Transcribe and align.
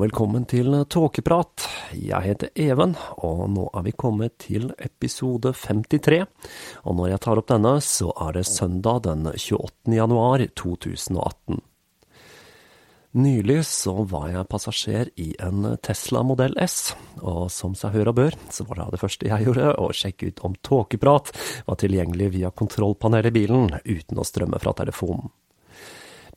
Velkommen 0.00 0.46
til 0.48 0.72
Tåkeprat. 0.88 1.66
Jeg 1.92 2.24
heter 2.24 2.48
Even, 2.56 2.94
og 3.20 3.42
nå 3.52 3.66
er 3.76 3.82
vi 3.84 3.92
kommet 3.92 4.38
til 4.40 4.70
episode 4.80 5.52
53. 5.52 6.22
Og 6.88 6.96
når 6.96 7.10
jeg 7.10 7.22
tar 7.26 7.40
opp 7.40 7.50
denne, 7.50 7.74
så 7.84 8.08
er 8.24 8.38
det 8.38 8.46
søndag 8.48 9.02
den 9.04 9.26
28. 9.28 9.92
januar 9.92 10.46
2018. 10.56 11.60
Nylig 13.20 13.58
så 13.66 13.96
var 14.08 14.30
jeg 14.30 14.48
passasjer 14.48 15.10
i 15.20 15.32
en 15.42 15.74
Tesla 15.82 16.22
modell 16.24 16.56
S, 16.62 16.94
og 17.20 17.50
som 17.52 17.74
seg 17.76 17.98
hør 17.98 18.12
bør, 18.16 18.38
så 18.54 18.64
var 18.68 18.80
det 18.80 18.88
det 18.94 19.02
første 19.02 19.28
jeg 19.28 19.48
gjorde, 19.48 19.74
å 19.82 19.90
sjekke 19.90 20.30
ut 20.30 20.44
om 20.46 20.56
Tåkeprat 20.64 21.34
var 21.66 21.80
tilgjengelig 21.82 22.32
via 22.38 22.54
kontrollpanelet 22.54 23.34
i 23.34 23.38
bilen, 23.42 23.68
uten 23.84 24.22
å 24.22 24.28
strømme 24.28 24.62
fra 24.62 24.76
telefonen. 24.80 25.28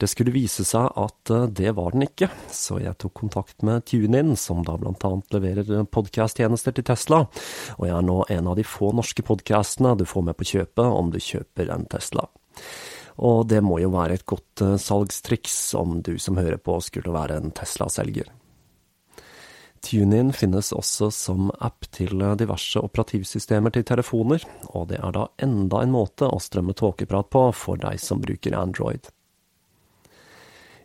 Det 0.04 0.10
skulle 0.12 0.34
vise 0.36 0.66
seg 0.68 0.90
at 1.00 1.32
eh, 1.32 1.46
det 1.48 1.72
var 1.78 1.94
den 1.94 2.04
ikke, 2.04 2.28
så 2.52 2.76
jeg 2.84 2.98
tok 3.00 3.14
kontakt 3.22 3.64
med 3.64 3.86
TuneIn, 3.88 4.34
som 4.36 4.60
da 4.68 4.76
blant 4.76 5.04
annet 5.08 5.32
leverer 5.32 5.70
eh, 5.78 5.86
podkast-tjenester 5.88 6.76
til 6.76 6.84
Tesla, 6.90 7.22
og 7.78 7.86
jeg 7.88 7.96
er 7.96 8.04
nå 8.04 8.18
en 8.36 8.50
av 8.52 8.58
de 8.60 8.66
få 8.68 8.90
norske 8.98 9.24
podkastene 9.24 9.94
du 9.96 10.04
får 10.04 10.26
med 10.28 10.36
på 10.36 10.50
kjøpet 10.50 10.84
om 10.84 11.14
du 11.14 11.22
kjøper 11.24 11.72
en 11.72 11.88
Tesla. 11.88 12.28
Og 13.24 13.48
det 13.48 13.62
må 13.64 13.80
jo 13.80 13.94
være 13.96 14.20
et 14.20 14.28
godt 14.28 14.66
eh, 14.66 14.76
salgstriks 14.90 15.56
om 15.80 16.02
du 16.04 16.18
som 16.20 16.42
hører 16.42 16.60
på 16.60 16.82
skulle 16.84 17.16
være 17.16 17.40
en 17.40 17.56
Tesla-selger. 17.56 18.28
TuneIn 19.88 20.36
finnes 20.36 20.76
også 20.76 21.14
som 21.16 21.48
app 21.64 21.88
til 21.96 22.28
diverse 22.44 22.84
operativsystemer 22.84 23.72
til 23.72 23.88
telefoner, 23.88 24.44
og 24.76 24.92
det 24.92 25.00
er 25.00 25.16
da 25.16 25.30
enda 25.48 25.80
en 25.80 25.96
måte 25.96 26.28
å 26.28 26.44
strømme 26.44 26.76
tåkeprat 26.76 27.32
på 27.32 27.50
for 27.56 27.80
deg 27.80 28.04
som 28.04 28.20
bruker 28.20 28.60
Android. 28.60 29.14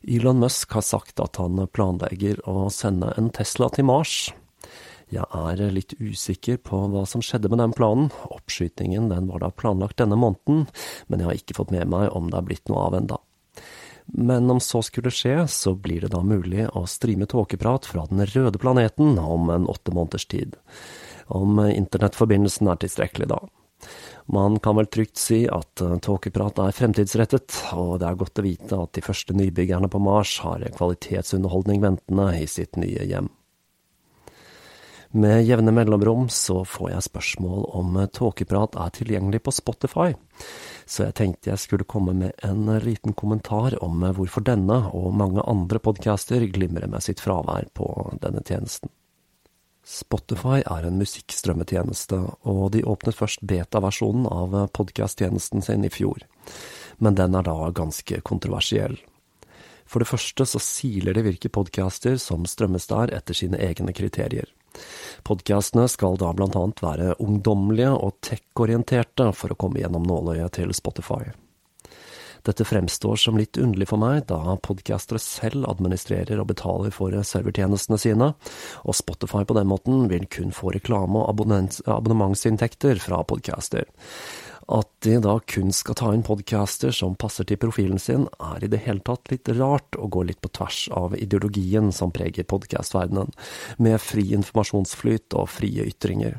Elon 0.03 0.39
Musk 0.39 0.73
har 0.77 0.85
sagt 0.87 1.21
at 1.21 1.41
han 1.41 1.59
planlegger 1.75 2.41
å 2.49 2.69
sende 2.73 3.11
en 3.19 3.31
Tesla 3.35 3.71
til 3.75 3.89
Mars. 3.89 4.31
Jeg 5.09 5.25
er 5.25 5.63
litt 5.73 5.95
usikker 5.97 6.59
på 6.61 6.83
hva 6.93 7.07
som 7.09 7.23
skjedde 7.25 7.49
med 7.49 7.63
den 7.63 7.73
planen. 7.77 8.11
Oppskytingen 8.29 9.09
den 9.09 9.31
var 9.31 9.41
da 9.43 9.49
planlagt 9.51 9.99
denne 10.03 10.19
måneden, 10.21 10.67
men 11.09 11.23
jeg 11.23 11.29
har 11.31 11.41
ikke 11.41 11.57
fått 11.57 11.73
med 11.73 11.89
meg 11.89 12.13
om 12.13 12.29
det 12.29 12.39
er 12.39 12.49
blitt 12.51 12.69
noe 12.69 12.85
av 12.91 12.99
enda. 13.01 13.19
Men 14.09 14.51
om 14.53 14.61
så 14.61 14.81
skulle 14.85 15.13
skje, 15.13 15.43
så 15.49 15.75
blir 15.77 16.05
det 16.05 16.13
da 16.15 16.23
mulig 16.25 16.69
å 16.77 16.87
streame 16.89 17.29
tåkeprat 17.29 17.89
fra 17.89 18.07
den 18.09 18.25
røde 18.29 18.61
planeten 18.61 19.19
om 19.21 19.51
en 19.53 19.69
åtte 19.69 19.93
måneders 19.93 20.29
tid. 20.29 20.57
Om 21.29 21.61
internettforbindelsen 21.67 22.71
er 22.73 22.81
tilstrekkelig 22.81 23.29
da. 23.33 23.43
Man 24.29 24.59
kan 24.61 24.77
vel 24.77 24.87
trygt 24.93 25.17
si 25.17 25.47
at 25.49 25.81
eh, 25.81 25.97
tåkeprat 26.05 26.61
er 26.61 26.77
fremtidsrettet, 26.77 27.55
og 27.73 27.97
det 28.03 28.11
er 28.11 28.21
godt 28.21 28.43
å 28.43 28.45
vite 28.45 28.81
at 28.85 28.93
de 28.99 29.05
første 29.05 29.37
nybyggerne 29.37 29.89
på 29.89 30.01
Mars 30.05 30.35
har 30.45 30.67
kvalitetsunderholdning 30.77 31.81
ventende 31.81 32.29
i 32.37 32.45
sitt 32.51 32.77
nye 32.77 33.07
hjem. 33.09 33.31
Med 35.17 35.47
jevne 35.49 35.73
mellomrom 35.73 36.27
så 36.29 36.61
får 36.69 36.91
jeg 36.91 37.07
spørsmål 37.07 37.63
om 37.81 37.97
tåkeprat 38.13 38.77
er 38.77 38.93
tilgjengelig 38.93 39.41
på 39.47 39.55
Spotify, 39.57 40.11
så 40.85 41.07
jeg 41.07 41.17
tenkte 41.17 41.55
jeg 41.55 41.63
skulle 41.63 41.89
komme 41.89 42.13
med 42.13 42.45
en 42.45 42.69
liten 42.85 43.17
kommentar 43.17 43.79
om 43.81 44.05
hvorfor 44.05 44.45
denne 44.45 44.83
og 44.93 45.17
mange 45.17 45.41
andre 45.49 45.81
podcaster 45.81 46.45
glimrer 46.53 46.93
med 46.93 47.01
sitt 47.09 47.25
fravær 47.25 47.73
på 47.73 47.89
denne 48.21 48.45
tjenesten. 48.45 48.93
Spotify 49.89 50.61
er 50.69 50.85
en 50.85 50.99
musikkstrømmetjeneste, 51.01 52.19
og 52.45 52.75
de 52.75 52.83
åpnet 52.85 53.17
først 53.17 53.41
beta-versjonen 53.49 54.27
av 54.29 54.57
podkast-tjenesten 54.77 55.65
sin 55.65 55.87
i 55.89 55.91
fjor. 55.93 56.27
Men 57.01 57.17
den 57.17 57.39
er 57.39 57.47
da 57.47 57.71
ganske 57.73 58.21
kontroversiell. 58.21 58.99
For 59.89 60.05
det 60.05 60.11
første 60.11 60.45
så 60.45 60.61
siler 60.61 61.17
de 61.17 61.25
hvilke 61.25 61.49
podcaster 61.49 62.19
som 62.21 62.45
strømmes 62.45 62.91
der 62.91 63.15
etter 63.17 63.39
sine 63.41 63.57
egne 63.65 63.97
kriterier. 63.97 64.53
Podkastene 65.25 65.89
skal 65.89 66.21
da 66.21 66.35
blant 66.37 66.59
annet 66.61 66.85
være 66.85 67.15
ungdommelige 67.25 67.95
og 67.97 68.19
tech-orienterte 68.29 69.33
for 69.33 69.55
å 69.55 69.59
komme 69.59 69.81
gjennom 69.81 70.05
nåløyet 70.05 70.61
til 70.61 70.77
Spotify. 70.77 71.33
Dette 72.47 72.67
fremstår 72.67 73.17
som 73.17 73.39
litt 73.41 73.59
underlig 73.59 73.89
for 73.91 74.01
meg, 74.03 74.27
da 74.31 74.57
podkastere 74.63 75.21
selv 75.23 75.69
administrerer 75.71 76.41
og 76.41 76.51
betaler 76.53 76.95
for 76.95 77.15
servertjenestene 77.15 77.99
sine, 78.01 78.33
og 78.85 78.99
Spotify 78.99 79.45
på 79.49 79.57
den 79.59 79.71
måten 79.71 80.07
vil 80.13 80.29
kun 80.31 80.55
få 80.55 80.75
reklame- 80.77 81.25
og 81.25 81.33
abonnementsinntekter 81.33 83.01
fra 83.03 83.23
podcaster. 83.25 83.89
At 84.69 84.91
de 85.01 85.15
da 85.25 85.39
kun 85.49 85.71
skal 85.73 85.97
ta 85.97 86.11
inn 86.13 86.25
podcaster 86.27 86.93
som 86.93 87.17
passer 87.17 87.47
til 87.49 87.57
profilen 87.61 88.01
sin, 88.03 88.27
er 88.37 88.65
i 88.65 88.69
det 88.69 88.83
hele 88.85 89.01
tatt 89.01 89.31
litt 89.33 89.49
rart, 89.57 89.97
og 89.97 90.13
går 90.13 90.29
litt 90.29 90.43
på 90.45 90.53
tvers 90.53 90.83
av 90.93 91.17
ideologien 91.17 91.89
som 91.95 92.13
preger 92.13 92.45
podcastverdenen, 92.45 93.33
med 93.81 93.97
fri 94.05 94.27
informasjonsflyt 94.37 95.39
og 95.41 95.49
frie 95.49 95.89
ytringer. 95.89 96.37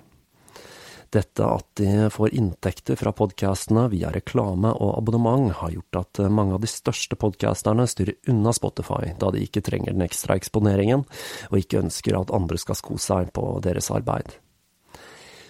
Dette 1.09 1.45
at 1.45 1.65
de 1.79 2.09
får 2.13 2.33
inntekter 2.37 2.97
fra 2.99 3.13
podkastene 3.17 3.87
via 3.89 4.11
reklame 4.13 4.69
og 4.77 4.91
abonnement, 4.99 5.47
har 5.57 5.73
gjort 5.73 6.01
at 6.03 6.21
mange 6.29 6.53
av 6.53 6.61
de 6.61 6.69
største 6.69 7.17
podkasterne 7.17 7.87
styrer 7.89 8.19
unna 8.29 8.53
Spotify, 8.53 9.15
da 9.17 9.31
de 9.33 9.41
ikke 9.41 9.63
trenger 9.65 9.95
den 9.95 10.05
ekstra 10.05 10.37
eksponeringen, 10.37 11.07
og 11.49 11.57
ikke 11.57 11.81
ønsker 11.81 12.19
at 12.19 12.35
andre 12.35 12.61
skal 12.61 12.77
sko 12.77 12.99
seg 13.01 13.33
på 13.33 13.55
deres 13.65 13.89
arbeid. 13.89 14.37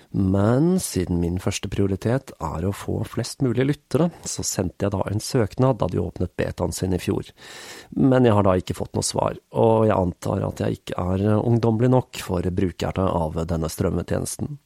Men 0.10 0.80
siden 0.82 1.20
min 1.22 1.36
første 1.44 1.70
prioritet 1.70 2.32
er 2.42 2.64
å 2.66 2.72
få 2.74 3.04
flest 3.06 3.44
mulig 3.46 3.68
lyttere, 3.68 4.08
så 4.26 4.42
sendte 4.48 4.88
jeg 4.88 4.96
da 4.96 5.04
en 5.06 5.22
søknad 5.22 5.78
da 5.84 5.90
de 5.92 6.00
åpnet 6.02 6.34
betaen 6.40 6.74
sin 6.74 6.96
i 6.98 7.02
fjor. 7.02 7.30
Men 7.94 8.26
jeg 8.26 8.34
har 8.34 8.48
da 8.48 8.56
ikke 8.58 8.78
fått 8.80 8.96
noe 8.98 9.06
svar, 9.06 9.38
og 9.54 9.86
jeg 9.86 9.98
antar 10.00 10.48
at 10.48 10.64
jeg 10.64 10.80
ikke 10.80 11.06
er 11.14 11.28
ungdommelig 11.38 11.92
nok 11.94 12.24
for 12.26 12.50
brukerne 12.50 13.06
av 13.20 13.38
denne 13.52 13.70
strømmetjenesten. 13.70 14.58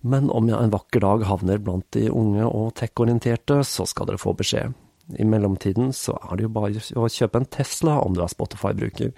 Men 0.00 0.30
om 0.30 0.48
jeg 0.50 0.58
en 0.58 0.74
vakker 0.74 1.02
dag 1.02 1.24
havner 1.26 1.62
blant 1.62 1.86
de 1.96 2.08
unge 2.10 2.44
og 2.46 2.74
tech-orienterte, 2.78 3.62
så 3.66 3.86
skal 3.88 4.10
dere 4.10 4.22
få 4.22 4.34
beskjed. 4.38 4.76
I 5.16 5.24
mellomtiden 5.24 5.92
så 5.96 6.18
er 6.20 6.36
det 6.36 6.44
jo 6.44 6.52
bare 6.52 6.82
å 7.00 7.08
kjøpe 7.08 7.40
en 7.40 7.48
Tesla 7.48 7.96
om 8.04 8.12
du 8.16 8.20
er 8.22 8.28
Spotify-bruker. 8.32 9.14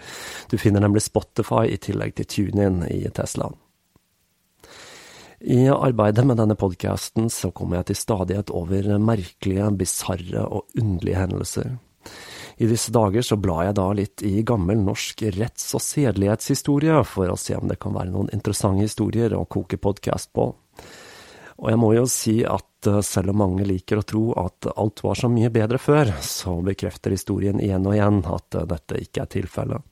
Du 0.50 0.54
finner 0.60 0.84
nemlig 0.84 1.02
Spotify 1.08 1.64
i 1.66 1.80
tillegg 1.82 2.14
til 2.20 2.30
TuneIn 2.30 2.84
i 2.86 3.02
Teslaen. 3.14 3.58
I 5.40 5.70
arbeidet 5.72 6.26
med 6.28 6.36
denne 6.36 6.54
podkasten 6.60 7.30
så 7.32 7.48
kommer 7.56 7.80
jeg 7.80 7.90
til 7.90 7.98
stadighet 8.02 8.50
over 8.52 8.90
merkelige, 9.00 9.70
bisarre 9.80 10.44
og 10.44 10.68
underlige 10.78 11.16
hendelser. 11.16 11.78
I 12.60 12.68
disse 12.68 12.92
dager 12.92 13.24
så 13.24 13.38
blar 13.40 13.64
jeg 13.70 13.76
da 13.78 13.86
litt 13.96 14.22
i 14.26 14.42
gammel 14.44 14.82
norsk 14.84 15.22
retts- 15.38 15.72
og 15.76 15.80
sedelighetshistorie, 15.80 16.98
for 17.08 17.32
å 17.32 17.38
se 17.40 17.56
om 17.56 17.70
det 17.70 17.78
kan 17.80 17.96
være 17.96 18.12
noen 18.12 18.28
interessante 18.36 18.84
historier 18.84 19.32
å 19.32 19.46
koke 19.48 19.80
podkast 19.80 20.28
på. 20.36 20.50
Og 21.60 21.68
jeg 21.68 21.80
må 21.80 21.92
jo 21.92 22.06
si 22.08 22.40
at 22.48 22.88
eh, 22.88 23.02
selv 23.04 23.34
om 23.34 23.42
mange 23.42 23.66
liker 23.68 24.00
å 24.00 24.06
tro 24.06 24.24
at 24.40 24.70
alt 24.72 25.04
var 25.04 25.20
så 25.20 25.28
mye 25.32 25.52
bedre 25.52 25.80
før, 25.80 26.14
så 26.24 26.56
bekrefter 26.64 27.12
historien 27.14 27.60
igjen 27.60 27.86
og 27.86 27.96
igjen 27.96 28.22
at 28.24 28.56
eh, 28.56 28.68
dette 28.70 29.00
ikke 29.04 29.24
er 29.24 29.32
tilfellet. 29.36 29.88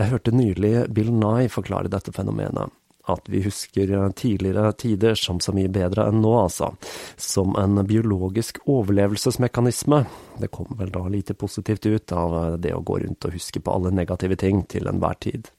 Jeg 0.00 0.12
hørte 0.14 0.32
nylig 0.32 0.74
Bill 0.96 1.10
Nye 1.12 1.50
forklare 1.52 1.90
dette 1.92 2.14
fenomenet 2.16 2.72
at 3.10 3.28
vi 3.28 3.40
husker 3.42 4.12
tidligere 4.14 4.72
tider 4.72 5.14
som 5.18 5.40
så 5.40 5.52
mye 5.56 5.70
bedre 5.72 6.06
enn 6.08 6.20
nå, 6.22 6.30
altså. 6.44 6.68
Som 7.16 7.56
en 7.58 7.80
biologisk 7.86 8.60
overlevelsesmekanisme. 8.70 10.04
Det 10.38 10.50
kommer 10.54 10.84
vel 10.84 10.92
da 10.94 11.06
lite 11.10 11.34
positivt 11.34 11.86
ut 11.86 12.12
av 12.12 12.36
det 12.60 12.74
å 12.76 12.84
gå 12.86 13.00
rundt 13.02 13.26
og 13.26 13.34
huske 13.34 13.62
på 13.64 13.74
alle 13.74 13.92
negative 13.94 14.38
ting 14.40 14.62
til 14.70 14.86
enhver 14.90 15.18
tid. 15.20 15.50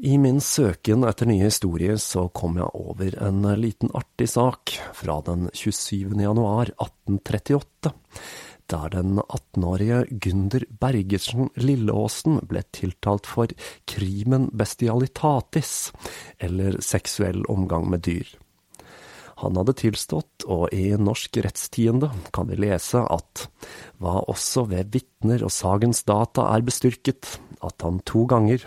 I 0.00 0.18
min 0.18 0.38
søken 0.40 1.02
etter 1.08 1.26
nye 1.26 1.48
historier 1.48 1.96
så 1.98 2.28
kom 2.30 2.58
jeg 2.60 2.70
over 2.78 3.16
en 3.24 3.42
liten 3.58 3.90
artig 3.98 4.28
sak 4.30 4.76
fra 4.94 5.18
den 5.26 5.48
27. 5.50 6.12
januar 6.22 6.70
1838 6.70 7.94
der 8.68 8.90
den 8.92 9.16
18-årige 9.18 10.02
Gunder 10.22 10.66
Bergersen 10.80 11.48
Lilleåsen 11.56 12.42
ble 12.50 12.62
tiltalt 12.76 13.26
for 13.26 13.48
crimen 13.88 14.50
bestialitatis, 14.52 15.90
eller 16.38 16.76
seksuell 16.84 17.46
omgang 17.48 17.88
med 17.88 18.04
dyr. 18.04 18.28
Han 19.38 19.54
hadde 19.54 19.76
tilstått, 19.78 20.46
og 20.50 20.72
i 20.74 20.90
Norsk 20.98 21.38
rettstiende 21.44 22.10
kan 22.34 22.48
vi 22.50 22.58
lese 22.58 23.04
at 23.06 23.44
hva 24.02 24.16
også 24.26 24.64
ved 24.72 24.90
vitner 24.96 25.44
og 25.46 25.52
sagens 25.54 26.02
data 26.08 26.48
er 26.50 26.64
bestyrket, 26.66 27.36
at 27.62 27.82
han 27.86 28.00
to 28.06 28.24
ganger, 28.30 28.64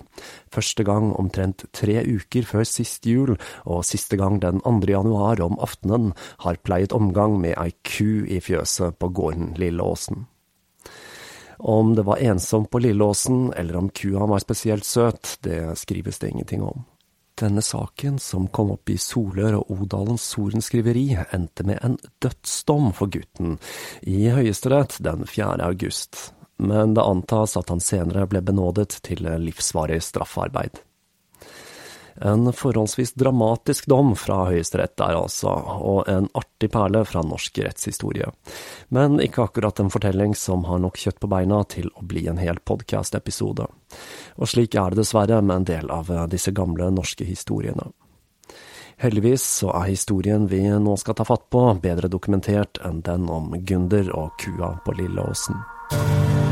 første 0.51 0.85
gang 0.87 1.11
omtrent 1.19 1.65
tre 1.75 1.99
uker 2.07 2.47
før 2.47 2.63
sist 2.67 3.07
jul, 3.07 3.35
og 3.67 3.83
siste 3.87 4.19
gang 4.19 4.39
den 4.43 4.63
2. 4.63 4.79
januar 4.91 5.43
om 5.43 5.59
aftenen, 5.63 6.11
har 6.43 6.59
pleiet 6.63 6.95
omgang 6.95 7.35
med 7.43 7.57
ei 7.59 7.75
ku 7.87 8.23
i 8.27 8.39
fjøset 8.43 8.99
på 8.99 9.11
gården 9.11 9.55
Lilleåsen. 9.59 10.25
Om 11.61 11.93
det 11.99 12.07
var 12.07 12.23
ensomt 12.23 12.71
på 12.71 12.79
Lilleåsen, 12.81 13.51
eller 13.59 13.77
om 13.77 13.91
kua 13.91 14.25
var 14.25 14.41
spesielt 14.41 14.87
søt, 14.87 15.37
det 15.45 15.77
skrives 15.77 16.17
det 16.19 16.31
ingenting 16.31 16.63
om. 16.65 16.87
Denne 17.41 17.61
saken, 17.65 18.19
som 18.19 18.45
kom 18.53 18.69
opp 18.75 18.89
i 18.93 18.99
Solør 19.01 19.55
og 19.63 19.71
Odalens 19.73 20.27
sorenskriveri, 20.29 21.07
endte 21.33 21.65
med 21.65 21.79
en 21.81 21.97
dødsdom 22.21 22.91
for 22.93 23.09
gutten 23.09 23.55
i 24.05 24.27
Høyesterett 24.29 24.99
den 25.01 25.25
4. 25.25 25.57
august, 25.65 26.27
men 26.61 26.93
det 26.93 27.01
antas 27.01 27.57
at 27.57 27.73
han 27.73 27.81
senere 27.81 28.27
ble 28.29 28.43
benådet 28.45 28.99
til 29.07 29.25
livsvarig 29.41 29.97
straffarbeid. 30.05 30.83
En 32.15 32.53
forholdsvis 32.53 33.13
dramatisk 33.13 33.87
dom 33.91 34.15
fra 34.19 34.43
Høyesterett 34.49 34.97
der, 34.99 35.15
altså, 35.15 35.53
og 35.81 36.09
en 36.11 36.27
artig 36.37 36.71
perle 36.73 37.03
fra 37.07 37.23
norsk 37.25 37.61
rettshistorie. 37.63 38.27
Men 38.89 39.19
ikke 39.23 39.45
akkurat 39.47 39.79
en 39.79 39.91
fortelling 39.93 40.35
som 40.35 40.65
har 40.69 40.83
nok 40.83 40.99
kjøtt 40.99 41.21
på 41.21 41.31
beina 41.31 41.63
til 41.71 41.89
å 41.95 42.05
bli 42.05 42.27
en 42.31 42.41
hel 42.41 42.59
podkast-episode. 42.59 43.67
Og 44.37 44.51
slik 44.51 44.75
er 44.75 44.91
det 44.91 45.03
dessverre 45.03 45.41
med 45.41 45.61
en 45.61 45.69
del 45.71 45.91
av 45.93 46.11
disse 46.31 46.53
gamle 46.55 46.91
norske 46.93 47.27
historiene. 47.27 47.91
Heldigvis 49.01 49.41
så 49.41 49.71
er 49.73 49.87
historien 49.89 50.45
vi 50.47 50.61
nå 50.69 50.93
skal 51.01 51.17
ta 51.17 51.25
fatt 51.25 51.47
på, 51.49 51.63
bedre 51.81 52.11
dokumentert 52.11 52.77
enn 52.85 53.01
den 53.01 53.29
om 53.33 53.49
Gunder 53.65 54.13
og 54.13 54.37
kua 54.43 54.75
på 54.85 54.93
Lilleåsen. 54.99 56.50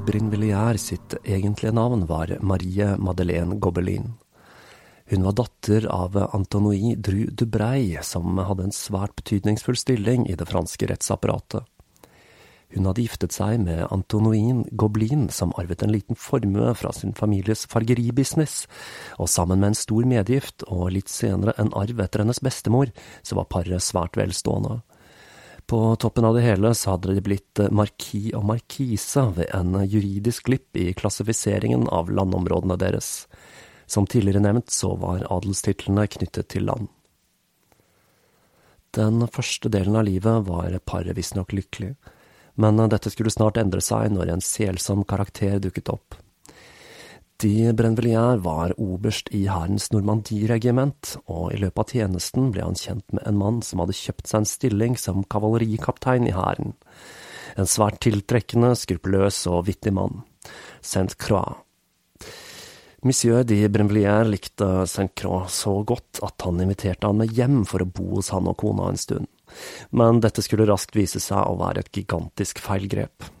Brinvilliers 0.00 0.88
sitt 0.90 1.14
egentlige 1.22 1.72
navn 1.76 2.06
var 2.08 2.30
Marie 2.40 2.96
Madeleine 2.96 3.58
Gobelin. 3.60 4.14
Hun 5.10 5.26
var 5.26 5.36
datter 5.36 5.86
av 5.92 6.16
Antonie 6.34 6.96
Dru 6.96 7.26
Dubrey, 7.30 7.98
som 8.02 8.38
hadde 8.38 8.68
en 8.68 8.74
svært 8.74 9.14
betydningsfull 9.20 9.76
stilling 9.76 10.24
i 10.30 10.36
det 10.40 10.48
franske 10.48 10.88
rettsapparatet. 10.88 11.68
Hun 12.74 12.88
hadde 12.88 13.04
giftet 13.04 13.34
seg 13.36 13.60
med 13.62 13.84
Antonin 13.94 14.64
Goblin, 14.72 15.28
som 15.30 15.52
arvet 15.60 15.84
en 15.84 15.92
liten 15.94 16.18
formue 16.18 16.72
fra 16.74 16.90
sin 16.96 17.12
families 17.14 17.66
fargeribusiness, 17.70 18.64
og 19.20 19.30
sammen 19.30 19.60
med 19.60 19.72
en 19.74 19.78
stor 19.78 20.08
medgift 20.10 20.64
og 20.66 20.90
litt 20.96 21.12
senere 21.12 21.54
en 21.60 21.70
arv 21.76 22.02
etter 22.02 22.24
hennes 22.24 22.42
bestemor, 22.42 22.90
så 23.22 23.38
var 23.38 23.50
paret 23.52 23.84
svært 23.84 24.18
velstående. 24.18 24.80
På 25.66 25.96
toppen 25.96 26.24
av 26.24 26.34
det 26.34 26.44
hele 26.44 26.74
så 26.76 26.94
hadde 26.94 27.14
de 27.14 27.22
blitt 27.24 27.60
markis 27.72 28.34
og 28.36 28.44
markise 28.44 29.22
ved 29.36 29.48
en 29.56 29.78
juridisk 29.88 30.50
glipp 30.50 30.76
i 30.76 30.90
klassifiseringen 30.96 31.86
av 31.88 32.12
landområdene 32.12 32.76
deres. 32.80 33.24
Som 33.86 34.06
tidligere 34.06 34.42
nevnt 34.44 34.70
så 34.70 34.92
var 35.00 35.24
adelstitlene 35.32 36.06
knyttet 36.08 36.50
til 36.52 36.68
land. 36.68 36.90
Den 38.94 39.24
første 39.26 39.70
delen 39.72 39.96
av 39.98 40.04
livet 40.06 40.44
var 40.46 40.76
paret 40.86 41.16
visstnok 41.16 41.56
lykkelig, 41.56 41.94
men 42.60 42.78
dette 42.92 43.10
skulle 43.10 43.32
snart 43.32 43.58
endre 43.58 43.82
seg 43.82 44.12
når 44.14 44.36
en 44.36 44.44
selsom 44.44 45.02
karakter 45.08 45.58
dukket 45.64 45.90
opp. 45.90 46.14
De 47.42 47.72
Brenvelier 47.72 48.36
var 48.36 48.72
oberst 48.80 49.28
i 49.34 49.44
hærens 49.50 49.88
Normandie-regiment, 49.90 51.16
og 51.26 51.50
i 51.50 51.58
løpet 51.58 51.82
av 51.82 51.90
tjenesten 51.90 52.52
ble 52.54 52.62
han 52.62 52.78
kjent 52.78 53.04
med 53.10 53.26
en 53.26 53.40
mann 53.40 53.58
som 53.66 53.82
hadde 53.82 53.96
kjøpt 53.98 54.30
seg 54.30 54.42
en 54.42 54.48
stilling 54.48 54.94
som 55.00 55.26
kavalerikaptein 55.26 56.28
i 56.30 56.36
hæren. 56.36 56.76
En 57.58 57.70
svært 57.70 57.98
tiltrekkende, 58.06 58.72
skruppelløs 58.78 59.42
og 59.50 59.66
vittig 59.66 59.92
mann. 59.98 60.22
Saint 60.80 61.18
Croix. 61.18 61.58
Monsieur 63.04 63.42
de 63.44 63.58
Brenvelier 63.68 64.24
likte 64.30 64.86
Saint 64.88 65.12
Croix 65.18 65.50
så 65.52 65.74
godt 65.84 66.22
at 66.24 66.46
han 66.46 66.62
inviterte 66.62 67.10
han 67.10 67.18
med 67.18 67.34
hjem 67.36 67.64
for 67.68 67.82
å 67.84 67.90
bo 67.90 68.14
hos 68.14 68.30
han 68.32 68.46
og 68.48 68.56
kona 68.62 68.88
en 68.88 69.00
stund, 69.00 69.28
men 69.90 70.22
dette 70.24 70.40
skulle 70.44 70.70
raskt 70.70 70.96
vise 70.96 71.20
seg 71.20 71.42
å 71.42 71.58
være 71.60 71.82
et 71.82 71.92
gigantisk 71.98 72.62
feilgrep. 72.64 73.33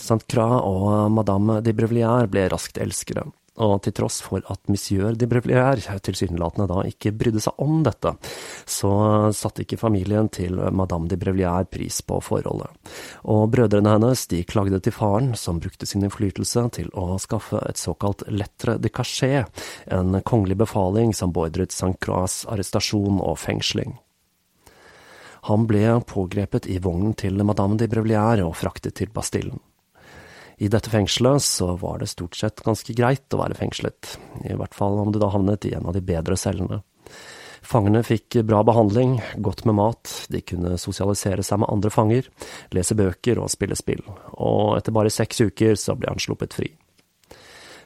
Saint 0.00 0.24
Croix 0.26 0.64
og 0.64 1.12
madame 1.12 1.60
de 1.64 1.74
Brevlier 1.76 2.26
ble 2.30 2.46
raskt 2.50 2.80
elskere, 2.80 3.26
og 3.60 3.74
til 3.84 3.94
tross 3.96 4.20
for 4.24 4.44
at 4.52 4.60
monsieur 4.72 5.12
de 5.18 5.28
Brevlier 5.28 5.82
tilsynelatende 6.00 6.68
da 6.70 6.84
ikke 6.88 7.12
brydde 7.16 7.42
seg 7.44 7.60
om 7.60 7.82
dette, 7.84 8.14
så 8.64 8.92
satte 9.36 9.64
ikke 9.64 9.80
familien 9.80 10.30
til 10.32 10.56
madame 10.72 11.10
de 11.10 11.18
Brevlier 11.20 11.68
pris 11.68 12.00
på 12.06 12.20
forholdet, 12.24 12.70
og 13.28 13.48
brødrene 13.52 13.94
hennes 13.96 14.24
de 14.32 14.42
klagde 14.48 14.80
til 14.80 14.96
faren, 14.96 15.34
som 15.36 15.60
brukte 15.60 15.88
sin 15.88 16.06
innflytelse 16.06 16.66
til 16.78 16.92
å 16.96 17.18
skaffe 17.20 17.60
et 17.68 17.80
såkalt 17.80 18.24
lettre 18.32 18.78
de 18.80 18.92
cachet, 18.92 19.50
en 19.92 20.22
kongelig 20.24 20.62
befaling 20.64 21.12
som 21.16 21.34
beordret 21.36 21.76
Saint 21.76 21.98
Croix 22.00 22.42
arrestasjon 22.48 23.20
og 23.20 23.36
fengsling. 23.38 23.98
Han 25.48 25.64
ble 25.64 26.00
pågrepet 26.04 26.66
i 26.68 26.76
vognen 26.84 27.14
til 27.16 27.40
madame 27.48 27.78
de 27.80 27.88
Brevlier 27.88 28.42
og 28.44 28.58
fraktet 28.60 28.98
til 29.00 29.12
Bastillen. 29.12 29.60
I 30.60 30.68
dette 30.68 30.90
fengselet 30.92 31.42
så 31.42 31.72
var 31.80 32.02
det 32.02 32.10
stort 32.12 32.36
sett 32.36 32.60
ganske 32.60 32.92
greit 32.92 33.32
å 33.32 33.38
være 33.40 33.56
fengslet, 33.56 34.18
i 34.44 34.52
hvert 34.52 34.76
fall 34.76 34.98
om 35.00 35.08
du 35.12 35.16
da 35.22 35.30
havnet 35.32 35.64
i 35.64 35.72
en 35.72 35.88
av 35.88 35.96
de 35.96 36.02
bedre 36.04 36.36
cellene. 36.36 36.82
Fangene 37.64 38.02
fikk 38.04 38.42
bra 38.44 38.60
behandling, 38.64 39.18
godt 39.40 39.64
med 39.64 39.78
mat, 39.78 40.12
de 40.28 40.42
kunne 40.44 40.76
sosialisere 40.80 41.44
seg 41.46 41.62
med 41.62 41.72
andre 41.72 41.92
fanger, 41.92 42.28
lese 42.76 42.96
bøker 42.96 43.40
og 43.40 43.48
spille 43.52 43.76
spill, 43.78 44.04
og 44.36 44.76
etter 44.76 44.96
bare 44.96 45.12
seks 45.12 45.40
uker 45.48 45.80
så 45.80 45.96
ble 45.96 46.12
han 46.12 46.20
sluppet 46.20 46.56
fri. 46.56 46.70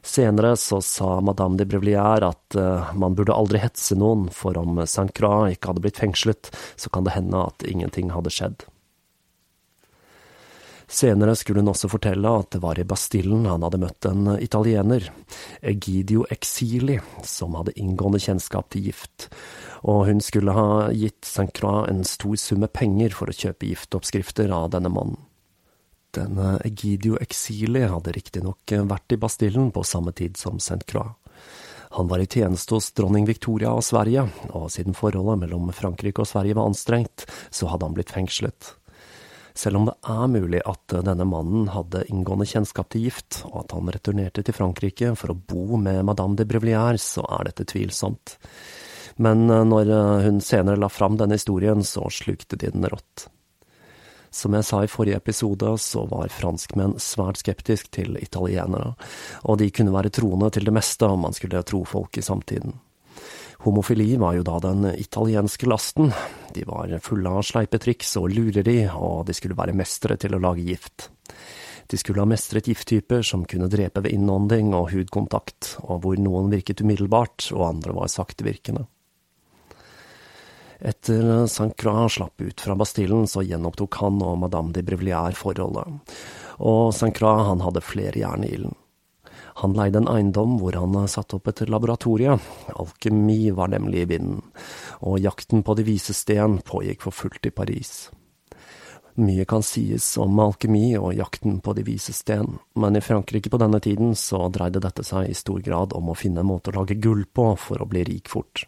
Senere 0.05 0.57
så 0.59 0.83
sa 0.85 1.21
madame 1.25 1.57
de 1.57 1.65
Brevlier 1.71 2.27
at 2.27 2.59
uh, 2.59 2.91
man 2.99 3.15
burde 3.15 3.39
aldri 3.39 3.63
hetse 3.63 3.95
noen, 3.97 4.27
for 4.35 4.59
om 4.61 4.83
Saint 4.91 5.15
Croix 5.15 5.55
ikke 5.55 5.71
hadde 5.71 5.87
blitt 5.87 6.03
fengslet, 6.03 6.51
så 6.77 6.91
kan 6.91 7.07
det 7.07 7.15
hende 7.15 7.47
at 7.47 7.65
ingenting 7.71 8.11
hadde 8.13 8.35
skjedd. 8.35 8.67
Senere 10.95 11.35
skulle 11.35 11.59
hun 11.65 11.73
også 11.73 11.89
fortelle 11.91 12.31
at 12.39 12.53
det 12.55 12.61
var 12.63 12.79
i 12.79 12.87
Bastillen 12.87 13.49
han 13.51 13.65
hadde 13.67 13.81
møtt 13.83 14.07
en 14.07 14.29
italiener, 14.39 15.09
Egidio 15.59 16.23
Exili, 16.31 17.01
som 17.27 17.57
hadde 17.59 17.75
inngående 17.81 18.21
kjennskap 18.23 18.69
til 18.71 18.87
gift, 18.91 19.27
og 19.83 20.05
hun 20.07 20.23
skulle 20.23 20.55
ha 20.55 20.93
gitt 20.95 21.27
Saint-Croix 21.27 21.91
en 21.91 22.05
stor 22.07 22.37
sum 22.39 22.63
med 22.63 22.73
penger 22.79 23.17
for 23.17 23.31
å 23.31 23.35
kjøpe 23.35 23.73
giftoppskrifter 23.73 24.55
av 24.55 24.69
denne 24.77 24.93
mannen. 24.95 25.19
Denne 26.15 26.61
Egidio 26.63 27.19
Exili 27.19 27.83
hadde 27.91 28.15
riktignok 28.15 28.77
vært 28.87 29.17
i 29.17 29.19
Bastillen 29.19 29.73
på 29.75 29.83
samme 29.83 30.15
tid 30.15 30.39
som 30.39 30.63
Saint-Croix. 30.63 31.11
Han 31.99 32.07
var 32.11 32.23
i 32.23 32.31
tjeneste 32.31 32.79
hos 32.79 32.93
dronning 32.95 33.27
Victoria 33.27 33.75
av 33.75 33.83
Sverige, 33.87 34.29
og 34.55 34.71
siden 34.71 34.95
forholdet 34.95 35.43
mellom 35.43 35.75
Frankrike 35.75 36.23
og 36.23 36.31
Sverige 36.31 36.55
var 36.59 36.71
anstrengt, 36.71 37.27
så 37.51 37.67
hadde 37.71 37.91
han 37.91 37.99
blitt 37.99 38.15
fengslet. 38.15 38.77
Selv 39.55 39.79
om 39.79 39.85
det 39.87 39.95
er 40.11 40.31
mulig 40.33 40.61
at 40.67 40.97
denne 41.07 41.27
mannen 41.31 41.69
hadde 41.71 42.03
inngående 42.11 42.47
kjennskap 42.51 42.89
til 42.91 43.07
gift, 43.07 43.45
og 43.53 43.61
at 43.63 43.75
han 43.77 43.91
returnerte 43.95 44.43
til 44.43 44.57
Frankrike 44.57 45.13
for 45.19 45.31
å 45.31 45.39
bo 45.39 45.79
med 45.79 46.03
madame 46.09 46.35
de 46.41 46.47
Brevlière, 46.49 46.99
så 46.99 47.23
er 47.39 47.47
dette 47.51 47.69
tvilsomt. 47.71 48.35
Men 49.23 49.47
eh, 49.51 49.63
når 49.65 49.93
eh, 49.95 50.25
hun 50.27 50.41
senere 50.43 50.81
la 50.81 50.91
fram 50.91 51.19
denne 51.21 51.39
historien, 51.39 51.85
så 51.87 52.09
slukte 52.11 52.59
de 52.59 52.73
den 52.75 52.89
rått. 52.91 53.29
Som 54.35 54.57
jeg 54.59 54.67
sa 54.67 54.81
i 54.83 54.91
forrige 54.91 55.21
episode, 55.21 55.77
så 55.79 56.03
var 56.11 56.33
franskmenn 56.35 56.97
svært 56.99 57.39
skeptisk 57.39 57.93
til 57.95 58.19
italienere, 58.19 58.97
og 59.47 59.61
de 59.61 59.71
kunne 59.71 59.95
være 59.95 60.11
troende 60.19 60.51
til 60.51 60.67
det 60.67 60.75
meste 60.75 61.07
om 61.07 61.23
man 61.29 61.37
skulle 61.37 61.63
tro 61.63 61.85
folk 61.87 62.19
i 62.19 62.27
samtiden. 62.27 62.75
Homofili 63.65 64.17
var 64.21 64.35
jo 64.37 64.43
da 64.45 64.59
den 64.61 64.85
italienske 64.93 65.67
lasten. 65.67 66.11
De 66.53 66.67
var 66.69 66.91
fulle 67.01 67.31
av 67.33 67.47
sleipe 67.49 67.79
triks 67.81 68.11
og 68.21 68.29
lureri, 68.35 68.83
og 68.93 69.25
de 69.25 69.33
skulle 69.33 69.57
være 69.57 69.73
mestere 69.73 70.19
til 70.21 70.37
å 70.37 70.41
lage 70.43 70.67
gift. 70.67 71.07
De 71.89 71.97
skulle 71.97 72.21
ha 72.21 72.29
mestret 72.29 72.69
gifttyper 72.69 73.25
som 73.25 73.47
kunne 73.49 73.71
drepe 73.73 74.03
ved 74.05 74.13
innånding 74.13 74.75
og 74.77 74.91
hudkontakt, 74.93 75.79
og 75.81 76.05
hvor 76.05 76.21
noen 76.21 76.53
virket 76.53 76.85
umiddelbart 76.85 77.49
og 77.57 77.65
andre 77.71 77.97
var 77.97 78.13
saktevirkende. 78.13 78.85
Etter 80.85 81.47
Saint 81.49 81.73
Croix 81.81 82.19
slapp 82.19 82.45
ut 82.45 82.61
fra 82.61 82.77
Bastillen, 82.77 83.25
så 83.25 83.47
gjenopptok 83.49 83.97
han 84.03 84.21
og 84.21 84.43
madame 84.45 84.77
de 84.77 84.85
Brevlière 84.85 85.33
forholdet, 85.41 86.17
og 86.61 86.93
Saint 86.93 87.17
Croix 87.17 87.49
han 87.49 87.65
hadde 87.65 87.85
flere 87.85 88.21
jern 88.21 88.45
i 88.45 88.53
ilden. 88.59 88.77
Han 89.63 89.77
leide 89.77 90.01
en 90.03 90.11
eiendom 90.11 90.57
hvor 90.59 90.75
han 90.75 90.97
satte 91.09 91.39
opp 91.39 91.49
et 91.49 91.63
laboratorie. 91.71 92.35
Alkemi 92.75 93.53
var 93.55 93.71
nemlig 93.71 94.03
i 94.03 94.11
vinden, 94.17 94.43
og 95.01 95.23
jakten 95.23 95.63
på 95.63 95.77
de 95.79 95.87
vise 95.87 96.15
sten 96.17 96.59
pågikk 96.67 97.07
for 97.07 97.15
fullt 97.15 97.47
i 97.47 97.55
Paris. 97.55 97.95
Mye 99.15 99.45
kan 99.47 99.63
sies 99.63 100.09
om 100.19 100.41
alkemi 100.43 100.97
og 100.99 101.13
jakten 101.15 101.61
på 101.63 101.73
de 101.79 101.85
vise 101.87 102.13
sten, 102.13 102.57
men 102.75 102.99
i 102.99 103.03
Frankrike 103.05 103.51
på 103.51 103.61
denne 103.63 103.79
tiden 103.79 104.17
så 104.19 104.49
dreide 104.51 104.83
dette 104.83 105.05
seg 105.07 105.31
i 105.31 105.37
stor 105.39 105.63
grad 105.63 105.95
om 105.95 106.11
å 106.11 106.17
finne 106.19 106.43
en 106.43 106.51
måte 106.51 106.73
å 106.73 106.81
lage 106.81 106.99
gull 106.99 107.23
på 107.31 107.53
for 107.55 107.79
å 107.79 107.87
bli 107.87 108.03
rik 108.11 108.33
fort. 108.33 108.67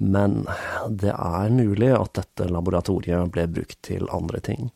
Men 0.00 0.46
det 0.88 1.12
er 1.12 1.52
mulig 1.52 1.92
at 1.92 2.16
dette 2.16 2.48
laboratoriet 2.48 3.28
ble 3.32 3.46
brukt 3.52 3.82
til 3.84 4.08
andre 4.12 4.40
ting. 4.40 4.72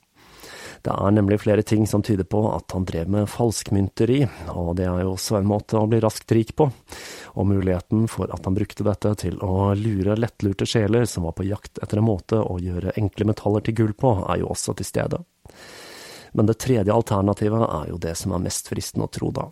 Det 0.80 0.92
er 0.96 1.12
nemlig 1.12 1.42
flere 1.42 1.62
ting 1.62 1.84
som 1.87 2.02
tyder 2.02 2.25
på 2.25 2.40
at 2.54 2.72
han 2.72 2.87
drev 2.88 3.08
med 3.12 3.28
falskmynteri, 3.28 4.22
og 4.49 4.72
det 4.78 4.87
er 4.88 5.02
jo 5.02 5.12
også 5.12 5.37
en 5.37 5.49
måte 5.50 5.76
å 5.76 5.88
bli 5.90 6.00
raskt 6.00 6.32
rik 6.32 6.54
på. 6.56 6.70
Og 7.37 7.49
muligheten 7.50 8.06
for 8.08 8.32
at 8.32 8.49
han 8.49 8.56
brukte 8.56 8.87
dette 8.87 9.12
til 9.20 9.37
å 9.44 9.75
lure 9.76 10.16
lettlurte 10.16 10.64
sjeler 10.68 11.04
som 11.04 11.28
var 11.28 11.37
på 11.37 11.44
jakt 11.50 11.82
etter 11.84 12.00
en 12.00 12.08
måte 12.08 12.40
å 12.40 12.56
gjøre 12.62 12.96
enkle 12.96 13.28
metaller 13.28 13.66
til 13.66 13.76
gull 13.82 13.92
på, 13.92 14.14
er 14.25 14.40
jo 14.40 14.49
også 14.54 14.78
til 14.78 14.88
stede. 14.88 15.20
Men 16.32 16.49
det 16.49 16.60
tredje 16.62 16.94
alternativet 16.94 17.66
er 17.66 17.90
jo 17.90 17.99
det 18.00 18.14
som 18.16 18.32
er 18.32 18.44
mest 18.46 18.70
fristende 18.72 19.08
å 19.08 19.12
tro, 19.12 19.28
da. 19.37 19.50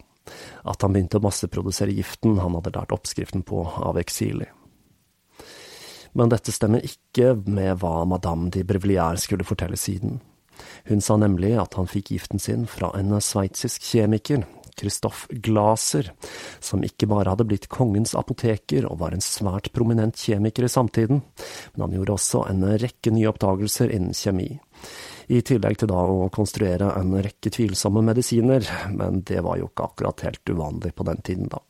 At 0.68 0.80
han 0.85 0.94
begynte 0.94 1.20
å 1.20 1.25
masseprodusere 1.25 1.92
giften 1.92 2.38
han 2.40 2.56
hadde 2.56 2.73
lært 2.73 2.94
oppskriften 2.94 3.44
på 3.44 3.66
av 3.66 4.00
Exili. 4.00 4.49
Men 6.16 6.32
dette 6.32 6.52
stemmer 6.54 6.85
ikke 6.85 7.35
med 7.44 7.82
hva 7.82 8.02
madame 8.08 8.49
de 8.54 8.64
Brevlière 8.66 9.20
skulle 9.20 9.47
fortelle 9.47 9.76
siden. 9.76 10.23
Hun 10.88 11.03
sa 11.05 11.17
nemlig 11.21 11.55
at 11.61 11.77
han 11.79 11.91
fikk 11.91 12.12
giften 12.15 12.43
sin 12.43 12.67
fra 12.71 12.93
en 12.99 13.15
sveitsisk 13.23 13.85
kjemiker, 13.85 14.45
Christoph 14.79 15.27
Glaser, 15.31 16.12
som 16.61 16.85
ikke 16.87 17.09
bare 17.11 17.33
hadde 17.33 17.47
blitt 17.49 17.69
kongens 17.73 18.15
apoteker 18.19 18.87
og 18.88 19.00
var 19.03 19.15
en 19.15 19.25
svært 19.25 19.73
prominent 19.75 20.19
kjemiker 20.19 20.69
i 20.69 20.73
samtiden, 20.73 21.23
men 21.75 21.85
han 21.85 21.97
gjorde 21.99 22.15
også 22.15 22.45
en 22.50 22.67
rekke 22.79 23.12
nye 23.15 23.31
oppdagelser 23.33 23.93
innen 23.95 24.15
kjemi. 24.17 24.53
I 25.29 25.43
tillegg 25.45 25.81
til 25.81 25.91
da 25.91 26.05
å 26.09 26.29
konstruere 26.33 26.93
en 26.97 27.17
rekke 27.25 27.50
tvilsomme 27.53 28.05
medisiner, 28.07 28.65
men 28.95 29.25
det 29.29 29.43
var 29.45 29.59
jo 29.61 29.69
ikke 29.69 29.91
akkurat 29.91 30.25
helt 30.29 30.55
uvanlig 30.55 30.95
på 30.97 31.05
den 31.11 31.27
tiden, 31.27 31.50
da. 31.53 31.61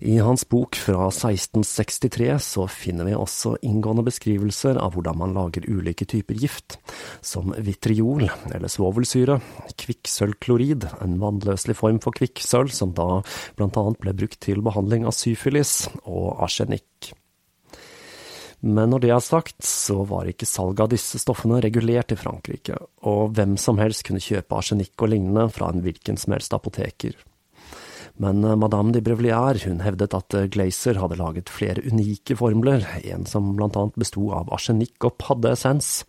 I 0.00 0.18
hans 0.18 0.48
bok 0.48 0.76
fra 0.76 1.06
1663 1.08 2.38
så 2.42 2.66
finner 2.70 3.06
vi 3.08 3.14
også 3.16 3.54
inngående 3.62 4.04
beskrivelser 4.06 4.78
av 4.80 4.94
hvordan 4.96 5.18
man 5.20 5.34
lager 5.36 5.66
ulike 5.70 6.06
typer 6.10 6.38
gift, 6.38 6.78
som 7.22 7.54
vitriol, 7.58 8.26
eller 8.50 8.70
svovelsyre, 8.70 9.38
kvikksølvklorid, 9.80 10.88
en 11.04 11.18
vannløselig 11.22 11.76
form 11.78 12.00
for 12.04 12.16
kvikksølv 12.16 12.72
som 12.74 12.94
da 12.96 13.20
annet 13.64 14.00
ble 14.02 14.16
brukt 14.16 14.40
til 14.42 14.64
behandling 14.64 15.06
av 15.06 15.14
syfilis, 15.16 15.84
og 16.04 16.42
arsenikk. 16.44 17.12
Men 18.64 18.94
når 18.94 19.02
det 19.04 19.10
er 19.12 19.20
sagt, 19.20 19.58
så 19.66 20.06
var 20.08 20.30
ikke 20.30 20.48
salget 20.48 20.86
av 20.86 20.92
disse 20.94 21.20
stoffene 21.20 21.60
regulert 21.60 22.14
i 22.14 22.16
Frankrike, 22.16 22.78
og 23.04 23.34
hvem 23.36 23.58
som 23.60 23.76
helst 23.82 24.06
kunne 24.08 24.24
kjøpe 24.24 24.56
arsenikk 24.56 25.04
og 25.04 25.12
lignende 25.12 25.50
fra 25.52 25.68
en 25.68 25.84
hvilken 25.84 26.16
som 26.20 26.32
helst 26.32 26.56
apoteker. 26.56 27.12
Men 28.16 28.44
eh, 28.44 28.56
madame 28.56 28.92
de 28.94 29.02
Brevlier 29.02 29.58
hun 29.66 29.82
hevdet 29.82 30.14
at 30.14 30.34
eh, 30.34 30.46
Glazer 30.46 31.00
hadde 31.02 31.18
laget 31.18 31.50
flere 31.50 31.82
unike 31.82 32.36
formler, 32.38 32.86
en 33.02 33.26
som 33.26 33.54
blant 33.58 33.76
annet 33.78 33.98
besto 33.98 34.28
av 34.36 34.52
arsenikk 34.54 35.08
og 35.08 35.18
paddeessens. 35.22 36.04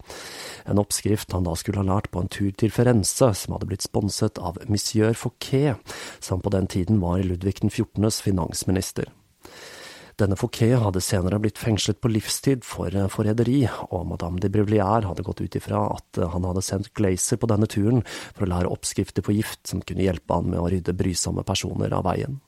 En 0.69 0.81
oppskrift 0.81 1.33
han 1.33 1.47
da 1.50 1.55
skulle 1.57 1.81
ha 1.81 1.88
lært 1.88 2.12
på 2.13 2.21
en 2.21 2.31
tur 2.31 2.51
til 2.53 2.74
Firenze, 2.74 3.31
som 3.33 3.57
hadde 3.57 3.69
blitt 3.71 3.85
sponset 3.85 4.41
av 4.41 4.62
monsieur 4.69 5.17
Fouquet, 5.17 5.81
som 6.21 6.43
på 6.45 6.53
den 6.53 6.69
tiden 6.69 7.01
var 7.01 7.25
Ludvig 7.25 7.57
den 7.63 7.74
14.s 7.74 8.21
finansminister. 8.25 9.09
Denne 10.15 10.38
Fouquet 10.39 10.77
hadde 10.79 11.01
senere 11.03 11.41
blitt 11.43 11.60
fengslet 11.60 12.00
på 12.00 12.07
livstid 12.07 12.63
for 12.63 12.93
eh, 12.95 13.10
forræderi, 13.12 13.65
og 13.89 14.05
madame 14.13 14.39
de 14.39 14.48
Brevlière 14.51 15.03
hadde 15.10 15.25
gått 15.27 15.41
ut 15.43 15.57
ifra 15.60 15.81
at 15.98 16.19
eh, 16.22 16.29
han 16.31 16.48
hadde 16.48 16.63
sendt 16.63 16.93
Glazer 16.95 17.39
på 17.41 17.50
denne 17.51 17.67
turen 17.67 18.00
for 18.07 18.45
å 18.45 18.51
lære 18.53 18.72
oppskrifter 18.72 19.25
på 19.25 19.36
gift 19.36 19.67
som 19.67 19.84
kunne 19.84 20.05
hjelpe 20.05 20.38
han 20.38 20.48
med 20.53 20.62
å 20.62 20.69
rydde 20.72 20.95
brysomme 20.95 21.43
personer 21.48 21.91
av 21.98 22.05
veien. 22.07 22.39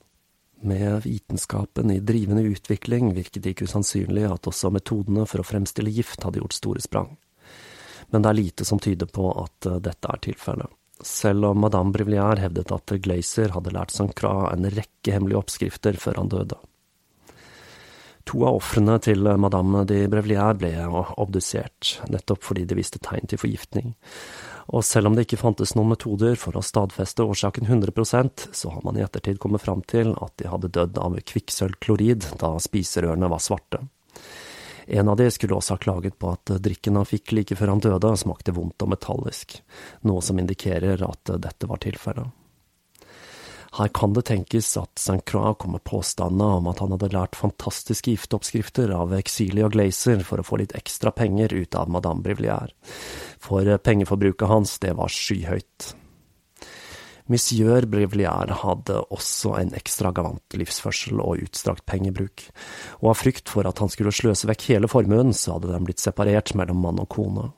Med 0.64 1.04
vitenskapen 1.04 1.92
i 1.92 2.00
drivende 2.00 2.46
utvikling 2.48 3.12
virket 3.14 3.44
det 3.44 3.52
ikke 3.52 3.68
usannsynlig 3.68 4.24
at 4.30 4.48
også 4.48 4.72
metodene 4.74 5.28
for 5.28 5.44
å 5.44 5.46
fremstille 5.46 5.92
gift 5.92 6.24
hadde 6.24 6.40
gjort 6.40 6.56
store 6.56 6.82
sprang. 6.82 7.12
Men 8.08 8.24
det 8.24 8.32
er 8.32 8.40
lite 8.40 8.64
som 8.64 8.80
tyder 8.80 9.12
på 9.12 9.28
at 9.44 9.68
eh, 9.68 9.76
dette 9.84 10.08
er 10.08 10.24
tilfellet. 10.24 10.72
Selv 11.04 11.52
om 11.52 11.60
madame 11.62 11.92
Brevlière 11.94 12.40
hevdet 12.40 12.72
at 12.74 12.96
Glazer 13.04 13.52
hadde 13.54 13.76
lært 13.76 13.92
Saint-Croix 13.94 14.48
en 14.56 14.72
rekke 14.72 15.12
hemmelige 15.14 15.44
oppskrifter 15.44 16.00
før 16.00 16.24
han 16.24 16.32
døde. 16.32 16.56
To 18.28 18.42
av 18.44 18.58
ofrene 18.58 18.98
til 19.00 19.24
madame 19.40 19.86
de 19.88 20.02
Brevlier 20.12 20.56
ble 20.60 20.72
obdusert, 21.16 21.94
nettopp 22.12 22.42
fordi 22.44 22.66
de 22.68 22.76
viste 22.76 23.00
tegn 23.00 23.24
til 23.30 23.40
forgiftning. 23.40 23.94
Og 24.68 24.84
selv 24.84 25.08
om 25.08 25.14
det 25.16 25.24
ikke 25.24 25.40
fantes 25.40 25.72
noen 25.78 25.94
metoder 25.94 26.36
for 26.36 26.58
å 26.58 26.64
stadfeste 26.64 27.24
årsaken 27.24 27.70
100% 27.70 28.50
så 28.52 28.72
har 28.74 28.84
man 28.84 28.98
i 28.98 29.04
ettertid 29.06 29.40
kommet 29.40 29.64
fram 29.64 29.80
til 29.88 30.12
at 30.20 30.34
de 30.36 30.50
hadde 30.52 30.68
dødd 30.76 31.00
av 31.00 31.16
kvikksølvklorid 31.30 32.28
da 32.42 32.52
spiserørene 32.60 33.30
var 33.32 33.40
svarte. 33.40 33.80
En 34.88 35.08
av 35.08 35.16
de 35.20 35.30
skulle 35.32 35.56
også 35.56 35.78
ha 35.78 35.80
klaget 35.86 36.18
på 36.20 36.32
at 36.32 36.52
drikken 36.64 37.00
han 37.00 37.08
fikk 37.08 37.32
like 37.32 37.56
før 37.56 37.72
han 37.74 37.84
døde, 37.84 38.12
smakte 38.16 38.52
vondt 38.56 38.84
og 38.84 38.92
metallisk, 38.92 39.56
noe 40.08 40.20
som 40.24 40.40
indikerer 40.40 41.00
at 41.04 41.32
dette 41.40 41.68
var 41.68 41.80
tilfellet. 41.84 42.37
Her 43.78 43.88
kan 43.94 44.10
det 44.10 44.24
tenkes 44.26 44.72
at 44.80 44.90
St. 44.98 45.20
Croix 45.22 45.54
kom 45.54 45.76
med 45.76 45.84
påstander 45.86 46.56
om 46.58 46.66
at 46.66 46.80
han 46.82 46.90
hadde 46.96 47.12
lært 47.14 47.38
fantastiske 47.38 48.10
gifteoppskrifter 48.10 48.90
av 48.90 49.14
Exili 49.14 49.62
og 49.62 49.76
Glazer 49.76 50.24
for 50.26 50.42
å 50.42 50.46
få 50.46 50.58
litt 50.58 50.74
ekstra 50.74 51.12
penger 51.14 51.54
ut 51.54 51.78
av 51.78 51.92
Madame 51.94 52.24
Brivlière, 52.24 52.74
for 53.38 53.70
pengeforbruket 53.86 54.50
hans, 54.50 54.74
det 54.82 54.96
var 54.98 55.14
skyhøyt. 55.14 55.92
Monsieur 57.30 57.86
Brivlière 57.86 58.58
hadde 58.64 58.98
også 59.14 59.54
en 59.60 59.70
ekstravagant 59.78 60.58
livsførsel 60.58 61.22
og 61.22 61.46
utstrakt 61.46 61.86
pengebruk, 61.86 62.48
og 62.98 63.12
av 63.12 63.22
frykt 63.22 63.52
for 63.52 63.68
at 63.68 63.78
han 63.78 63.94
skulle 63.94 64.16
sløse 64.16 64.50
vekk 64.50 64.72
hele 64.72 64.90
formuen, 64.90 65.30
så 65.30 65.54
hadde 65.54 65.70
den 65.70 65.86
blitt 65.86 66.02
separert 66.02 66.56
mellom 66.58 66.82
mann 66.82 66.98
og 66.98 67.12
kone. 67.14 67.52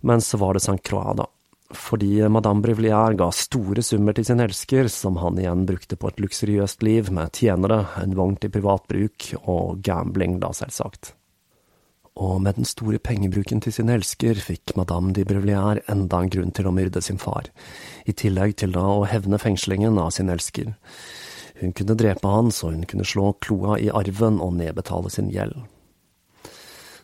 Men 0.00 0.24
så 0.24 0.40
var 0.40 0.56
det 0.56 0.64
St. 0.64 0.80
Croix, 0.86 1.12
da 1.20 1.28
fordi 1.74 2.28
madame 2.28 2.62
Brivlière 2.62 3.16
ga 3.18 3.30
store 3.34 3.82
summer 3.82 4.14
til 4.14 4.26
sin 4.28 4.40
elsker, 4.42 4.88
som 4.92 5.18
han 5.18 5.38
igjen 5.40 5.66
brukte 5.66 5.98
på 5.98 6.10
et 6.12 6.20
luksuriøst 6.22 6.82
liv 6.86 7.10
med 7.14 7.32
tjenere, 7.34 7.84
en 8.02 8.14
vogn 8.18 8.36
til 8.40 8.52
privat 8.54 8.86
bruk 8.90 9.30
og 9.42 9.80
gambling, 9.86 10.38
da 10.42 10.52
selvsagt. 10.54 11.14
Og 12.16 12.40
med 12.40 12.56
den 12.56 12.64
store 12.64 12.98
pengebruken 13.02 13.60
til 13.60 13.74
sin 13.76 13.90
elsker 13.92 14.38
fikk 14.40 14.72
madame 14.78 15.12
de 15.12 15.26
Brevlière 15.28 15.82
enda 15.92 16.22
en 16.22 16.32
grunn 16.32 16.54
til 16.56 16.70
å 16.70 16.72
myrde 16.72 17.02
sin 17.04 17.20
far, 17.20 17.50
i 18.08 18.14
tillegg 18.16 18.56
til 18.62 18.72
da 18.72 18.86
å 18.94 19.04
hevne 19.10 19.40
fengslingen 19.42 19.98
av 20.00 20.14
sin 20.16 20.32
elsker. 20.32 20.72
Hun 21.60 21.76
kunne 21.76 21.96
drepe 21.96 22.30
han 22.30 22.52
så 22.52 22.70
hun 22.72 22.86
kunne 22.88 23.04
slå 23.04 23.34
kloa 23.44 23.76
i 23.80 23.90
arven 23.92 24.40
og 24.44 24.56
nedbetale 24.56 25.12
sin 25.12 25.28
gjeld. 25.32 25.58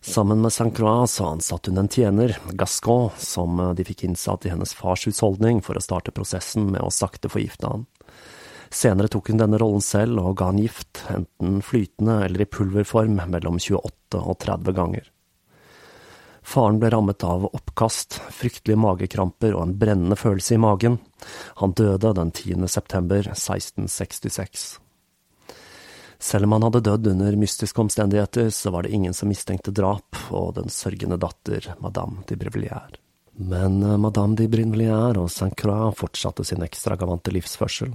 Sammen 0.03 0.41
med 0.43 0.53
Saint-Croix 0.53 1.11
så 1.11 1.29
ansatte 1.31 1.71
hun 1.71 1.79
en 1.79 1.89
tjener, 1.89 2.35
Gascon, 2.59 3.11
som 3.17 3.61
de 3.77 3.85
fikk 3.87 4.03
innsatt 4.09 4.47
i 4.47 4.51
hennes 4.51 4.75
fars 4.75 5.07
husholdning 5.07 5.61
for 5.63 5.79
å 5.79 5.83
starte 5.85 6.11
prosessen 6.11 6.73
med 6.75 6.83
å 6.83 6.91
sakte 6.91 7.31
forgifte 7.31 7.71
han. 7.71 7.87
Senere 8.73 9.07
tok 9.13 9.31
hun 9.31 9.39
denne 9.39 9.61
rollen 9.63 9.85
selv 9.85 10.19
og 10.19 10.41
ga 10.41 10.51
han 10.51 10.59
gift, 10.59 11.05
enten 11.13 11.61
flytende 11.63 12.19
eller 12.27 12.43
i 12.43 12.51
pulverform, 12.51 13.21
mellom 13.31 13.63
28 13.63 14.19
og 14.19 14.39
30 14.43 14.75
ganger. 14.81 15.11
Faren 16.43 16.81
ble 16.83 16.91
rammet 16.91 17.23
av 17.23 17.47
oppkast, 17.47 18.19
fryktelige 18.35 18.83
magekramper 18.83 19.55
og 19.55 19.69
en 19.69 19.77
brennende 19.79 20.19
følelse 20.19 20.57
i 20.57 20.63
magen. 20.65 20.99
Han 21.63 21.79
døde 21.79 22.11
den 22.19 22.35
10. 22.35 22.67
september 22.67 23.29
1666. 23.31 24.73
Selv 26.23 26.47
om 26.47 26.55
han 26.55 26.67
hadde 26.69 26.85
dødd 26.87 27.13
under 27.17 27.37
mystiske 27.37 27.83
omstendigheter, 27.83 28.51
så 28.55 28.71
var 28.71 28.87
det 28.87 28.95
ingen 28.95 29.15
som 29.15 29.31
mistenkte 29.33 29.75
drap, 29.75 30.19
og 30.31 30.55
den 30.61 30.71
sørgende 30.71 31.19
datter, 31.19 31.73
madame 31.83 32.23
de 32.29 32.39
Brevelière. 32.39 33.03
Men 33.35 33.83
eh, 33.83 33.99
madame 33.99 34.37
de 34.37 34.49
Brinvilliers 34.49 35.17
og 35.17 35.31
Saint 35.33 35.57
Croix 35.59 35.97
fortsatte 35.97 36.45
sin 36.45 36.63
ekstravagante 36.63 37.33
livsførsel, 37.33 37.95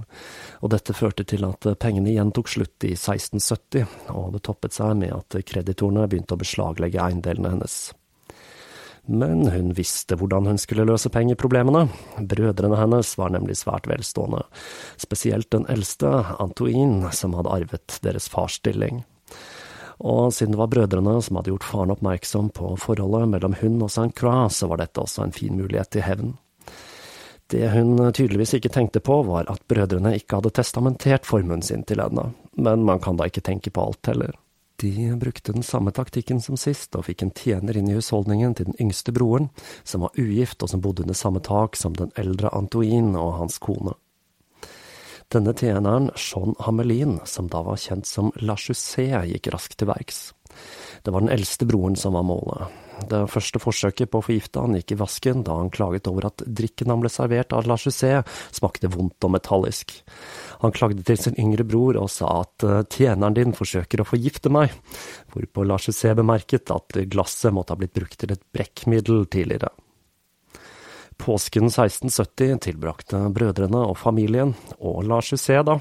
og 0.60 0.72
dette 0.74 0.96
førte 0.96 1.24
til 1.28 1.46
at 1.46 1.70
pengene 1.80 2.10
igjen 2.12 2.32
tok 2.34 2.50
slutt 2.50 2.84
i 2.88 2.92
1670, 2.96 3.86
og 4.12 4.32
det 4.34 4.42
toppet 4.48 4.74
seg 4.74 4.96
med 4.98 5.14
at 5.14 5.38
kreditorene 5.46 6.08
begynte 6.10 6.34
å 6.34 6.42
beslaglegge 6.42 7.00
eiendelene 7.04 7.54
hennes. 7.54 7.78
Men 9.08 9.46
hun 9.48 9.72
visste 9.72 10.18
hvordan 10.20 10.46
hun 10.50 10.58
skulle 10.60 10.84
løse 10.84 11.08
pengeproblemene. 11.08 11.86
Brødrene 12.20 12.76
hennes 12.76 13.14
var 13.16 13.32
nemlig 13.32 13.56
svært 13.56 13.88
velstående, 13.88 14.42
spesielt 15.00 15.48
den 15.54 15.64
eldste, 15.72 16.10
Antoine, 16.36 17.08
som 17.16 17.36
hadde 17.38 17.54
arvet 17.54 17.96
deres 18.04 18.28
fars 18.28 18.58
stilling. 18.60 19.00
Og 19.98 20.28
siden 20.36 20.52
det 20.54 20.60
var 20.60 20.70
brødrene 20.70 21.16
som 21.24 21.38
hadde 21.38 21.54
gjort 21.54 21.66
faren 21.66 21.94
oppmerksom 21.94 22.50
på 22.54 22.74
forholdet 22.78 23.32
mellom 23.32 23.56
hun 23.62 23.80
og 23.80 23.88
St. 23.90 24.12
Croix, 24.18 24.60
så 24.60 24.68
var 24.68 24.82
dette 24.82 25.00
også 25.00 25.24
en 25.24 25.34
fin 25.34 25.56
mulighet 25.56 25.90
til 25.96 26.04
hevn. 26.04 26.36
Det 27.48 27.64
hun 27.72 27.96
tydeligvis 28.12 28.58
ikke 28.58 28.70
tenkte 28.74 29.00
på, 29.00 29.22
var 29.24 29.48
at 29.48 29.64
brødrene 29.72 30.12
ikke 30.18 30.36
hadde 30.36 30.52
testamentert 30.52 31.24
formuen 31.26 31.64
sin 31.64 31.86
til 31.88 32.04
henne, 32.04 32.28
men 32.60 32.84
man 32.84 33.00
kan 33.00 33.16
da 33.16 33.24
ikke 33.24 33.46
tenke 33.46 33.72
på 33.72 33.88
alt 33.88 34.12
heller. 34.12 34.36
De 34.80 35.16
brukte 35.18 35.52
den 35.52 35.62
samme 35.62 35.90
taktikken 35.90 36.38
som 36.40 36.56
sist, 36.56 36.94
og 36.94 37.08
fikk 37.08 37.24
en 37.24 37.32
tjener 37.34 37.76
inn 37.76 37.88
i 37.90 37.96
husholdningen 37.96 38.52
til 38.54 38.68
den 38.68 38.76
yngste 38.78 39.10
broren, 39.10 39.48
som 39.82 40.04
var 40.06 40.14
ugift 40.14 40.62
og 40.62 40.70
som 40.70 40.82
bodde 40.84 41.02
under 41.02 41.18
samme 41.18 41.42
tak 41.42 41.74
som 41.76 41.96
den 41.98 42.12
eldre 42.14 42.52
Antoine 42.54 43.18
og 43.18 43.40
hans 43.40 43.58
kone. 43.58 43.96
Denne 45.34 45.52
tjeneren, 45.52 46.12
Jean 46.14 46.54
Hamelin, 46.64 47.18
som 47.28 47.50
da 47.52 47.64
var 47.66 47.76
kjent 47.76 48.06
som 48.06 48.30
La 48.40 48.54
Chaussée, 48.56 49.18
gikk 49.28 49.50
raskt 49.52 49.80
til 49.82 49.90
verks. 49.90 50.28
Det 51.02 51.12
var 51.12 51.20
den 51.20 51.34
eldste 51.34 51.66
broren 51.68 51.98
som 51.98 52.14
var 52.16 52.24
målet. 52.24 52.78
Det 53.10 53.20
første 53.30 53.60
forsøket 53.62 54.10
på 54.10 54.22
å 54.22 54.24
forgifte 54.24 54.62
han 54.62 54.74
gikk 54.78 54.94
i 54.94 54.98
vasken 55.02 55.44
da 55.46 55.58
han 55.60 55.70
klaget 55.74 56.08
over 56.10 56.30
at 56.30 56.42
drikken 56.42 56.90
han 56.90 57.02
ble 57.02 57.10
servert 57.12 57.52
av 57.54 57.68
La 57.68 57.76
Chaussée, 57.78 58.22
smakte 58.54 58.90
vondt 58.94 59.26
og 59.26 59.34
metallisk. 59.36 59.92
Han 60.62 60.74
klagde 60.74 61.04
til 61.06 61.18
sin 61.20 61.36
yngre 61.38 61.66
bror 61.68 61.98
og 62.00 62.08
sa 62.12 62.30
at 62.42 62.66
eh, 62.66 62.84
tjeneren 62.90 63.36
din 63.36 63.54
forsøker 63.56 64.02
å 64.02 64.08
forgifte 64.08 64.52
meg, 64.52 64.74
hvorpå 65.34 65.66
La 65.66 65.78
Chaussée 65.78 66.16
bemerket 66.18 66.72
at 66.74 66.98
glasset 67.10 67.54
måtte 67.54 67.74
ha 67.74 67.80
blitt 67.80 67.94
brukt 67.96 68.18
til 68.18 68.34
et 68.34 68.42
brekkmiddel 68.54 69.26
tidligere. 69.30 69.70
Påsken 71.18 71.66
1670 71.66 72.60
tilbrakte 72.62 73.24
brødrene 73.34 73.80
og 73.90 73.96
familien, 73.98 74.54
og 74.78 75.02
Lars 75.10 75.32
Husset 75.34 75.66
da, 75.66 75.78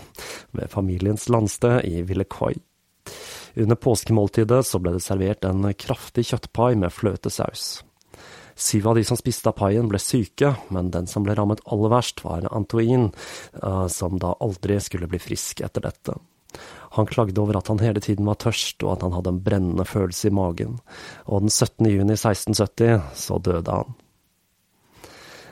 ved 0.57 0.71
familiens 0.73 1.27
landsted 1.29 1.85
i 1.85 2.01
Villecoy. 2.01 2.57
Under 3.57 3.77
påskemåltidet 3.77 4.63
så 4.65 4.81
ble 4.81 4.95
det 4.97 5.03
servert 5.05 5.45
en 5.45 5.69
kraftig 5.77 6.25
kjøttpai 6.31 6.73
med 6.81 6.93
fløtesaus. 6.93 7.67
Syv 8.57 8.87
av 8.87 8.95
de 8.97 9.03
som 9.05 9.17
spiste 9.19 9.51
av 9.51 9.53
paien, 9.59 9.85
ble 9.85 9.99
syke, 10.01 10.55
men 10.73 10.89
den 10.89 11.05
som 11.05 11.25
ble 11.25 11.35
rammet 11.37 11.61
aller 11.69 11.91
verst, 11.93 12.23
var 12.25 12.47
Antoine, 12.49 13.11
eh, 13.61 13.85
som 13.93 14.17
da 14.17 14.33
aldri 14.41 14.79
skulle 14.81 15.09
bli 15.11 15.19
frisk 15.21 15.61
etter 15.61 15.85
dette. 15.85 16.17
Han 16.97 17.05
klagde 17.05 17.37
over 17.41 17.59
at 17.59 17.69
han 17.69 17.83
hele 17.83 18.01
tiden 18.01 18.25
var 18.25 18.39
tørst, 18.41 18.81
og 18.81 18.95
at 18.95 19.05
han 19.05 19.13
hadde 19.13 19.35
en 19.35 19.43
brennende 19.45 19.85
følelse 19.85 20.31
i 20.31 20.33
magen, 20.33 20.79
og 21.27 21.45
den 21.45 21.53
17. 21.53 21.85
juni 21.85 22.17
1670 22.17 23.13
så 23.13 23.37
døde 23.37 23.77
han. 23.77 23.93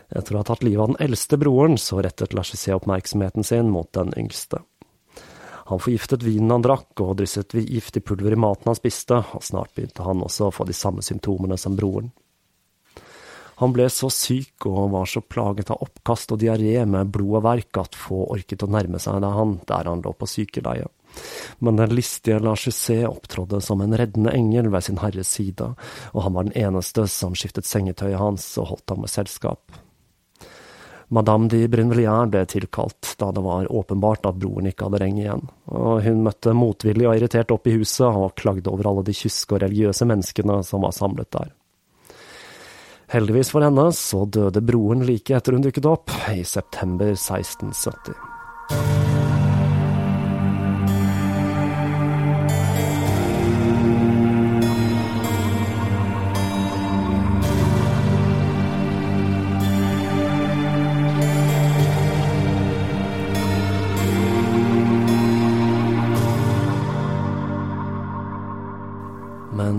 Etter 0.10 0.34
å 0.34 0.42
ha 0.42 0.50
tatt 0.50 0.66
livet 0.66 0.82
av 0.82 0.94
den 0.94 1.02
eldste 1.06 1.38
broren, 1.38 1.78
så 1.78 2.02
rettet 2.02 2.34
Lachissé 2.34 2.74
oppmerksomheten 2.74 3.46
sin 3.46 3.70
mot 3.74 3.92
den 3.94 4.14
yngste. 4.18 4.64
Han 5.70 5.82
forgiftet 5.82 6.26
vinen 6.26 6.54
han 6.54 6.66
drakk, 6.66 6.94
og 7.02 7.18
drysset 7.22 7.54
giftig 7.58 8.02
pulver 8.06 8.34
i 8.34 8.40
maten 8.40 8.70
han 8.70 8.78
spiste, 8.78 9.22
og 9.34 9.46
snart 9.46 9.74
begynte 9.78 10.06
han 10.06 10.26
også 10.26 10.50
å 10.50 10.54
få 10.54 10.66
de 10.66 10.78
samme 10.78 11.06
symptomene 11.06 11.58
som 11.58 11.78
broren. 11.78 12.12
Han 13.62 13.72
ble 13.76 13.88
så 13.92 14.10
syk 14.12 14.68
og 14.68 14.92
var 14.92 15.08
så 15.08 15.22
plaget 15.24 15.72
av 15.72 15.84
oppkast 15.86 16.34
og 16.36 16.42
diaré 16.42 16.82
med 16.90 17.12
blod 17.14 17.40
og 17.40 17.46
verk 17.46 17.80
at 17.80 17.96
få 17.96 18.26
orket 18.36 18.66
å 18.66 18.72
nærme 18.72 19.00
seg 19.00 19.22
det 19.24 19.32
han 19.32 19.58
der 19.70 19.92
han 19.92 20.04
lå 20.04 20.12
på 20.18 20.28
sykeleie. 20.28 20.90
Men 21.64 21.80
den 21.80 21.96
listige 21.96 22.42
La 22.44 22.58
Chaussée 22.60 23.06
opptrådde 23.08 23.62
som 23.64 23.82
en 23.82 23.96
reddende 23.96 24.34
engel 24.36 24.68
ved 24.74 24.84
sin 24.84 25.00
herres 25.00 25.32
side, 25.32 25.72
og 26.12 26.26
han 26.26 26.36
var 26.36 26.50
den 26.50 26.58
eneste 26.66 27.08
som 27.08 27.36
skiftet 27.38 27.68
sengetøyet 27.70 28.20
hans 28.20 28.50
og 28.60 28.74
holdt 28.74 28.92
ham 28.92 29.06
med 29.06 29.14
selskap. 29.14 29.80
Madame 31.08 31.48
de 31.48 31.68
Brinvilliers 31.70 32.32
ble 32.34 32.42
tilkalt 32.50 33.14
da 33.22 33.30
det 33.32 33.44
var 33.46 33.70
åpenbart 33.72 34.26
at 34.26 34.40
broren 34.42 34.68
ikke 34.72 34.88
hadde 34.88 35.04
reng 35.04 35.20
igjen, 35.22 35.44
og 35.70 36.02
hun 36.04 36.24
møtte 36.26 36.56
motvillig 36.58 37.08
og 37.08 37.20
irritert 37.20 37.54
opp 37.54 37.70
i 37.70 37.76
huset 37.78 38.10
og 38.10 38.34
klagde 38.40 38.74
over 38.74 38.90
alle 38.90 39.06
de 39.06 39.16
kyske 39.16 39.56
og 39.56 39.62
religiøse 39.64 40.08
menneskene 40.10 40.64
som 40.66 40.84
var 40.84 40.98
samlet 40.98 41.30
der. 41.38 41.54
Heldigvis 43.14 43.52
for 43.54 43.66
henne 43.66 43.90
så 43.94 44.24
døde 44.26 44.64
broren 44.66 45.06
like 45.06 45.36
etter 45.38 45.58
hun 45.58 45.66
dukket 45.66 45.90
opp, 45.90 46.14
i 46.34 46.42
september 46.48 47.14
1670. 47.14 48.95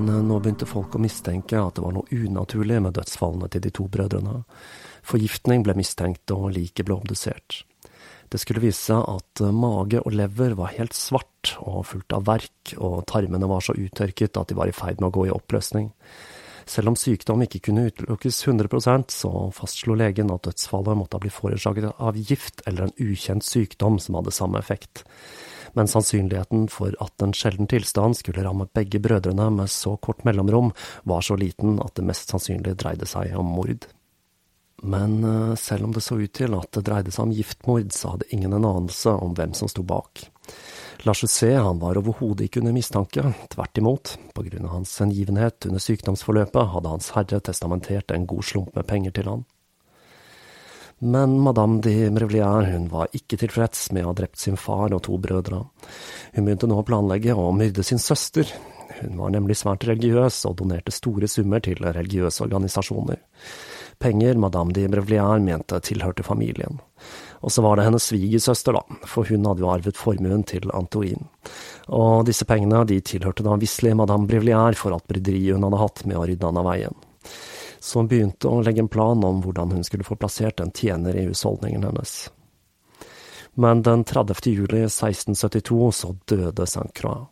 begynte 0.05 0.69
folk 0.69 0.97
å 0.97 1.01
mistenke 1.03 1.59
at 1.61 1.79
det 1.79 1.85
var 1.85 1.95
noe 1.97 2.11
unaturlig 2.13 2.81
med 2.85 2.97
dødsfallene 2.99 3.49
til 3.53 3.65
de 3.65 3.73
to 3.75 3.87
brødrene. 3.93 4.43
Forgiftning 5.07 5.65
ble 5.67 5.77
mistenkt, 5.79 6.31
og 6.35 6.53
liket 6.57 6.87
ble 6.89 6.97
obdusert. 6.99 7.63
Det 8.29 8.41
skulle 8.43 8.65
vise 8.65 8.81
seg 8.91 9.05
at 9.07 9.43
mage 9.55 10.01
og 10.03 10.15
lever 10.19 10.57
var 10.59 10.75
helt 10.75 10.97
svart 10.99 11.55
og 11.63 11.85
fullt 11.87 12.17
av 12.17 12.27
verk, 12.27 12.75
og 12.77 13.05
tarmene 13.07 13.49
var 13.51 13.63
så 13.63 13.77
uttørket 13.79 14.37
at 14.41 14.51
de 14.51 14.59
var 14.59 14.71
i 14.71 14.75
ferd 14.75 14.99
med 15.01 15.13
å 15.13 15.15
gå 15.15 15.29
i 15.29 15.35
oppløsning. 15.35 15.93
Selv 16.67 16.91
om 16.91 16.99
sykdom 16.99 17.45
ikke 17.45 17.63
kunne 17.69 17.87
utelukkes 17.87 18.41
100% 18.51 19.15
så 19.15 19.31
fastslo 19.55 19.95
legen 19.95 20.33
at 20.35 20.49
dødsfallet 20.49 20.99
måtte 20.99 21.15
ha 21.15 21.23
blitt 21.23 21.37
forårsaket 21.37 22.03
av 22.03 22.19
gift 22.19 22.65
eller 22.67 22.89
en 22.89 22.97
ukjent 22.99 23.47
sykdom 23.47 24.01
som 24.03 24.19
hadde 24.19 24.35
samme 24.35 24.59
effekt 24.59 25.05
men 25.77 25.91
sannsynligheten 25.91 26.67
for 26.73 26.97
at 27.05 27.23
en 27.25 27.35
sjelden 27.37 27.69
tilstand 27.71 28.19
skulle 28.19 28.45
ramme 28.47 28.69
begge 28.77 29.01
brødrene 29.03 29.51
med 29.55 29.71
så 29.73 29.97
kort 30.01 30.25
mellomrom, 30.25 30.73
var 31.05 31.25
så 31.25 31.37
liten 31.37 31.79
at 31.85 31.95
det 31.99 32.07
mest 32.09 32.33
sannsynlig 32.33 32.79
dreide 32.81 33.09
seg 33.09 33.37
om 33.37 33.55
mord. 33.59 33.87
Men 34.83 35.25
eh, 35.25 35.55
selv 35.57 35.85
om 35.85 35.93
det 35.93 36.05
så 36.05 36.19
ut 36.21 36.33
til 36.37 36.55
at 36.57 36.69
det 36.77 36.85
dreide 36.89 37.13
seg 37.13 37.29
om 37.29 37.35
giftmord, 37.37 37.93
så 37.97 38.15
hadde 38.15 38.29
ingen 38.35 38.53
en 38.57 38.69
anelse 38.69 39.13
om 39.13 39.37
hvem 39.37 39.55
som 39.57 39.71
sto 39.73 39.85
bak. 39.87 40.27
La 41.05 41.15
Chaussé 41.15 41.53
han 41.55 41.81
var 41.81 41.99
overhodet 42.01 42.47
ikke 42.47 42.61
under 42.63 42.75
mistanke, 42.77 43.25
tvert 43.53 43.81
imot. 43.81 44.17
På 44.35 44.45
grunn 44.47 44.69
av 44.69 44.79
hans 44.79 44.95
hengivenhet 45.01 45.69
under 45.69 45.83
sykdomsforløpet 45.83 46.73
hadde 46.73 46.93
Hans 46.93 47.13
Herre 47.17 47.41
testamentert 47.41 48.13
en 48.13 48.27
god 48.29 48.45
slump 48.49 48.73
med 48.77 48.89
penger 48.89 49.17
til 49.17 49.31
han. 49.31 49.45
Men 50.99 51.41
madame 51.41 51.81
de 51.85 52.11
Brevlière 52.11 52.71
hun 52.73 52.89
var 52.89 53.11
ikke 53.13 53.37
tilfreds 53.37 53.91
med 53.93 54.07
å 54.07 54.15
ha 54.15 54.17
drept 54.17 54.41
sin 54.41 54.57
far 54.57 54.95
og 54.97 55.03
to 55.05 55.19
brødre. 55.21 55.59
Hun 56.33 56.47
begynte 56.47 56.69
nå 56.71 56.79
å 56.81 56.87
planlegge 56.89 57.37
å 57.37 57.51
myrde 57.53 57.85
sin 57.85 58.01
søster. 58.01 58.49
Hun 59.03 59.19
var 59.21 59.35
nemlig 59.35 59.59
svært 59.61 59.85
religiøs 59.85 60.39
og 60.49 60.57
donerte 60.63 60.95
store 60.95 61.29
summer 61.29 61.61
til 61.61 61.83
religiøse 61.85 62.47
organisasjoner. 62.47 63.21
Penger 64.01 64.41
madame 64.41 64.73
de 64.73 64.87
Brevlière 64.89 65.41
mente 65.41 65.81
tilhørte 65.85 66.25
familien. 66.25 66.81
Og 67.45 67.53
så 67.53 67.61
var 67.65 67.77
det 67.77 67.85
hennes 67.87 68.09
svigersøster, 68.09 68.77
da, 68.77 69.01
for 69.09 69.29
hun 69.29 69.45
hadde 69.45 69.65
jo 69.65 69.73
arvet 69.73 70.01
formuen 70.01 70.45
til 70.49 70.73
Antoine. 70.73 71.29
Og 71.93 72.25
disse 72.29 72.49
pengene 72.49 72.87
de 72.89 73.03
tilhørte 73.05 73.45
da 73.45 73.59
visselig 73.61 73.93
madame 74.01 74.29
Brivlière 74.29 74.77
for 74.81 74.97
alt 74.97 75.05
bryderiet 75.13 75.59
hun 75.59 75.69
hadde 75.69 75.83
hatt 75.85 76.07
med 76.09 76.17
å 76.21 76.25
rydde 76.25 76.49
han 76.49 76.63
av 76.63 76.69
veien. 76.71 77.06
Hun 77.95 78.09
begynte 78.11 78.51
å 78.51 78.63
legge 78.65 78.83
en 78.83 78.91
plan 78.91 79.25
om 79.25 79.43
hvordan 79.45 79.73
hun 79.77 79.85
skulle 79.87 80.07
få 80.07 80.19
plassert 80.19 80.61
en 80.61 80.73
tjener 80.75 81.17
i 81.17 81.27
husholdningen 81.29 81.87
hennes. 81.87 82.17
Men 83.55 83.83
den 83.83 84.05
30. 84.05 84.51
juli 84.53 84.83
1672 84.85 85.93
så 85.93 86.13
døde 86.29 86.67
Saint 86.67 86.93
Croix. 86.95 87.27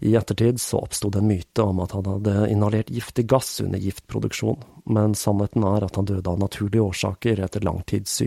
I 0.00 0.14
ettertid 0.16 0.60
så 0.60 0.78
oppsto 0.80 1.10
det 1.12 1.20
en 1.20 1.28
myte 1.28 1.62
om 1.62 1.80
at 1.84 1.92
han 1.92 2.06
hadde 2.08 2.48
inhalert 2.48 2.90
giftig 2.90 3.26
gass 3.28 3.58
under 3.60 3.82
giftproduksjon, 3.82 4.62
men 4.88 5.16
sannheten 5.18 5.66
er 5.66 5.84
at 5.84 5.98
han 5.98 6.08
døde 6.08 6.30
av 6.30 6.40
naturlige 6.40 6.86
årsaker 6.86 7.42
etter 7.44 7.66
lang 7.66 7.82
tids 7.90 8.20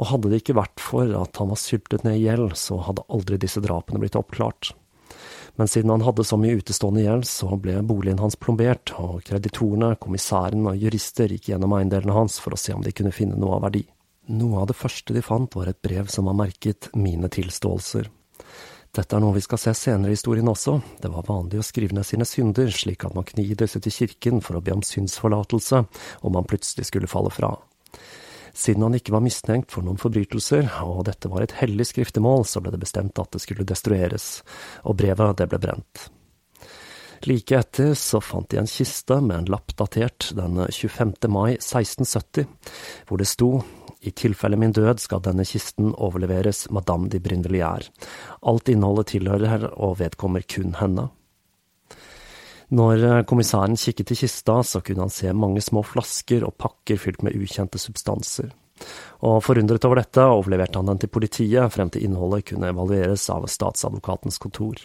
og 0.00 0.08
hadde 0.08 0.30
det 0.30 0.42
ikke 0.42 0.58
vært 0.58 0.80
for 0.82 1.10
at 1.18 1.36
han 1.40 1.50
var 1.50 1.60
syltet 1.60 2.04
ned 2.06 2.20
i 2.20 2.24
gjeld, 2.24 2.54
så 2.56 2.78
hadde 2.86 3.06
aldri 3.12 3.36
disse 3.40 3.60
drapene 3.60 4.00
blitt 4.00 4.16
oppklart. 4.16 4.72
Men 5.60 5.68
siden 5.68 5.90
han 5.90 6.00
hadde 6.00 6.24
så 6.24 6.38
mye 6.40 6.56
utestående 6.56 7.02
gjeld, 7.02 7.26
så 7.28 7.52
ble 7.60 7.74
boligen 7.84 8.22
hans 8.22 8.38
plombert, 8.40 8.94
og 8.96 9.18
kreditorene, 9.28 9.90
kommissæren 10.00 10.64
og 10.70 10.78
jurister 10.80 11.28
gikk 11.28 11.50
gjennom 11.50 11.74
eiendelene 11.76 12.14
hans 12.16 12.38
for 12.40 12.56
å 12.56 12.60
se 12.62 12.72
om 12.72 12.80
de 12.80 12.94
kunne 12.96 13.12
finne 13.12 13.36
noe 13.36 13.58
av 13.58 13.66
verdi. 13.66 13.82
Noe 14.32 14.62
av 14.62 14.70
det 14.70 14.78
første 14.80 15.12
de 15.12 15.20
fant, 15.20 15.52
var 15.60 15.68
et 15.68 15.82
brev 15.84 16.08
som 16.08 16.30
var 16.30 16.38
merket 16.38 16.88
Mine 16.96 17.28
tilståelser. 17.28 18.08
Dette 18.96 19.18
er 19.18 19.20
noe 19.20 19.36
vi 19.36 19.44
skal 19.44 19.60
se 19.60 19.76
senere 19.76 20.14
i 20.14 20.16
historien 20.16 20.48
også. 20.48 20.78
Det 21.04 21.12
var 21.12 21.28
vanlig 21.28 21.60
å 21.60 21.68
skrive 21.68 21.92
ned 21.92 22.08
sine 22.08 22.24
synder, 22.24 22.72
slik 22.72 23.04
at 23.04 23.20
man 23.20 23.28
knidde 23.28 23.68
seg 23.68 23.84
til 23.84 23.98
kirken 23.98 24.40
for 24.40 24.56
å 24.56 24.64
be 24.64 24.72
om 24.72 24.80
synsforlatelse 24.80 25.82
om 26.24 26.38
man 26.40 26.48
plutselig 26.48 26.88
skulle 26.88 27.12
falle 27.12 27.36
fra. 27.36 27.52
Siden 28.56 28.86
han 28.86 28.96
ikke 28.98 29.14
var 29.14 29.24
mistenkt 29.24 29.72
for 29.74 29.86
noen 29.86 30.00
forbrytelser, 30.00 30.68
og 30.84 31.04
dette 31.08 31.30
var 31.30 31.44
et 31.44 31.58
hellig 31.60 31.90
skriftemål, 31.90 32.46
så 32.48 32.62
ble 32.62 32.74
det 32.74 32.82
bestemt 32.82 33.20
at 33.22 33.30
det 33.34 33.42
skulle 33.44 33.68
destrueres, 33.68 34.40
og 34.84 34.98
brevet 35.00 35.38
det 35.40 35.50
ble 35.50 35.60
brent. 35.62 36.08
Like 37.28 37.58
etter 37.58 37.92
så 38.00 38.16
fant 38.24 38.48
de 38.48 38.56
en 38.62 38.70
kiste 38.70 39.18
med 39.20 39.42
en 39.42 39.50
lapp 39.52 39.74
datert 39.76 40.30
den 40.38 40.56
25. 40.64 41.12
mai 41.28 41.58
1670, 41.58 42.48
hvor 43.08 43.20
det 43.20 43.28
sto 43.28 43.50
i 44.00 44.12
tilfelle 44.16 44.56
min 44.56 44.72
død 44.72 45.02
skal 45.02 45.20
denne 45.26 45.44
kisten 45.44 45.92
overleveres 45.92 46.70
Madame 46.72 47.10
de 47.12 47.20
Brinvilliers. 47.20 47.90
Alt 48.40 48.72
innholdet 48.72 49.12
tilhører 49.12 49.68
og 49.76 49.98
vedkommer 50.00 50.46
kun 50.48 50.78
henne. 50.80 51.10
Når 52.70 53.02
eh, 53.02 53.22
kommissæren 53.26 53.74
kikket 53.74 54.12
i 54.14 54.20
kista, 54.22 54.60
så 54.62 54.82
kunne 54.84 55.08
han 55.08 55.10
se 55.14 55.32
mange 55.34 55.62
små 55.64 55.82
flasker 55.82 56.46
og 56.46 56.54
pakker 56.60 57.00
fylt 57.02 57.24
med 57.26 57.34
ukjente 57.34 57.80
substanser. 57.82 58.52
Og 59.26 59.42
forundret 59.44 59.84
over 59.84 60.00
dette 60.00 60.22
overleverte 60.22 60.78
han 60.78 60.88
den 60.92 61.02
til 61.02 61.10
politiet, 61.12 61.72
frem 61.74 61.90
til 61.92 62.06
innholdet 62.06 62.46
kunne 62.52 62.70
evalueres 62.70 63.26
av 63.32 63.48
statsadvokatens 63.50 64.38
kontor. 64.40 64.78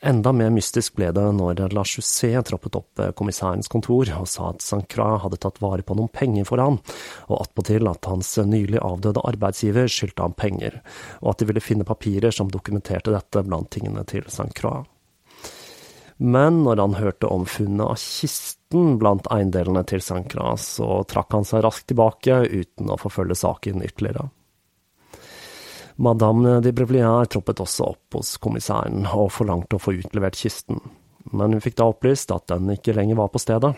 Enda 0.00 0.30
mer 0.32 0.48
mystisk 0.54 0.94
ble 0.96 1.10
det 1.12 1.26
når 1.36 1.58
La 1.76 1.82
Chaussée 1.84 2.40
troppet 2.48 2.78
opp 2.78 3.00
ved 3.00 3.12
kommissærens 3.18 3.68
kontor 3.68 4.08
og 4.16 4.28
sa 4.32 4.46
at 4.48 4.64
Saint-Croix 4.64 5.18
hadde 5.26 5.40
tatt 5.42 5.60
vare 5.60 5.84
på 5.84 5.96
noen 5.98 6.08
penger 6.08 6.46
for 6.48 6.62
han, 6.62 6.78
og 7.28 7.42
attpåtil 7.42 7.88
at 7.90 8.08
hans 8.08 8.32
nylig 8.48 8.80
avdøde 8.80 9.24
arbeidsgiver 9.28 9.92
skyldte 9.92 10.24
ham 10.24 10.36
penger, 10.36 10.80
og 11.20 11.34
at 11.34 11.42
de 11.42 11.50
ville 11.50 11.64
finne 11.64 11.88
papirer 11.88 12.32
som 12.32 12.48
dokumenterte 12.48 13.12
dette 13.12 13.44
blant 13.44 13.68
tingene 13.76 14.06
til 14.08 14.24
Saint-Croix. 14.32 14.88
Men 16.20 16.58
når 16.66 16.82
han 16.82 16.94
hørte 16.98 17.30
om 17.32 17.46
funnet 17.48 17.86
av 17.86 17.96
kisten 17.96 18.98
blant 19.00 19.28
eiendelene 19.32 19.80
til 19.88 20.02
Sankra, 20.04 20.52
så 20.60 21.00
trakk 21.08 21.32
han 21.32 21.46
seg 21.48 21.64
raskt 21.64 21.86
tilbake 21.88 22.42
uten 22.44 22.92
å 22.92 22.98
forfølge 23.00 23.38
saken 23.40 23.80
ytterligere. 23.86 24.26
Madame 26.00 26.58
de 26.64 26.72
Brevlier 26.76 27.24
troppet 27.28 27.62
også 27.64 27.88
opp 27.94 28.18
hos 28.18 28.34
kommissæren 28.40 29.08
og 29.08 29.32
forlangte 29.32 29.76
å 29.76 29.82
få 29.82 29.96
utlevert 29.96 30.36
kisten, 30.36 30.80
men 31.32 31.56
hun 31.56 31.64
fikk 31.64 31.78
da 31.80 31.88
opplyst 31.88 32.32
at 32.36 32.48
den 32.52 32.68
ikke 32.76 32.94
lenger 32.96 33.16
var 33.20 33.32
på 33.32 33.40
stedet, 33.40 33.72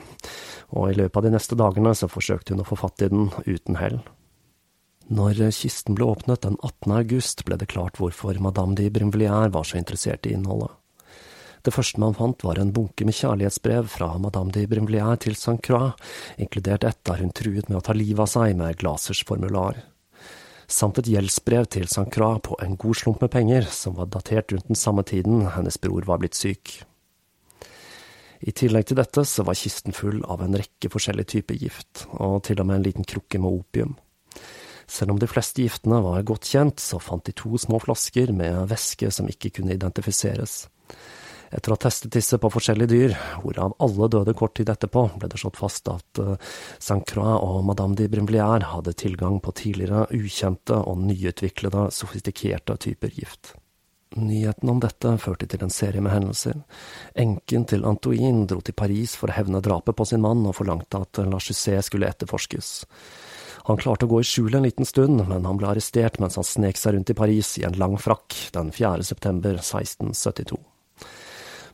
og 0.75 0.91
i 0.91 0.99
løpet 0.99 1.19
av 1.19 1.27
de 1.27 1.35
neste 1.35 1.59
dagene 1.59 1.95
så 1.99 2.11
forsøkte 2.11 2.55
hun 2.55 2.67
å 2.67 2.69
få 2.69 2.79
fatt 2.83 3.07
i 3.07 3.11
den 3.13 3.31
uten 3.47 3.79
hell. 3.79 4.01
Når 5.15 5.47
kisten 5.55 5.95
ble 5.99 6.11
åpnet 6.11 6.43
den 6.43 6.59
18. 6.59 6.95
august, 6.99 7.47
ble 7.47 7.59
det 7.59 7.71
klart 7.71 8.03
hvorfor 8.03 8.39
Madame 8.43 8.79
de 8.79 8.91
Brinvilliers 8.91 9.55
var 9.55 9.67
så 9.67 9.79
interessert 9.79 10.27
i 10.27 10.35
innholdet. 10.35 10.75
Det 11.63 11.71
første 11.71 12.01
man 12.03 12.17
fant, 12.19 12.43
var 12.43 12.59
en 12.59 12.73
bunke 12.75 13.07
med 13.07 13.15
kjærlighetsbrev 13.15 13.87
fra 13.87 14.09
Madame 14.19 14.51
de 14.51 14.65
Brimblière 14.67 15.15
til 15.23 15.37
Saint 15.39 15.63
Croix, 15.63 15.95
inkludert 16.35 16.83
et 16.89 16.99
der 17.07 17.23
hun 17.23 17.31
truet 17.31 17.69
med 17.71 17.79
å 17.79 17.85
ta 17.87 17.95
livet 17.95 18.25
av 18.25 18.31
seg 18.33 18.57
med 18.59 18.81
Glasers 18.81 19.23
formular. 19.29 19.79
Samt 20.67 20.99
et 20.99 21.11
gjeldsbrev 21.13 21.69
til 21.71 21.87
Croix 22.11 22.41
på 22.43 22.59
en 22.65 22.75
god 22.77 22.99
slump 22.99 23.23
med 23.23 23.31
penger, 23.31 23.69
som 23.71 23.95
var 23.95 24.11
datert 24.11 24.51
rundt 24.51 24.67
den 24.73 24.79
samme 24.79 25.05
tiden 25.07 25.47
hennes 25.55 25.79
bror 25.79 26.03
var 26.09 26.19
blitt 26.19 26.35
syk. 26.35 26.83
I 28.43 28.51
tillegg 28.51 28.89
til 28.89 28.99
dette 28.99 29.23
så 29.23 29.45
var 29.47 29.55
kisten 29.55 29.95
full 29.95 30.25
av 30.27 30.43
en 30.43 30.59
rekke 30.59 30.91
forskjellige 30.91 31.37
typer 31.37 31.61
gift, 31.63 32.09
og 32.19 32.43
til 32.49 32.59
og 32.59 32.67
med 32.67 32.81
en 32.81 32.87
liten 32.89 33.07
krukke 33.07 33.39
med 33.39 33.61
opium. 33.61 33.95
Selv 34.91 35.15
om 35.15 35.21
de 35.23 35.31
fleste 35.31 35.63
giftene 35.63 36.03
var 36.03 36.27
godt 36.27 36.51
kjent, 36.51 36.83
så 36.83 36.99
fant 36.99 37.23
de 37.29 37.37
to 37.39 37.55
små 37.55 37.79
flasker 37.85 38.35
med 38.35 38.67
væske 38.73 39.13
som 39.15 39.31
ikke 39.31 39.55
kunne 39.61 39.77
identifiseres. 39.79 40.65
Etter 41.53 41.73
å 41.73 41.77
ha 41.77 41.83
testet 41.85 42.15
disse 42.15 42.39
på 42.41 42.49
forskjellige 42.53 42.89
dyr, 42.89 43.15
hvorav 43.43 43.75
alle 43.85 44.09
døde 44.15 44.33
kort 44.37 44.55
tid 44.57 44.71
etterpå, 44.73 45.05
ble 45.21 45.29
det 45.29 45.41
slått 45.41 45.61
fast 45.61 45.89
at 45.93 46.21
uh, 46.23 46.37
Saint 46.81 47.05
Croix 47.09 47.43
og 47.45 47.59
Madame 47.69 47.99
de 47.99 48.09
Brimblière 48.09 48.71
hadde 48.71 48.95
tilgang 48.97 49.37
på 49.45 49.53
tidligere 49.61 50.07
ukjente 50.17 50.79
og 50.81 51.03
nyutviklede, 51.05 51.91
sofistikerte 51.93 52.79
typer 52.81 53.13
gift. 53.13 53.53
Nyheten 54.17 54.69
om 54.69 54.81
dette 54.81 55.15
førte 55.21 55.49
til 55.49 55.63
en 55.65 55.73
serie 55.73 56.01
med 56.05 56.13
hendelser. 56.13 56.59
Enken 57.17 57.69
til 57.69 57.85
Antoine 57.89 58.47
dro 58.49 58.61
til 58.65 58.77
Paris 58.77 59.15
for 59.17 59.33
å 59.33 59.37
hevne 59.37 59.63
drapet 59.65 59.97
på 59.97 60.09
sin 60.09 60.25
mann, 60.25 60.45
og 60.49 60.57
forlangte 60.57 61.05
at 61.05 61.21
La 61.25 61.41
Chaussée 61.41 61.81
skulle 61.85 62.09
etterforskes. 62.13 62.75
Han 63.69 63.79
klarte 63.81 64.09
å 64.09 64.11
gå 64.11 64.21
i 64.21 64.27
skjul 64.27 64.57
en 64.59 64.67
liten 64.67 64.89
stund, 64.89 65.23
men 65.29 65.47
han 65.49 65.61
ble 65.61 65.71
arrestert 65.71 66.19
mens 66.21 66.41
han 66.41 66.49
snek 66.49 66.81
seg 66.81 66.97
rundt 66.97 67.13
i 67.13 67.17
Paris 67.17 67.57
i 67.61 67.67
en 67.69 67.79
lang 67.79 68.01
frakk 68.01 68.37
den 68.57 68.73
4. 68.75 69.05
september 69.07 69.61
1672. 69.61 70.61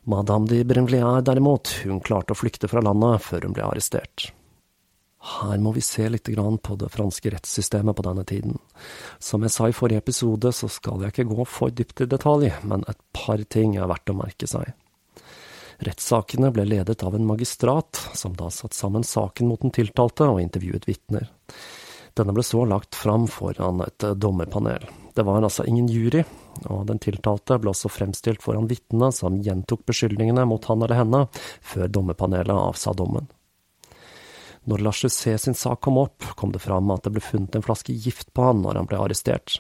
Madame 0.09 0.49
de 0.49 0.65
Brinvilliers 0.65 1.25
derimot, 1.25 1.69
hun 1.85 2.01
klarte 2.01 2.33
å 2.33 2.39
flykte 2.39 2.69
fra 2.71 2.81
landet 2.81 3.21
før 3.21 3.45
hun 3.45 3.53
ble 3.57 3.67
arrestert. 3.67 4.31
Her 5.19 5.59
må 5.61 5.75
vi 5.75 5.83
se 5.85 6.07
litt 6.09 6.31
på 6.31 6.77
det 6.81 6.89
franske 6.95 7.31
rettssystemet 7.35 7.97
på 7.97 8.05
denne 8.07 8.25
tiden. 8.25 8.57
Som 9.19 9.43
jeg 9.45 9.53
sa 9.53 9.69
i 9.69 9.75
forrige 9.77 10.01
episode, 10.01 10.53
så 10.53 10.69
skal 10.73 11.03
jeg 11.03 11.13
ikke 11.13 11.35
gå 11.35 11.45
for 11.45 11.75
dypt 11.75 12.01
i 12.01 12.07
detalj, 12.07 12.53
men 12.63 12.87
et 12.89 13.01
par 13.13 13.43
ting 13.53 13.77
er 13.77 13.91
verdt 13.91 14.09
å 14.09 14.17
merke 14.17 14.49
seg. 14.49 14.73
Rettssakene 15.85 16.51
ble 16.55 16.65
ledet 16.65 17.03
av 17.05 17.15
en 17.15 17.27
magistrat, 17.27 18.01
som 18.15 18.33
da 18.39 18.49
satte 18.51 18.79
sammen 18.79 19.05
saken 19.05 19.51
mot 19.51 19.61
den 19.61 19.75
tiltalte 19.77 20.31
og 20.31 20.41
intervjuet 20.41 20.89
vitner. 20.89 21.29
Denne 22.17 22.33
ble 22.33 22.47
så 22.47 22.65
lagt 22.65 22.97
fram 22.97 23.29
foran 23.31 23.85
et 23.85 24.09
dommerpanel. 24.17 24.89
Det 25.19 25.25
var 25.27 25.43
altså 25.43 25.65
ingen 25.67 25.89
jury, 25.91 26.21
og 26.71 26.85
den 26.87 27.01
tiltalte 27.03 27.57
ble 27.59 27.73
også 27.73 27.91
fremstilt 27.91 28.39
foran 28.45 28.69
vitnene 28.71 29.09
som 29.11 29.41
gjentok 29.43 29.81
beskyldningene 29.91 30.45
mot 30.47 30.63
han 30.71 30.85
eller 30.85 30.95
henne, 31.01 31.25
før 31.59 31.91
dommerpanelet 31.91 32.55
avsa 32.55 32.95
dommen. 32.95 33.27
Når 34.71 34.85
La 34.87 34.93
Chaussée 34.95 35.35
sin 35.43 35.59
sak 35.59 35.81
kom 35.83 35.99
opp, 35.99 36.23
kom 36.39 36.55
det 36.55 36.63
fram 36.63 36.95
at 36.95 37.03
det 37.03 37.17
ble 37.17 37.25
funnet 37.25 37.59
en 37.59 37.67
flaske 37.67 37.99
gift 37.99 38.31
på 38.31 38.47
han 38.47 38.63
når 38.63 38.79
han 38.79 38.87
ble 38.93 39.03
arrestert. 39.03 39.59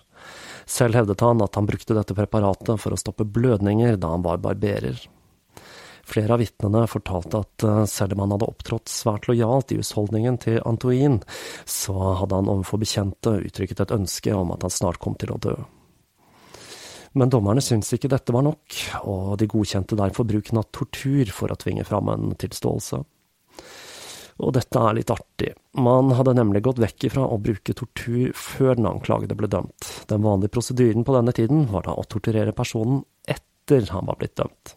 Selv 0.63 0.95
hevdet 1.01 1.27
han 1.27 1.43
at 1.43 1.59
han 1.59 1.67
brukte 1.67 1.99
dette 1.99 2.15
preparatet 2.15 2.79
for 2.79 2.95
å 2.95 3.01
stoppe 3.03 3.27
blødninger 3.27 3.99
da 3.99 4.15
han 4.15 4.23
var 4.23 4.39
barberer. 4.45 5.01
Flere 6.09 6.37
av 6.37 6.41
vitnene 6.41 6.87
fortalte 6.89 7.43
at 7.43 7.65
eh, 7.69 7.83
selv 7.91 8.15
om 8.17 8.25
han 8.25 8.37
hadde 8.37 8.49
opptrådt 8.49 8.89
svært 8.89 9.29
lojalt 9.29 9.75
i 9.75 9.81
husholdningen 9.81 10.39
til 10.41 10.63
Antoine, 10.69 11.21
så 11.69 11.97
hadde 12.23 12.39
han 12.39 12.49
overfor 12.49 12.81
bekjente 12.81 13.35
uttrykket 13.45 13.85
et 13.85 13.93
ønske 13.99 14.33
om 14.33 14.55
at 14.55 14.65
han 14.65 14.73
snart 14.73 15.01
kom 15.03 15.19
til 15.21 15.35
å 15.35 15.43
dø. 15.43 15.57
Men 17.19 17.33
dommerne 17.33 17.61
syntes 17.65 17.93
ikke 17.97 18.11
dette 18.13 18.33
var 18.33 18.45
nok, 18.47 18.79
og 19.09 19.37
de 19.41 19.49
godkjente 19.51 19.97
derfor 19.99 20.29
bruken 20.29 20.61
av 20.61 20.69
tortur 20.73 21.31
for 21.35 21.53
å 21.53 21.59
tvinge 21.61 21.85
fram 21.89 22.11
en 22.13 22.35
tilståelse. 22.41 23.01
Og 24.39 24.55
dette 24.55 24.81
er 24.81 24.95
litt 24.95 25.11
artig. 25.11 25.51
Man 25.83 26.13
hadde 26.15 26.37
nemlig 26.39 26.63
gått 26.69 26.81
vekk 26.83 27.09
ifra 27.09 27.25
å 27.27 27.41
bruke 27.43 27.75
tortur 27.75 28.31
før 28.39 28.79
den 28.79 28.87
anklagede 28.87 29.35
ble 29.39 29.51
dømt. 29.51 29.89
Den 30.09 30.23
vanlige 30.23 30.55
prosedyren 30.55 31.05
på 31.05 31.17
denne 31.17 31.35
tiden 31.35 31.67
var 31.73 31.89
da 31.89 31.97
å 31.99 32.07
torturere 32.07 32.55
personen 32.57 33.03
etter 33.27 33.91
han 33.93 34.07
var 34.07 34.21
blitt 34.21 34.39
dømt. 34.39 34.77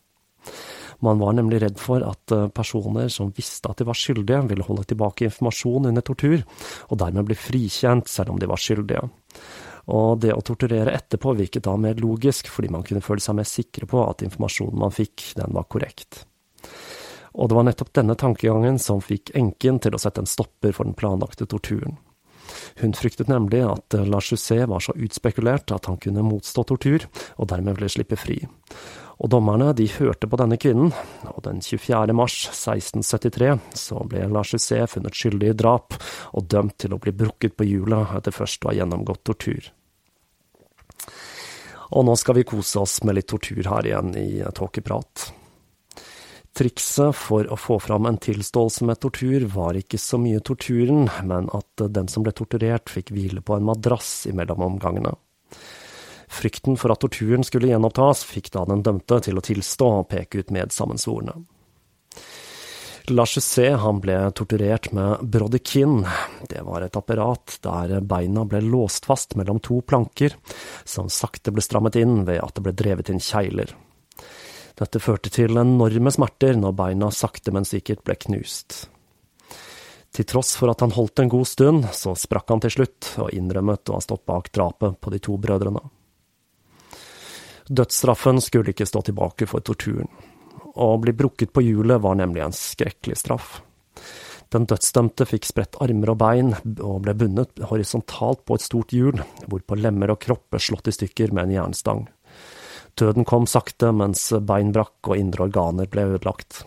Man 1.02 1.20
var 1.22 1.34
nemlig 1.34 1.62
redd 1.64 1.80
for 1.82 2.04
at 2.06 2.34
eh, 2.36 2.48
personer 2.54 3.10
som 3.10 3.32
visste 3.36 3.72
at 3.72 3.82
de 3.82 3.88
var 3.90 3.98
skyldige, 3.98 4.44
ville 4.52 4.66
holde 4.68 4.86
tilbake 4.90 5.28
informasjon 5.28 5.90
under 5.90 6.06
tortur, 6.06 6.44
og 6.90 7.02
dermed 7.02 7.28
bli 7.30 7.38
frikjent 7.38 8.12
selv 8.12 8.36
om 8.36 8.42
de 8.42 8.50
var 8.50 8.62
skyldige. 8.62 9.04
Og 9.92 10.20
det 10.22 10.34
å 10.36 10.44
torturere 10.46 10.94
etterpå 10.94 11.34
virket 11.38 11.66
da 11.66 11.74
mer 11.80 11.98
logisk, 12.00 12.52
fordi 12.54 12.70
man 12.74 12.86
kunne 12.86 13.02
føle 13.02 13.24
seg 13.24 13.40
mer 13.40 13.50
sikre 13.50 13.90
på 13.90 14.04
at 14.06 14.22
informasjonen 14.28 14.78
man 14.84 14.94
fikk, 14.94 15.32
den 15.40 15.58
var 15.58 15.66
korrekt. 15.72 16.24
Og 17.32 17.50
det 17.50 17.58
var 17.58 17.66
nettopp 17.66 17.92
denne 17.96 18.16
tankegangen 18.20 18.78
som 18.80 19.02
fikk 19.02 19.34
enken 19.40 19.80
til 19.82 19.96
å 19.96 20.02
sette 20.02 20.22
en 20.22 20.30
stopper 20.30 20.76
for 20.76 20.86
den 20.86 20.98
planlagte 20.98 21.48
torturen. 21.50 21.98
Hun 22.82 22.94
fryktet 22.98 23.30
nemlig 23.32 23.62
at 23.64 23.96
Lars 24.08 24.32
Jusset 24.34 24.68
var 24.70 24.84
så 24.84 24.94
utspekulert 25.00 25.72
at 25.72 25.88
han 25.88 26.00
kunne 26.02 26.26
motstå 26.28 26.66
tortur, 26.68 27.08
og 27.40 27.48
dermed 27.52 27.78
ville 27.78 27.92
slippe 27.92 28.20
fri. 28.20 28.42
Og 29.22 29.30
dommerne 29.30 29.70
de 29.78 29.86
hørte 30.00 30.26
på 30.26 30.38
denne 30.42 30.58
kvinnen, 30.58 30.90
og 31.30 31.44
den 31.46 31.60
24. 31.62 32.14
mars 32.18 32.38
1673 32.50 33.52
så 33.78 34.02
ble 34.10 34.26
Lars 34.34 34.56
Jusset 34.56 34.90
funnet 34.90 35.18
skyldig 35.18 35.52
i 35.52 35.58
drap 35.58 35.94
og 36.34 36.48
dømt 36.50 36.80
til 36.82 36.96
å 36.96 37.02
bli 37.02 37.14
brukket 37.14 37.54
på 37.58 37.68
hjulet 37.70 38.16
etter 38.18 38.34
først 38.34 38.66
å 38.66 38.72
ha 38.72 38.80
gjennomgått 38.80 39.22
tortur. 39.30 39.70
Og 41.92 42.08
nå 42.08 42.16
skal 42.18 42.40
vi 42.40 42.48
kose 42.48 42.82
oss 42.82 43.02
med 43.06 43.20
litt 43.20 43.30
tortur 43.30 43.68
her 43.68 43.86
igjen 43.86 44.16
i 44.18 44.42
Tåkeprat. 44.58 45.28
Trikset 46.58 47.16
for 47.16 47.48
å 47.48 47.56
få 47.60 47.78
fram 47.80 48.10
en 48.10 48.20
tilståelse 48.20 48.88
med 48.88 49.00
tortur 49.04 49.46
var 49.54 49.78
ikke 49.78 50.00
så 50.02 50.18
mye 50.20 50.42
torturen, 50.44 51.06
men 51.24 51.48
at 51.56 51.84
den 51.94 52.10
som 52.12 52.26
ble 52.26 52.34
torturert 52.36 52.92
fikk 52.92 53.14
hvile 53.16 53.44
på 53.46 53.56
en 53.56 53.70
madrass 53.70 54.26
imellom 54.32 54.66
omgangene. 54.66 55.14
Frykten 56.32 56.78
for 56.80 56.94
at 56.94 57.02
torturen 57.04 57.44
skulle 57.44 57.68
gjenopptas, 57.68 58.24
fikk 58.24 58.54
da 58.54 58.64
den 58.70 58.84
dømte 58.86 59.20
til 59.26 59.38
å 59.38 59.44
tilstå 59.44 59.90
og 60.00 60.08
peke 60.14 60.40
ut 60.40 60.54
medsammensvorne. 60.56 61.42
Han 63.12 64.00
ble 64.00 64.16
torturert 64.38 64.92
med 64.96 65.26
brodekin. 65.28 66.06
Det 66.48 66.62
var 66.64 66.86
et 66.86 66.96
apparat 66.96 67.58
der 67.66 68.00
beina 68.02 68.46
ble 68.46 68.62
låst 68.62 69.10
fast 69.10 69.36
mellom 69.36 69.60
to 69.60 69.82
planker, 69.82 70.38
som 70.86 71.10
sakte 71.10 71.52
ble 71.52 71.62
strammet 71.66 71.98
inn 72.00 72.24
ved 72.24 72.40
at 72.40 72.56
det 72.56 72.64
ble 72.64 72.78
drevet 72.78 73.10
inn 73.10 73.20
kjegler. 73.20 73.76
Dette 74.80 75.04
førte 75.04 75.30
til 75.30 75.58
enorme 75.60 76.12
smerter 76.14 76.56
når 76.56 76.78
beina 76.78 77.12
sakte, 77.12 77.52
men 77.52 77.68
sikkert 77.68 78.06
ble 78.08 78.16
knust. 78.16 78.86
Til 80.12 80.28
tross 80.28 80.56
for 80.60 80.72
at 80.72 80.80
han 80.84 80.96
holdt 80.96 81.20
en 81.20 81.32
god 81.32 81.48
stund, 81.48 81.90
så 81.92 82.16
sprakk 82.16 82.52
han 82.52 82.64
til 82.64 82.80
slutt 82.80 83.16
og 83.20 83.34
innrømmet 83.36 83.92
å 83.92 84.00
ha 84.00 84.04
stått 84.04 84.26
bak 84.28 84.52
drapet 84.56 85.00
på 85.02 85.12
de 85.12 85.20
to 85.24 85.36
brødrene. 85.40 85.84
Dødsstraffen 87.70 88.42
skulle 88.42 88.74
ikke 88.74 88.88
stå 88.90 89.04
tilbake 89.10 89.48
for 89.50 89.64
torturen. 89.66 90.10
Å 90.76 90.96
bli 91.02 91.14
brukket 91.14 91.52
på 91.54 91.64
hjulet 91.66 92.02
var 92.02 92.16
nemlig 92.20 92.46
en 92.46 92.56
skrekkelig 92.56 93.20
straff. 93.20 93.60
Den 94.52 94.66
dødsdømte 94.68 95.26
fikk 95.30 95.48
spredt 95.48 95.78
armer 95.84 96.12
og 96.12 96.18
bein 96.20 96.50
og 96.84 97.04
ble 97.06 97.14
bundet 97.16 97.62
horisontalt 97.70 98.44
på 98.48 98.58
et 98.58 98.66
stort 98.66 98.96
hjul, 98.96 99.22
hvorpå 99.48 99.78
lemmer 99.80 100.12
og 100.12 100.20
kropp 100.24 100.50
ble 100.52 100.60
slått 100.60 100.90
i 100.92 100.96
stykker 100.96 101.32
med 101.32 101.48
en 101.48 101.56
jernstang. 101.56 102.04
Døden 103.00 103.24
kom 103.28 103.48
sakte 103.48 103.94
mens 103.96 104.28
bein 104.44 104.74
brakk 104.76 105.08
og 105.08 105.16
indre 105.16 105.48
organer 105.48 105.88
ble 105.92 106.10
ødelagt. 106.12 106.66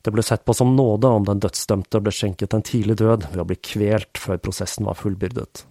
Det 0.00 0.12
ble 0.14 0.22
sett 0.24 0.44
på 0.46 0.54
som 0.56 0.76
nåde 0.78 1.10
om 1.10 1.24
den 1.26 1.42
dødsdømte 1.42 2.00
ble 2.00 2.14
skjenket 2.14 2.56
en 2.56 2.64
tidlig 2.64 2.96
død 3.02 3.28
ved 3.32 3.42
å 3.42 3.48
bli 3.48 3.58
kvelt 3.60 4.20
før 4.22 4.40
prosessen 4.40 4.88
var 4.88 4.96
fullbyrdet. 4.96 5.66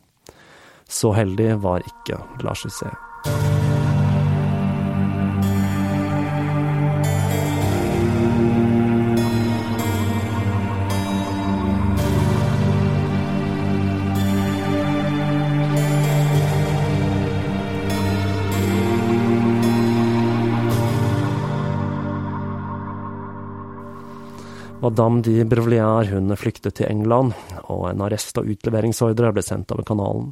Så 0.86 1.16
heldig 1.18 1.56
var 1.66 1.86
ikke 1.88 2.20
Lars 2.46 2.68
Jusset. 2.68 3.65
Madame 24.86 25.22
de 25.26 25.42
Brevlière 25.50 26.12
hun 26.12 26.30
flyktet 26.38 26.76
til 26.78 26.86
England, 26.86 27.34
og 27.74 27.88
en 27.90 28.02
arrest- 28.06 28.38
og 28.38 28.46
utleveringsordre 28.54 29.32
ble 29.34 29.42
sendt 29.42 29.72
over 29.74 29.82
kanalen. 29.88 30.28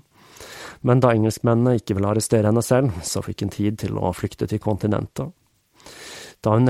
Men 0.85 0.99
da 1.01 1.09
engelskmennene 1.15 1.79
ikke 1.79 1.95
ville 1.97 2.11
arrestere 2.11 2.51
henne 2.51 2.61
selv, 2.61 2.91
så 3.01 3.23
fikk 3.25 3.41
hun 3.41 3.53
tid 3.55 3.79
til 3.81 3.97
å 3.97 4.11
flykte 4.13 4.45
til 4.51 4.61
kontinentet. 4.61 5.31
Da 6.45 6.53
hun 6.53 6.69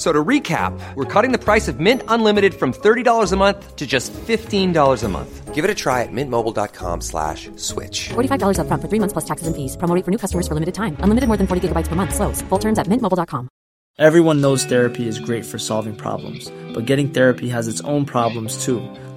So 0.00 0.14
to 0.14 0.24
recap, 0.24 0.72
we're 0.94 1.04
cutting 1.04 1.30
the 1.30 1.36
price 1.36 1.68
of 1.68 1.78
Mint 1.78 2.02
Unlimited 2.08 2.54
from 2.54 2.72
$30 2.72 3.32
a 3.32 3.36
month 3.36 3.76
to 3.76 3.86
just 3.86 4.14
$15 4.14 5.04
a 5.04 5.08
month. 5.08 5.54
Give 5.54 5.62
it 5.62 5.70
a 5.70 5.74
try 5.74 6.00
at 6.00 6.08
mintmobile.com 6.10 7.02
slash 7.02 7.50
switch. 7.56 8.08
$45 8.08 8.56
upfront 8.60 8.80
for 8.80 8.88
three 8.88 8.98
months 8.98 9.12
plus 9.12 9.26
taxes 9.26 9.46
and 9.46 9.54
fees. 9.54 9.76
Promo 9.76 9.94
rate 9.94 10.06
for 10.06 10.10
new 10.10 10.16
customers 10.16 10.48
for 10.48 10.54
limited 10.54 10.74
time. 10.74 10.96
Unlimited 11.00 11.28
more 11.28 11.36
than 11.36 11.46
40 11.46 11.68
gigabytes 11.68 11.88
per 11.88 11.96
month. 11.96 12.14
Slows. 12.14 12.40
Full 12.48 12.58
terms 12.58 12.78
at 12.78 12.86
mintmobile.com. 12.86 13.50
Everyone 13.98 14.40
knows 14.40 14.64
therapy 14.64 15.06
is 15.06 15.20
great 15.20 15.44
for 15.44 15.58
solving 15.58 15.94
problems, 15.94 16.50
but 16.72 16.86
getting 16.86 17.10
therapy 17.10 17.50
has 17.50 17.68
its 17.68 17.82
own 17.82 18.06
problems 18.06 18.64
too, 18.64 18.80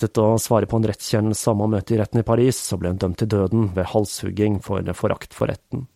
nektet 0.00 0.18
å 0.18 0.38
svare 0.38 0.66
på 0.66 0.78
en 0.78 0.86
rettskjennelse 0.88 1.50
om 1.50 1.60
å 1.60 1.68
møte 1.68 1.94
i 1.94 1.98
retten 1.98 2.20
i 2.20 2.24
Paris, 2.24 2.56
så 2.56 2.78
ble 2.78 2.88
hun 2.88 2.98
dømt 2.98 3.18
til 3.20 3.28
døden 3.28 3.74
ved 3.74 3.90
halshugging 3.92 4.60
for 4.64 4.80
forakt 4.96 5.34
for 5.34 5.50
retten. 5.50 5.86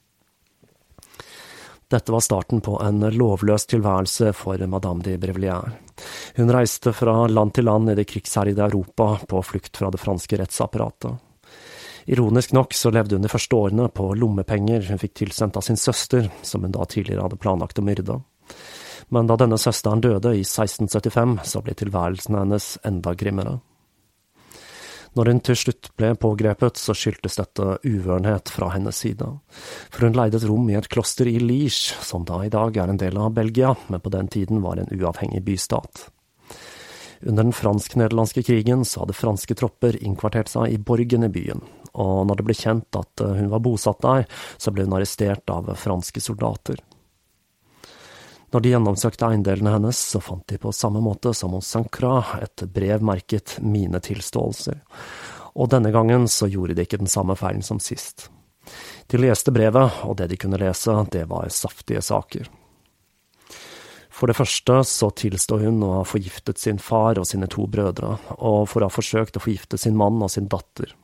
Dette 1.88 2.12
var 2.12 2.20
starten 2.20 2.60
på 2.60 2.76
en 2.82 3.00
lovløs 3.00 3.66
tilværelse 3.66 4.34
for 4.34 4.58
Madame 4.66 5.02
de 5.02 5.16
Brevlière. 5.16 5.72
Hun 6.36 6.50
reiste 6.52 6.92
fra 6.92 7.26
land 7.28 7.54
til 7.54 7.64
land 7.64 7.90
i 7.90 7.94
det 7.94 8.04
krigsherjede 8.04 8.66
Europa 8.66 9.20
på 9.28 9.42
flukt 9.42 9.76
fra 9.76 9.90
det 9.90 10.00
franske 10.00 10.36
rettsapparatet. 10.36 11.16
Ironisk 12.06 12.52
nok 12.52 12.74
så 12.76 12.90
levde 12.92 13.16
hun 13.16 13.24
de 13.24 13.32
første 13.32 13.56
årene 13.56 13.88
på 13.88 14.12
lommepenger 14.20 14.84
hun 14.90 15.00
fikk 15.00 15.14
tilsendt 15.22 15.56
av 15.56 15.64
sin 15.64 15.80
søster, 15.80 16.28
som 16.42 16.64
hun 16.64 16.74
da 16.74 16.84
tidligere 16.84 17.24
hadde 17.24 17.40
planlagt 17.40 17.80
å 17.80 17.84
myrde. 17.84 18.20
Men 19.08 19.28
da 19.28 19.38
denne 19.40 19.56
søsteren 19.60 20.02
døde 20.04 20.34
i 20.34 20.42
1675, 20.44 21.38
så 21.44 21.62
ble 21.64 21.76
tilværelsen 21.78 22.36
hennes 22.42 22.74
enda 22.84 23.14
grimmere. 23.16 23.62
Når 25.14 25.30
hun 25.30 25.40
til 25.46 25.58
slutt 25.58 25.92
ble 25.98 26.10
pågrepet, 26.18 26.78
så 26.80 26.94
skyldtes 26.96 27.38
dette 27.38 27.76
uvørenhet 27.86 28.50
fra 28.50 28.72
hennes 28.74 28.98
side. 28.98 29.28
For 29.94 30.08
hun 30.08 30.16
leide 30.18 30.40
et 30.40 30.46
rom 30.50 30.66
i 30.70 30.78
et 30.78 30.88
kloster 30.90 31.30
i 31.30 31.36
Liege, 31.38 31.94
som 32.02 32.26
da 32.26 32.40
i 32.42 32.50
dag 32.50 32.74
er 32.76 32.90
en 32.90 32.98
del 32.98 33.20
av 33.22 33.30
Belgia, 33.36 33.76
men 33.88 34.02
på 34.02 34.10
den 34.14 34.30
tiden 34.32 34.62
var 34.64 34.82
en 34.82 34.90
uavhengig 34.90 35.44
bystat. 35.46 36.08
Under 37.22 37.46
den 37.46 37.54
fransk-nederlandske 37.56 38.42
krigen 38.44 38.82
så 38.84 39.04
hadde 39.04 39.16
franske 39.16 39.54
tropper 39.56 39.96
innkvartert 40.02 40.50
seg 40.50 40.74
i 40.74 40.80
borgen 40.82 41.24
i 41.24 41.30
byen, 41.32 41.62
og 41.94 42.26
når 42.28 42.40
det 42.40 42.48
ble 42.48 42.58
kjent 42.58 42.98
at 42.98 43.22
hun 43.22 43.48
var 43.54 43.62
bosatt 43.64 44.02
der, 44.02 44.26
så 44.58 44.74
ble 44.74 44.88
hun 44.88 44.98
arrestert 44.98 45.48
av 45.54 45.70
franske 45.78 46.20
soldater. 46.20 46.82
Når 48.54 48.62
de 48.62 48.70
gjennomsøkte 48.70 49.26
eiendelene 49.26 49.72
hennes, 49.74 49.98
så 49.98 50.20
fant 50.22 50.44
de 50.46 50.60
på 50.62 50.70
samme 50.70 51.00
måte 51.02 51.32
som 51.34 51.56
hos 51.56 51.66
Saint-Croix 51.74 52.36
et 52.38 52.62
brev 52.70 53.02
merket 53.02 53.56
Mine 53.58 53.98
tilståelser, 53.98 54.78
og 55.58 55.72
denne 55.72 55.90
gangen 55.90 56.28
så 56.30 56.46
gjorde 56.46 56.76
de 56.78 56.84
ikke 56.86 57.00
den 57.00 57.10
samme 57.10 57.34
feilen 57.34 57.66
som 57.66 57.80
sist. 57.82 58.28
De 59.10 59.18
leste 59.18 59.50
brevet, 59.50 59.98
og 60.06 60.14
det 60.20 60.28
de 60.30 60.38
kunne 60.38 60.62
lese, 60.62 60.94
det 61.10 61.24
var 61.32 61.50
saftige 61.50 62.04
saker. 62.06 62.46
For 64.14 64.30
det 64.30 64.38
første 64.38 64.78
så 64.86 65.10
tilstod 65.10 65.66
hun 65.66 65.82
å 65.82 65.92
ha 65.96 66.06
forgiftet 66.06 66.62
sin 66.62 66.78
far 66.78 67.18
og 67.18 67.26
sine 67.26 67.50
to 67.50 67.66
brødre, 67.66 68.14
og 68.38 68.70
for 68.70 68.86
å 68.86 68.86
ha 68.86 68.98
forsøkt 69.00 69.34
å 69.34 69.42
forgifte 69.42 69.82
sin 69.82 69.98
mann 69.98 70.22
og 70.22 70.30
sin 70.30 70.46
datter. 70.46 70.94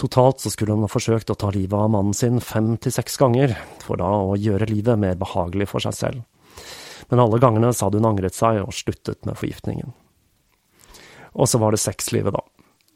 Totalt 0.00 0.40
så 0.40 0.48
skulle 0.48 0.72
hun 0.72 0.88
ha 0.88 0.88
forsøkt 0.88 1.28
å 1.28 1.36
ta 1.36 1.52
livet 1.52 1.76
av 1.76 1.92
mannen 1.92 2.16
sin 2.16 2.40
fem 2.40 2.78
til 2.80 2.96
seks 2.96 3.20
ganger, 3.20 3.58
for 3.84 4.00
da 4.00 4.08
å 4.08 4.38
gjøre 4.40 4.72
livet 4.72 4.96
mer 4.96 5.20
behagelig 5.20 5.68
for 5.68 5.84
seg 5.84 6.00
selv 6.00 6.28
men 7.12 7.20
alle 7.20 7.36
gangene 7.42 7.68
hadde 7.76 8.00
hun 8.00 8.08
angret 8.08 8.32
seg 8.32 8.62
og 8.62 8.72
sluttet 8.72 9.26
med 9.28 9.36
forgiftningen. 9.36 9.92
Og 11.36 11.48
så 11.48 11.60
var 11.60 11.74
det 11.76 11.82
sexlivet, 11.82 12.32
da. 12.32 12.40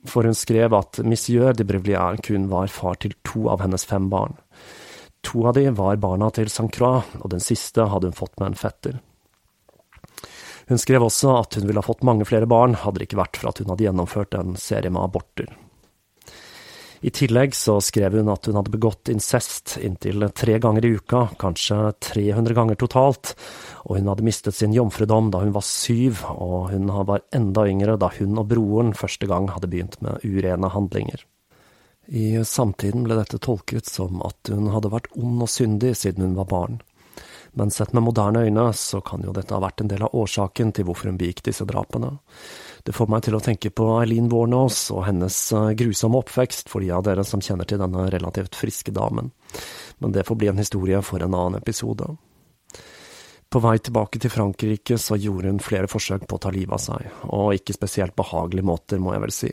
For 0.08 0.24
hun 0.24 0.36
skrev 0.36 0.72
at 0.76 1.02
Monsieur 1.04 1.52
de 1.52 1.66
Brevlière 1.68 2.22
kun 2.24 2.46
var 2.48 2.72
far 2.72 2.96
til 3.02 3.12
to 3.28 3.50
av 3.52 3.60
hennes 3.60 3.84
fem 3.84 4.08
barn. 4.08 4.38
To 5.28 5.44
av 5.50 5.58
de 5.58 5.66
var 5.76 6.00
barna 6.00 6.30
til 6.32 6.48
Saint-Croix, 6.48 7.04
og 7.20 7.28
den 7.32 7.44
siste 7.44 7.88
hadde 7.92 8.08
hun 8.08 8.16
fått 8.16 8.40
med 8.40 8.54
en 8.54 8.58
fetter. 8.60 8.98
Hun 10.70 10.80
skrev 10.80 11.04
også 11.04 11.36
at 11.42 11.58
hun 11.58 11.68
ville 11.68 11.82
ha 11.82 11.86
fått 11.86 12.06
mange 12.06 12.24
flere 12.24 12.48
barn, 12.48 12.78
hadde 12.80 13.02
det 13.02 13.10
ikke 13.10 13.20
vært 13.20 13.36
for 13.36 13.50
at 13.50 13.60
hun 13.60 13.68
hadde 13.74 13.84
gjennomført 13.84 14.38
en 14.38 14.56
serie 14.56 14.90
med 14.90 15.04
aborter. 15.04 15.52
I 17.00 17.10
tillegg 17.12 17.54
så 17.54 17.76
skrev 17.84 18.16
hun 18.16 18.30
at 18.32 18.48
hun 18.48 18.56
hadde 18.56 18.72
begått 18.72 19.10
incest 19.12 19.76
inntil 19.84 20.24
tre 20.32 20.56
ganger 20.62 20.86
i 20.86 20.94
uka, 20.96 21.26
kanskje 21.40 21.92
300 22.08 22.56
ganger 22.56 22.78
totalt, 22.80 23.34
og 23.84 23.98
hun 23.98 24.08
hadde 24.10 24.24
mistet 24.26 24.56
sin 24.56 24.74
jomfrudom 24.76 25.30
da 25.34 25.42
hun 25.44 25.54
var 25.56 25.66
syv, 25.66 26.24
og 26.32 26.72
hun 26.72 26.90
var 27.08 27.24
enda 27.36 27.66
yngre 27.68 27.98
da 28.00 28.10
hun 28.16 28.40
og 28.40 28.48
broren 28.52 28.94
første 28.96 29.28
gang 29.28 29.50
hadde 29.52 29.70
begynt 29.72 30.00
med 30.04 30.24
urene 30.24 30.72
handlinger. 30.72 31.26
I 32.06 32.44
samtiden 32.46 33.04
ble 33.04 33.18
dette 33.18 33.42
tolket 33.42 33.88
som 33.90 34.20
at 34.24 34.52
hun 34.52 34.70
hadde 34.70 34.92
vært 34.92 35.10
ond 35.18 35.42
og 35.42 35.50
syndig 35.50 35.96
siden 35.98 36.28
hun 36.28 36.36
var 36.38 36.50
barn. 36.50 36.78
Men 37.56 37.72
sett 37.72 37.94
med 37.96 38.04
moderne 38.04 38.44
øyne 38.44 38.68
så 38.76 39.00
kan 39.00 39.24
jo 39.24 39.32
dette 39.34 39.54
ha 39.54 39.62
vært 39.64 39.80
en 39.80 39.90
del 39.90 40.04
av 40.06 40.14
årsaken 40.14 40.74
til 40.76 40.86
hvorfor 40.86 41.10
hun 41.10 41.18
begikk 41.18 41.42
disse 41.48 41.64
drapene. 41.66 42.18
Det 42.86 42.94
får 42.94 43.08
meg 43.10 43.24
til 43.26 43.34
å 43.34 43.42
tenke 43.42 43.72
på 43.74 43.88
Eileen 43.98 44.28
Warnos 44.30 44.92
og 44.94 45.08
hennes 45.08 45.36
eh, 45.50 45.72
grusomme 45.74 46.20
oppvekst, 46.22 46.68
for 46.70 46.84
de 46.84 46.92
av 46.94 47.02
dere 47.08 47.24
som 47.26 47.42
kjenner 47.42 47.66
til 47.66 47.80
denne 47.82 48.04
relativt 48.14 48.54
friske 48.54 48.94
damen. 48.94 49.32
Men 49.98 50.14
det 50.14 50.22
får 50.28 50.38
bli 50.38 50.52
en 50.52 50.62
historie 50.62 51.00
for 51.02 51.24
en 51.24 51.34
annen 51.34 51.58
episode. 51.58 52.06
På 53.50 53.62
vei 53.64 53.74
tilbake 53.82 54.22
til 54.22 54.30
Frankrike 54.30 55.00
så 55.02 55.18
gjorde 55.18 55.50
hun 55.50 55.58
flere 55.62 55.90
forsøk 55.90 56.28
på 56.30 56.38
å 56.38 56.44
ta 56.46 56.54
livet 56.54 56.78
av 56.78 56.84
seg, 56.84 57.10
og 57.26 57.58
ikke 57.58 57.74
spesielt 57.74 58.14
behagelige 58.18 58.70
måter, 58.70 59.02
må 59.02 59.16
jeg 59.16 59.26
vel 59.26 59.34
si. 59.34 59.52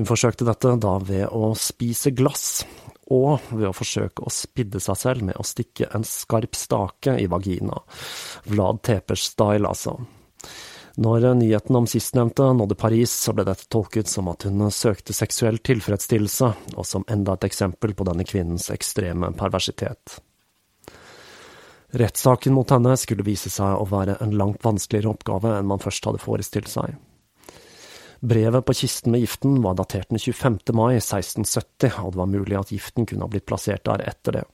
Hun 0.00 0.08
forsøkte 0.08 0.48
dette 0.48 0.72
da 0.80 0.96
ved 1.04 1.28
å 1.36 1.52
spise 1.56 2.16
glass, 2.16 2.64
og 3.12 3.44
ved 3.52 3.68
å 3.68 3.76
forsøke 3.76 4.24
å 4.24 4.32
spidde 4.32 4.80
seg 4.80 5.02
selv 5.04 5.28
med 5.28 5.36
å 5.36 5.44
stikke 5.44 5.92
en 5.92 6.04
skarp 6.08 6.56
stake 6.56 7.20
i 7.20 7.28
vagina. 7.28 7.76
Vlad 8.48 8.86
Tepers-style, 8.88 9.68
altså. 9.68 9.98
Når 10.96 11.34
nyheten 11.36 11.76
om 11.76 11.86
sistnevnte 11.86 12.46
nådde 12.56 12.74
Paris, 12.80 13.12
så 13.12 13.34
ble 13.36 13.44
dette 13.44 13.66
tolket 13.68 14.08
som 14.08 14.30
at 14.32 14.46
hun 14.48 14.64
søkte 14.72 15.12
seksuell 15.12 15.58
tilfredsstillelse, 15.60 16.48
og 16.72 16.86
som 16.88 17.04
enda 17.12 17.34
et 17.36 17.44
eksempel 17.50 17.92
på 17.92 18.06
denne 18.08 18.24
kvinnens 18.24 18.70
ekstreme 18.72 19.28
perversitet. 19.36 20.16
Rettssaken 21.96 22.56
mot 22.56 22.72
henne 22.72 22.96
skulle 22.96 23.26
vise 23.28 23.52
seg 23.52 23.76
å 23.76 23.84
være 23.92 24.16
en 24.24 24.32
langt 24.40 24.64
vanskeligere 24.64 25.12
oppgave 25.12 25.52
enn 25.58 25.68
man 25.68 25.84
først 25.84 26.08
hadde 26.08 26.24
forestilt 26.24 26.72
seg. 26.72 26.96
Brevet 28.24 28.64
på 28.64 28.74
kisten 28.80 29.12
med 29.12 29.20
giften 29.20 29.60
var 29.62 29.76
datert 29.76 30.08
den 30.08 30.18
25. 30.18 30.58
mai 30.72 30.96
1670, 30.96 31.92
og 32.00 32.14
det 32.14 32.22
var 32.24 32.32
mulig 32.32 32.56
at 32.56 32.72
giften 32.72 33.04
kunne 33.04 33.28
ha 33.28 33.30
blitt 33.30 33.46
plassert 33.46 33.84
der 33.84 34.00
etter 34.08 34.40
det. 34.40 34.46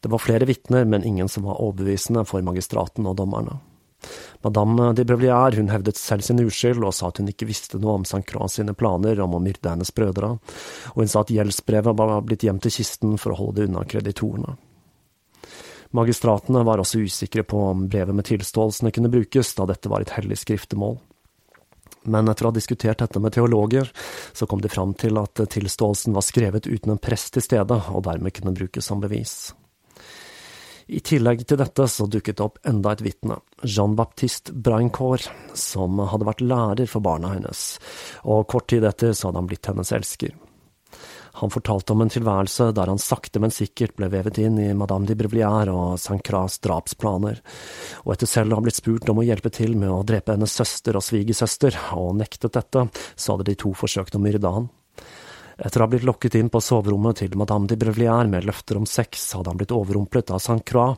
Det 0.00 0.08
var 0.08 0.24
flere 0.24 0.48
vitner, 0.48 0.88
men 0.88 1.04
ingen 1.04 1.28
som 1.28 1.44
var 1.44 1.60
overbevisende 1.60 2.24
for 2.24 2.40
magistraten 2.46 3.06
og 3.06 3.20
dommerne. 3.20 3.60
Madame 4.44 4.92
de 4.94 5.04
Brevlier 5.04 5.56
hun 5.58 5.72
hevdet 5.72 5.98
selv 5.98 6.22
sin 6.22 6.40
uskyld, 6.44 6.84
og 6.84 6.94
sa 6.94 7.10
at 7.10 7.18
hun 7.18 7.30
ikke 7.30 7.48
visste 7.48 7.80
noe 7.82 7.98
om 7.98 8.06
St. 8.06 8.22
Croix 8.28 8.58
sine 8.58 8.74
planer 8.78 9.20
om 9.24 9.34
å 9.34 9.42
myrde 9.42 9.72
hennes 9.72 9.92
brødre, 9.94 10.36
og 10.94 11.02
hun 11.02 11.10
sa 11.10 11.24
at 11.24 11.34
gjeldsbrevet 11.34 11.98
var 11.98 12.14
blitt 12.26 12.46
gjemt 12.46 12.62
til 12.66 12.76
kisten 12.78 13.18
for 13.18 13.34
å 13.34 13.40
holde 13.42 13.60
det 13.60 13.68
unna 13.70 13.84
kreditorene. 13.88 14.54
Magistratene 15.96 16.62
var 16.68 16.82
også 16.82 17.00
usikre 17.00 17.42
på 17.48 17.60
om 17.70 17.86
brevet 17.88 18.14
med 18.14 18.28
tilståelsene 18.28 18.92
kunne 18.92 19.10
brukes, 19.12 19.54
da 19.56 19.66
dette 19.70 19.88
var 19.88 20.04
et 20.04 20.12
hellig 20.18 20.36
skriftemål. 20.42 20.98
Men 22.08 22.28
etter 22.28 22.46
å 22.46 22.52
ha 22.52 22.56
diskutert 22.56 23.00
dette 23.02 23.20
med 23.20 23.34
teologer, 23.34 23.88
så 24.36 24.46
kom 24.46 24.60
de 24.64 24.70
fram 24.72 24.92
til 25.00 25.18
at 25.20 25.40
tilståelsen 25.50 26.14
var 26.16 26.24
skrevet 26.24 26.68
uten 26.68 26.94
en 26.94 27.00
prest 27.00 27.32
til 27.34 27.44
stede, 27.44 27.80
og 27.88 28.04
dermed 28.06 28.36
kunne 28.36 28.54
brukes 28.56 28.86
som 28.88 29.00
bevis. 29.02 29.50
I 30.88 31.02
tillegg 31.04 31.42
til 31.44 31.58
dette 31.60 31.84
så 31.92 32.06
dukket 32.08 32.38
det 32.38 32.44
opp 32.46 32.58
enda 32.68 32.94
et 32.94 33.02
vitne, 33.04 33.36
Jean-Baptiste 33.60 34.54
Braincourt, 34.56 35.26
som 35.52 36.00
hadde 36.00 36.24
vært 36.24 36.40
lærer 36.40 36.88
for 36.88 37.04
barna 37.04 37.34
hennes, 37.34 37.64
og 38.24 38.46
kort 38.48 38.70
tid 38.72 38.86
etter 38.88 39.12
så 39.12 39.28
hadde 39.28 39.42
han 39.42 39.50
blitt 39.50 39.68
hennes 39.68 39.92
elsker. 39.92 40.32
Han 41.38 41.52
fortalte 41.52 41.92
om 41.92 42.00
en 42.02 42.10
tilværelse 42.10 42.70
der 42.74 42.90
han 42.90 42.98
sakte, 42.98 43.38
men 43.38 43.52
sikkert 43.54 43.92
ble 44.00 44.08
vevet 44.10 44.40
inn 44.42 44.56
i 44.58 44.72
Madame 44.74 45.06
de 45.06 45.14
Brevlière 45.18 45.70
og 45.76 46.00
Saint 46.00 46.24
Cras 46.24 46.56
drapsplaner, 46.64 47.42
og 48.06 48.16
etter 48.16 48.32
selv 48.32 48.56
å 48.56 48.58
ha 48.58 48.64
blitt 48.64 48.80
spurt 48.80 49.12
om 49.12 49.20
å 49.20 49.26
hjelpe 49.28 49.52
til 49.54 49.76
med 49.78 49.92
å 49.92 50.00
drepe 50.08 50.34
hennes 50.34 50.56
søster 50.56 50.96
og 50.98 51.04
svigersøster, 51.04 51.76
og 52.00 52.16
nektet 52.18 52.56
dette, 52.56 52.88
så 53.14 53.36
hadde 53.36 53.50
de 53.52 53.60
to 53.60 53.76
forsøkt 53.76 54.16
å 54.16 54.24
myrde 54.24 54.56
han. 54.56 54.72
Etter 55.58 55.82
å 55.82 55.86
ha 55.88 55.90
blitt 55.90 56.06
lokket 56.06 56.36
inn 56.38 56.50
på 56.54 56.60
soverommet 56.62 57.18
til 57.18 57.32
madame 57.38 57.66
de 57.66 57.74
Brevlier 57.80 58.28
med 58.30 58.44
løfter 58.46 58.78
om 58.78 58.84
sex, 58.86 59.24
hadde 59.34 59.50
han 59.50 59.58
blitt 59.58 59.74
overrumplet 59.74 60.30
av 60.30 60.38
Saint 60.42 60.62
Croix, 60.62 60.94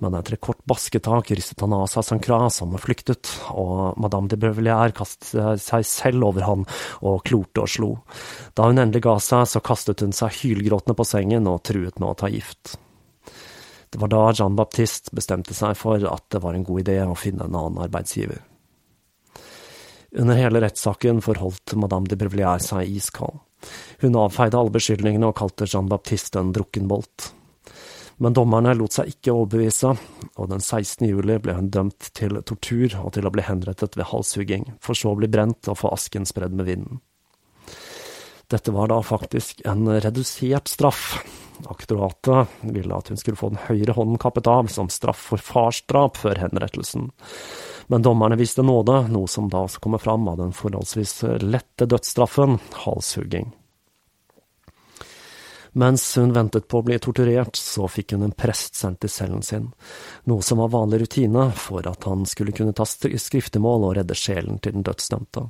men 0.00 0.16
etter 0.16 0.38
et 0.38 0.42
kort 0.46 0.62
basketak 0.64 1.34
ristet 1.34 1.60
han 1.60 1.74
av 1.76 1.84
seg 1.92 2.06
Saint 2.06 2.24
Croix, 2.24 2.48
som 2.56 2.72
flyktet, 2.80 3.28
og 3.52 3.98
madame 4.00 4.32
de 4.32 4.38
Brevlier 4.40 4.94
kastet 4.96 5.60
seg 5.60 5.84
selv 5.84 6.30
over 6.30 6.46
han 6.46 6.64
og 7.04 7.20
klorte 7.28 7.66
og 7.66 7.72
slo. 7.74 7.90
Da 8.56 8.70
hun 8.70 8.80
endelig 8.80 9.04
ga 9.04 9.18
seg, 9.20 9.44
så 9.50 9.60
kastet 9.60 10.00
hun 10.00 10.16
seg 10.16 10.40
hylgråtende 10.40 10.96
på 10.96 11.06
sengen 11.08 11.50
og 11.50 11.60
truet 11.68 12.00
med 12.00 12.08
å 12.08 12.16
ta 12.16 12.30
gift. 12.32 12.78
Det 13.92 14.00
var 14.00 14.08
da 14.12 14.22
Jean 14.32 14.56
Baptiste 14.56 15.12
bestemte 15.16 15.56
seg 15.56 15.76
for 15.76 16.00
at 16.08 16.24
det 16.32 16.40
var 16.44 16.56
en 16.56 16.64
god 16.64 16.80
idé 16.80 16.96
å 17.04 17.16
finne 17.16 17.44
en 17.44 17.56
annen 17.56 17.84
arbeidsgiver. 17.84 18.40
Under 20.16 20.40
hele 20.40 20.64
rettssaken 20.64 21.20
forholdt 21.24 21.76
madame 21.76 22.08
de 22.08 22.16
Brevlier 22.16 22.64
seg 22.64 22.88
iskald. 22.88 23.42
Hun 24.02 24.18
avfeide 24.18 24.58
alle 24.58 24.74
beskyldningene 24.74 25.30
og 25.30 25.36
kalte 25.40 25.66
Jean 25.68 25.90
Baptiste 25.90 26.40
en 26.40 26.54
drukkenbolt. 26.54 27.32
Men 28.18 28.34
dommerne 28.34 28.72
lot 28.74 28.96
seg 28.96 29.12
ikke 29.12 29.34
overbevise, 29.34 29.92
og 30.38 30.48
den 30.50 30.62
16. 30.62 31.06
juli 31.06 31.36
ble 31.42 31.54
hun 31.54 31.70
dømt 31.74 32.10
til 32.18 32.40
tortur 32.42 32.96
og 32.98 33.12
til 33.14 33.28
å 33.28 33.32
bli 33.34 33.44
henrettet 33.46 33.94
ved 33.98 34.10
halshugging, 34.10 34.64
for 34.82 34.98
så 34.98 35.12
å 35.12 35.18
bli 35.20 35.30
brent 35.30 35.70
og 35.70 35.78
få 35.78 35.92
asken 35.94 36.26
spredd 36.26 36.56
med 36.58 36.66
vinden. 36.66 36.98
Dette 38.50 38.72
var 38.72 38.88
da 38.90 38.98
faktisk 39.04 39.60
en 39.68 39.86
redusert 40.00 40.70
straff. 40.72 41.18
Aktoratet 41.66 42.48
ville 42.60 42.94
at 42.94 43.10
hun 43.10 43.18
skulle 43.18 43.38
få 43.40 43.50
den 43.50 43.62
høyre 43.66 43.96
hånden 43.96 44.20
kappet 44.22 44.46
av 44.46 44.70
som 44.72 44.90
straff 44.92 45.28
for 45.32 45.42
farsdrap 45.42 46.20
før 46.20 46.38
henrettelsen. 46.44 47.10
Men 47.88 48.04
dommerne 48.04 48.38
viste 48.38 48.62
nåde, 48.62 49.06
noe 49.10 49.28
som 49.30 49.48
da 49.50 49.64
også 49.66 49.80
kommer 49.82 50.02
fram 50.02 50.28
av 50.28 50.38
den 50.38 50.52
forholdsvis 50.54 51.22
lette 51.42 51.88
dødsstraffen, 51.88 52.58
halshugging. 52.84 53.50
Mens 55.78 56.04
hun 56.16 56.32
ventet 56.32 56.68
på 56.68 56.80
å 56.80 56.84
bli 56.84 56.96
torturert, 56.98 57.56
så 57.56 57.86
fikk 57.88 58.16
hun 58.16 58.24
en 58.26 58.34
prest 58.34 58.78
sendt 58.78 59.02
til 59.04 59.12
cellen 59.12 59.44
sin, 59.46 59.68
noe 60.26 60.42
som 60.42 60.58
var 60.62 60.72
vanlig 60.72 61.04
rutine 61.04 61.50
for 61.56 61.86
at 61.86 62.08
han 62.08 62.24
skulle 62.26 62.54
kunne 62.56 62.74
ta 62.76 62.86
skriftemål 62.88 63.86
og 63.86 63.94
redde 64.00 64.16
sjelen 64.18 64.58
til 64.62 64.78
den 64.78 64.86
dødsdømte. 64.88 65.48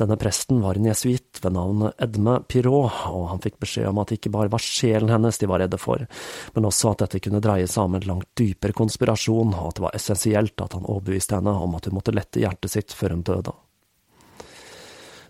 Denne 0.00 0.16
presten 0.16 0.62
var 0.64 0.78
en 0.78 0.86
jesuitt 0.88 1.42
ved 1.44 1.52
navn 1.52 1.90
Edme 2.00 2.38
Pirot, 2.48 3.02
og 3.10 3.26
han 3.28 3.40
fikk 3.44 3.58
beskjed 3.60 3.90
om 3.90 3.98
at 4.00 4.08
det 4.08 4.16
ikke 4.16 4.32
bare 4.32 4.48
var 4.52 4.62
sjelen 4.64 5.12
hennes 5.12 5.36
de 5.36 5.48
var 5.50 5.60
redde 5.60 5.76
for, 5.80 6.06
men 6.54 6.68
også 6.68 6.94
at 6.94 7.02
dette 7.02 7.20
kunne 7.26 7.42
dreie 7.44 7.66
seg 7.68 7.84
om 7.84 7.98
en 7.98 8.06
langt 8.08 8.30
dypere 8.40 8.72
konspirasjon, 8.78 9.52
og 9.52 9.66
at 9.66 9.76
det 9.76 9.84
var 9.84 9.98
essensielt 9.98 10.64
at 10.64 10.78
han 10.78 10.88
overbeviste 10.88 11.36
henne 11.36 11.52
om 11.52 11.76
at 11.76 11.90
hun 11.90 11.98
måtte 11.98 12.14
lette 12.16 12.40
hjertet 12.40 12.72
sitt 12.72 12.96
før 12.96 13.12
hun 13.18 13.26
døde. 13.28 13.52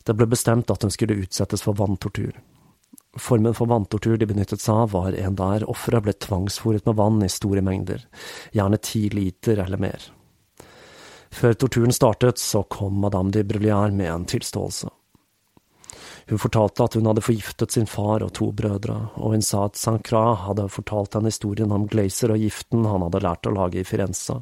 Det 0.07 0.15
ble 0.15 0.31
bestemt 0.31 0.71
at 0.71 0.87
hun 0.87 0.95
skulle 0.95 1.19
utsettes 1.25 1.67
for 1.67 1.75
vanntortur. 1.75 2.39
Formen 3.19 3.59
for 3.59 3.67
vanntortur 3.67 4.15
de 4.23 4.31
benyttet 4.31 4.63
seg 4.63 4.85
av, 4.85 4.95
var 4.95 5.19
en 5.19 5.35
der 5.35 5.67
offeret 5.67 6.07
ble 6.07 6.15
tvangsfòret 6.15 6.87
med 6.87 6.99
vann 7.03 7.19
i 7.27 7.33
store 7.33 7.67
mengder, 7.67 8.07
gjerne 8.55 8.79
ti 8.79 9.09
liter 9.11 9.67
eller 9.67 9.83
mer. 9.83 10.13
Før 11.31 11.55
torturen 11.55 11.95
startet, 11.95 12.39
så 12.39 12.63
kom 12.63 13.01
madame 13.01 13.31
de 13.31 13.45
Brevlière 13.47 13.93
med 13.95 14.11
en 14.13 14.25
tilståelse. 14.25 14.91
Hun 16.31 16.39
fortalte 16.39 16.85
at 16.85 16.95
hun 16.95 17.09
hadde 17.11 17.25
forgiftet 17.27 17.75
sin 17.75 17.89
far 17.91 18.23
og 18.23 18.33
to 18.39 18.51
brødre, 18.55 18.97
og 19.19 19.35
hun 19.35 19.43
sa 19.43 19.65
at 19.67 19.79
Croix 20.07 20.45
hadde 20.45 20.69
fortalt 20.71 21.17
henne 21.19 21.31
historien 21.33 21.73
om 21.75 21.89
Glazer 21.91 22.31
og 22.31 22.39
giften 22.39 22.87
han 22.87 23.03
hadde 23.03 23.23
lært 23.25 23.49
å 23.51 23.55
lage 23.55 23.81
i 23.81 23.87
Firenze, 23.87 24.41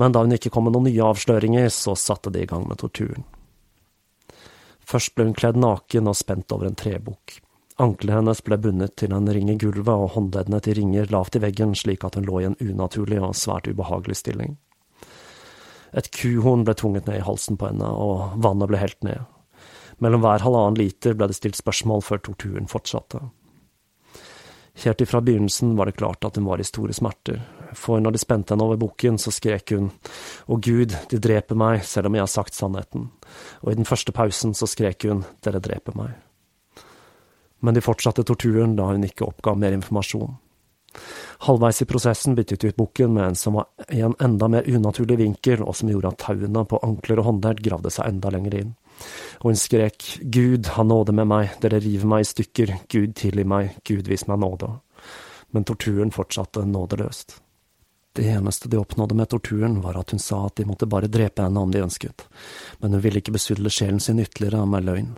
men 0.00 0.12
da 0.12 0.24
hun 0.24 0.32
ikke 0.32 0.52
kom 0.54 0.64
med 0.64 0.76
noen 0.76 0.88
nye 0.88 1.04
avsløringer, 1.10 1.68
så 1.68 1.96
satte 1.98 2.32
de 2.32 2.44
i 2.44 2.48
gang 2.48 2.64
med 2.68 2.80
torturen. 2.80 3.26
Først 4.84 5.14
ble 5.16 5.28
hun 5.28 5.36
kledd 5.36 5.60
naken 5.60 6.08
og 6.08 6.16
spent 6.16 6.52
over 6.52 6.68
en 6.68 6.78
trebukk. 6.78 7.38
Anklene 7.80 8.20
hennes 8.20 8.40
ble 8.46 8.58
bundet 8.60 8.96
til 9.00 9.12
en 9.16 9.28
ring 9.28 9.48
i 9.50 9.58
gulvet 9.58 9.92
og 9.92 10.12
håndleddene 10.14 10.60
til 10.62 10.78
ringer 10.78 11.10
lavt 11.10 11.36
i 11.36 11.42
veggen, 11.42 11.72
slik 11.74 12.04
at 12.06 12.16
hun 12.16 12.28
lå 12.28 12.40
i 12.40 12.48
en 12.48 12.60
unaturlig 12.62 13.18
og 13.20 13.34
svært 13.36 13.68
ubehagelig 13.68 14.20
stilling. 14.20 14.56
Et 15.94 16.10
kuhorn 16.10 16.64
ble 16.66 16.74
tvunget 16.74 17.06
ned 17.08 17.20
i 17.20 17.24
halsen 17.26 17.58
på 17.60 17.70
henne, 17.70 17.86
og 17.86 18.34
vannet 18.42 18.70
ble 18.70 18.80
helt 18.80 19.00
ned. 19.06 19.22
Mellom 20.02 20.24
hver 20.24 20.42
halvannen 20.42 20.78
liter 20.80 21.14
ble 21.14 21.30
det 21.30 21.38
stilt 21.38 21.58
spørsmål 21.58 22.02
før 22.02 22.22
torturen 22.26 22.66
fortsatte. 22.70 23.22
Helt 24.82 25.04
ifra 25.04 25.20
begynnelsen 25.22 25.76
var 25.78 25.86
det 25.86 26.00
klart 26.00 26.26
at 26.26 26.34
hun 26.34 26.48
var 26.48 26.58
i 26.58 26.66
store 26.66 26.96
smerter, 26.96 27.38
for 27.78 28.02
når 28.02 28.16
de 28.16 28.22
spente 28.22 28.54
henne 28.54 28.66
over 28.66 28.80
bukken, 28.80 29.20
så 29.22 29.30
skrek 29.30 29.70
hun 29.76 29.92
Å 30.50 30.58
Gud, 30.58 30.96
de 31.10 31.22
dreper 31.22 31.58
meg 31.58 31.86
selv 31.86 32.10
om 32.10 32.18
jeg 32.18 32.26
har 32.26 32.34
sagt 32.34 32.58
sannheten, 32.58 33.08
og 33.62 33.70
i 33.70 33.78
den 33.78 33.86
første 33.86 34.14
pausen 34.14 34.54
så 34.58 34.66
skrek 34.66 35.06
hun 35.06 35.22
Dere 35.46 35.62
dreper 35.62 35.94
meg 35.98 36.18
men 37.64 37.74
de 37.74 37.80
fortsatte 37.80 38.24
torturen 38.28 38.74
da 38.76 38.90
hun 38.90 39.06
ikke 39.06 39.24
oppga 39.24 39.54
mer 39.56 39.72
informasjon. 39.72 40.34
Halvveis 41.46 41.82
i 41.82 41.86
prosessen 41.88 42.36
byttet 42.38 42.64
ut 42.64 42.76
bukken 42.76 43.12
med 43.14 43.26
en 43.26 43.38
som 43.38 43.58
var 43.58 43.66
i 43.92 44.00
en 44.04 44.16
enda 44.22 44.48
mer 44.48 44.68
unaturlig 44.68 45.18
vinkel, 45.20 45.62
og 45.62 45.76
som 45.76 45.90
gjorde 45.90 46.14
at 46.14 46.22
tauene 46.24 46.64
på 46.68 46.80
ankler 46.86 47.20
og 47.20 47.28
håndledd 47.28 47.62
gravde 47.64 47.92
seg 47.94 48.08
enda 48.08 48.32
lenger 48.34 48.58
inn. 48.60 48.74
Og 49.42 49.50
hun 49.50 49.58
skrek, 49.58 50.06
Gud, 50.22 50.70
ha 50.76 50.84
nåde 50.86 51.14
med 51.16 51.28
meg, 51.30 51.56
dere 51.62 51.82
river 51.82 52.10
meg 52.14 52.24
i 52.24 52.30
stykker, 52.30 52.76
Gud 52.92 53.16
tilgi 53.18 53.46
meg, 53.48 53.74
Gud 53.84 54.08
vis 54.10 54.26
meg 54.30 54.40
nåde. 54.44 54.70
Men 55.54 55.66
torturen 55.68 56.14
fortsatte 56.14 56.64
nådeløst. 56.66 57.40
Det 58.14 58.28
eneste 58.30 58.68
de 58.70 58.78
oppnådde 58.78 59.14
med 59.18 59.28
torturen, 59.28 59.80
var 59.82 59.98
at 59.98 60.14
hun 60.14 60.22
sa 60.22 60.44
at 60.46 60.56
de 60.56 60.66
måtte 60.68 60.86
bare 60.86 61.10
drepe 61.10 61.42
henne 61.42 61.60
om 61.60 61.70
de 61.74 61.82
ønsket, 61.82 62.28
men 62.78 62.94
hun 62.94 63.02
ville 63.02 63.18
ikke 63.18 63.34
besudle 63.34 63.72
sjelen 63.74 63.98
sin 64.00 64.22
ytterligere 64.22 64.62
med 64.70 64.86
løgn. 64.86 65.08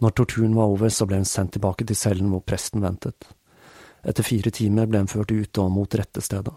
Når 0.00 0.14
torturen 0.16 0.56
var 0.56 0.72
over, 0.72 0.88
så 0.88 1.04
ble 1.08 1.20
hun 1.20 1.28
sendt 1.28 1.54
tilbake 1.56 1.84
til 1.84 1.96
cellen 1.96 2.32
hvor 2.32 2.44
presten 2.48 2.84
ventet. 2.84 3.28
Etter 4.06 4.22
fire 4.22 4.52
timer 4.54 4.86
ble 4.86 5.02
hun 5.02 5.10
ført 5.10 5.34
ut 5.34 5.58
og 5.58 5.72
mot 5.74 5.98
rettestedet. 5.98 6.54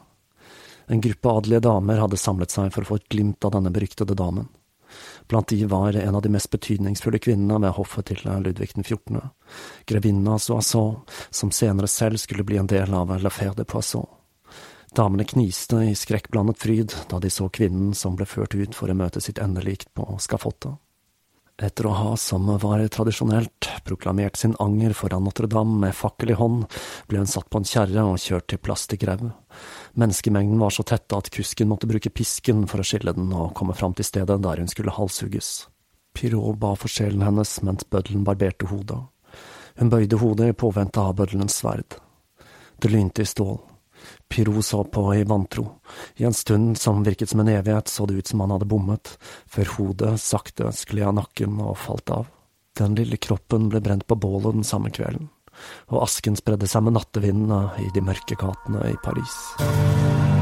En 0.89 1.01
gruppe 1.01 1.29
adelige 1.29 1.65
damer 1.65 2.01
hadde 2.01 2.17
samlet 2.17 2.53
seg 2.53 2.71
for 2.73 2.85
å 2.85 2.89
få 2.89 2.97
et 2.99 3.09
glimt 3.13 3.45
av 3.45 3.53
denne 3.53 3.71
beryktede 3.73 4.17
damen. 4.17 4.47
Blant 5.29 5.51
de 5.51 5.65
var 5.69 5.93
en 5.93 6.15
av 6.17 6.23
de 6.25 6.31
mest 6.33 6.49
betydningsfulle 6.49 7.19
kvinnene 7.21 7.59
ved 7.61 7.75
hoffet 7.77 8.09
til 8.09 8.23
Ludvig 8.25 8.71
den 8.73 8.85
14., 8.85 9.19
grevinna 9.85 10.39
Soisson, 10.41 11.01
som 11.29 11.51
senere 11.53 11.87
selv 11.87 12.17
skulle 12.17 12.45
bli 12.45 12.57
en 12.57 12.69
del 12.69 12.93
av 12.93 13.13
La 13.21 13.29
Fère 13.29 13.53
de 13.57 13.65
Poisson. 13.69 14.07
Damene 14.97 15.27
kniste 15.29 15.83
i 15.85 15.93
skrekkblandet 15.93 16.57
fryd 16.57 16.95
da 17.11 17.19
de 17.21 17.29
så 17.29 17.49
kvinnen 17.53 17.93
som 17.93 18.17
ble 18.17 18.25
ført 18.25 18.57
ut 18.57 18.73
for 18.73 18.89
å 18.89 18.97
møte 18.97 19.21
sitt 19.21 19.37
endelikt 19.37 19.93
på 19.93 20.07
skafottet. 20.17 20.73
Etter 21.59 21.89
å 21.89 21.91
ha, 21.91 22.11
som 22.15 22.45
var 22.61 22.79
tradisjonelt, 22.87 23.67
proklamert 23.83 24.37
sin 24.39 24.55
anger 24.63 24.93
foran 24.95 25.25
Notre-Dame 25.27 25.75
med 25.81 25.95
fakkel 25.95 26.31
i 26.31 26.37
hånd, 26.39 26.63
ble 27.11 27.19
hun 27.19 27.27
satt 27.27 27.49
på 27.51 27.59
en 27.59 27.67
kjerre 27.67 28.05
og 28.07 28.21
kjørt 28.23 28.47
til 28.47 28.61
Plastikkrev. 28.63 29.25
Menneskemengden 29.99 30.61
var 30.61 30.71
så 30.71 30.85
tette 30.87 31.19
at 31.19 31.27
kusken 31.35 31.67
måtte 31.67 31.89
bruke 31.89 32.13
pisken 32.15 32.63
for 32.71 32.79
å 32.79 32.87
skille 32.87 33.11
den 33.17 33.33
og 33.35 33.51
komme 33.59 33.75
fram 33.75 33.97
til 33.97 34.07
stedet 34.07 34.39
der 34.45 34.63
hun 34.63 34.71
skulle 34.71 34.95
halshugges. 34.95 35.67
Pirot 36.15 36.61
ba 36.61 36.71
for 36.79 36.91
sjelen 36.91 37.25
hennes 37.27 37.57
mens 37.67 37.83
bøddelen 37.91 38.23
barberte 38.27 38.71
hodet. 38.71 39.01
Hun 39.79 39.91
bøyde 39.91 40.19
hodet 40.23 40.53
i 40.53 40.55
påvente 40.63 41.03
av 41.03 41.17
bøddelens 41.19 41.59
sverd. 41.59 41.99
Det 42.79 42.91
lynte 42.91 43.27
i 43.27 43.27
stål. 43.27 43.59
Pirou 44.29 44.61
så 44.65 44.83
på 44.83 45.03
i 45.15 45.23
vantro. 45.27 45.65
I 46.15 46.27
en 46.29 46.35
stund 46.37 46.77
som 46.77 47.03
virket 47.03 47.31
som 47.31 47.41
en 47.43 47.51
evighet, 47.51 47.87
så 47.87 48.05
det 48.05 48.19
ut 48.19 48.27
som 48.27 48.43
han 48.43 48.53
hadde 48.53 48.69
bommet, 48.69 49.15
før 49.49 49.73
hodet 49.77 50.13
sakte 50.21 50.71
skled 50.75 51.09
av 51.09 51.17
nakken 51.21 51.59
og 51.63 51.77
falt 51.81 52.13
av. 52.13 52.29
Den 52.79 52.95
lille 52.95 53.17
kroppen 53.17 53.67
ble 53.71 53.81
brent 53.83 54.07
på 54.07 54.15
bålet 54.15 54.59
den 54.59 54.67
samme 54.67 54.93
kvelden, 54.93 55.27
og 55.91 56.03
asken 56.05 56.37
spredde 56.39 56.69
seg 56.69 56.85
med 56.85 56.95
nattevindene 56.95 57.63
i 57.83 57.89
de 57.95 58.05
mørke 58.05 58.39
gatene 58.39 58.93
i 58.93 58.99
Paris. 59.03 60.38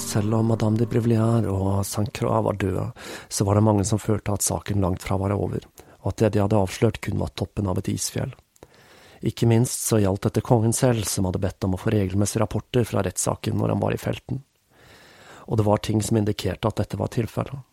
Selv 0.00 0.34
om 0.34 0.46
Madame 0.50 0.78
de 0.80 0.86
Brevlière 0.88 1.50
og 1.52 1.84
Saint 1.86 2.10
Croix 2.16 2.42
var 2.44 2.56
døde, 2.58 2.86
så 3.28 3.44
var 3.44 3.56
det 3.56 3.64
mange 3.66 3.84
som 3.86 4.00
følte 4.00 4.34
at 4.34 4.44
saken 4.44 4.80
langt 4.82 5.04
fra 5.04 5.18
var 5.20 5.34
over, 5.36 5.64
og 6.00 6.12
at 6.12 6.22
det 6.22 6.32
de 6.34 6.42
hadde 6.42 6.58
avslørt 6.58 7.00
kun 7.04 7.20
var 7.20 7.32
toppen 7.38 7.68
av 7.70 7.78
et 7.78 7.90
isfjell. 7.92 8.32
Ikke 9.20 9.48
minst 9.50 9.84
så 9.84 10.00
gjaldt 10.00 10.28
dette 10.28 10.44
kongen 10.44 10.72
selv, 10.72 11.04
som 11.04 11.28
hadde 11.28 11.42
bedt 11.42 11.66
om 11.66 11.76
å 11.76 11.80
få 11.80 11.92
regelmessige 11.92 12.40
rapporter 12.42 12.86
fra 12.88 13.04
rettssaken 13.04 13.58
når 13.60 13.74
han 13.74 13.82
var 13.82 13.94
i 13.94 14.00
felten. 14.00 14.40
Og 15.46 15.60
det 15.60 15.66
var 15.66 15.82
ting 15.84 16.00
som 16.04 16.20
indikerte 16.20 16.70
at 16.70 16.80
dette 16.80 17.00
var 17.00 17.12
tilfellet. 17.12 17.66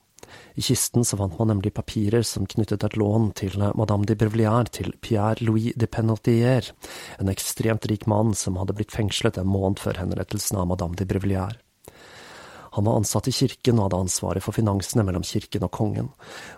I 0.60 0.64
kisten 0.66 1.06
så 1.08 1.16
fant 1.20 1.38
man 1.40 1.48
nemlig 1.54 1.72
papirer 1.78 2.26
som 2.28 2.48
knyttet 2.50 2.84
et 2.84 2.98
lån 3.00 3.30
til 3.40 3.54
Madame 3.80 4.10
de 4.10 4.18
Brevlière 4.20 4.68
til 4.76 4.92
Pierre 5.00 5.40
Louis 5.46 5.72
de 5.78 5.88
Penotier, 5.88 6.68
en 7.22 7.32
ekstremt 7.32 7.88
rik 7.88 8.10
mann 8.12 8.34
som 8.36 8.60
hadde 8.60 8.76
blitt 8.76 8.92
fengslet 8.92 9.40
en 9.40 9.48
måned 9.48 9.80
før 9.80 10.02
henrettelsen 10.02 10.60
av 10.60 10.68
Madame 10.74 11.00
de 11.00 11.08
Brevlière. 11.08 11.62
Han 12.78 12.86
var 12.86 13.00
ansatt 13.02 13.28
i 13.28 13.34
kirken 13.34 13.80
og 13.80 13.88
hadde 13.88 14.02
ansvaret 14.06 14.46
for 14.46 14.54
finansene 14.54 15.02
mellom 15.02 15.24
kirken 15.26 15.66
og 15.66 15.72
kongen, 15.74 16.12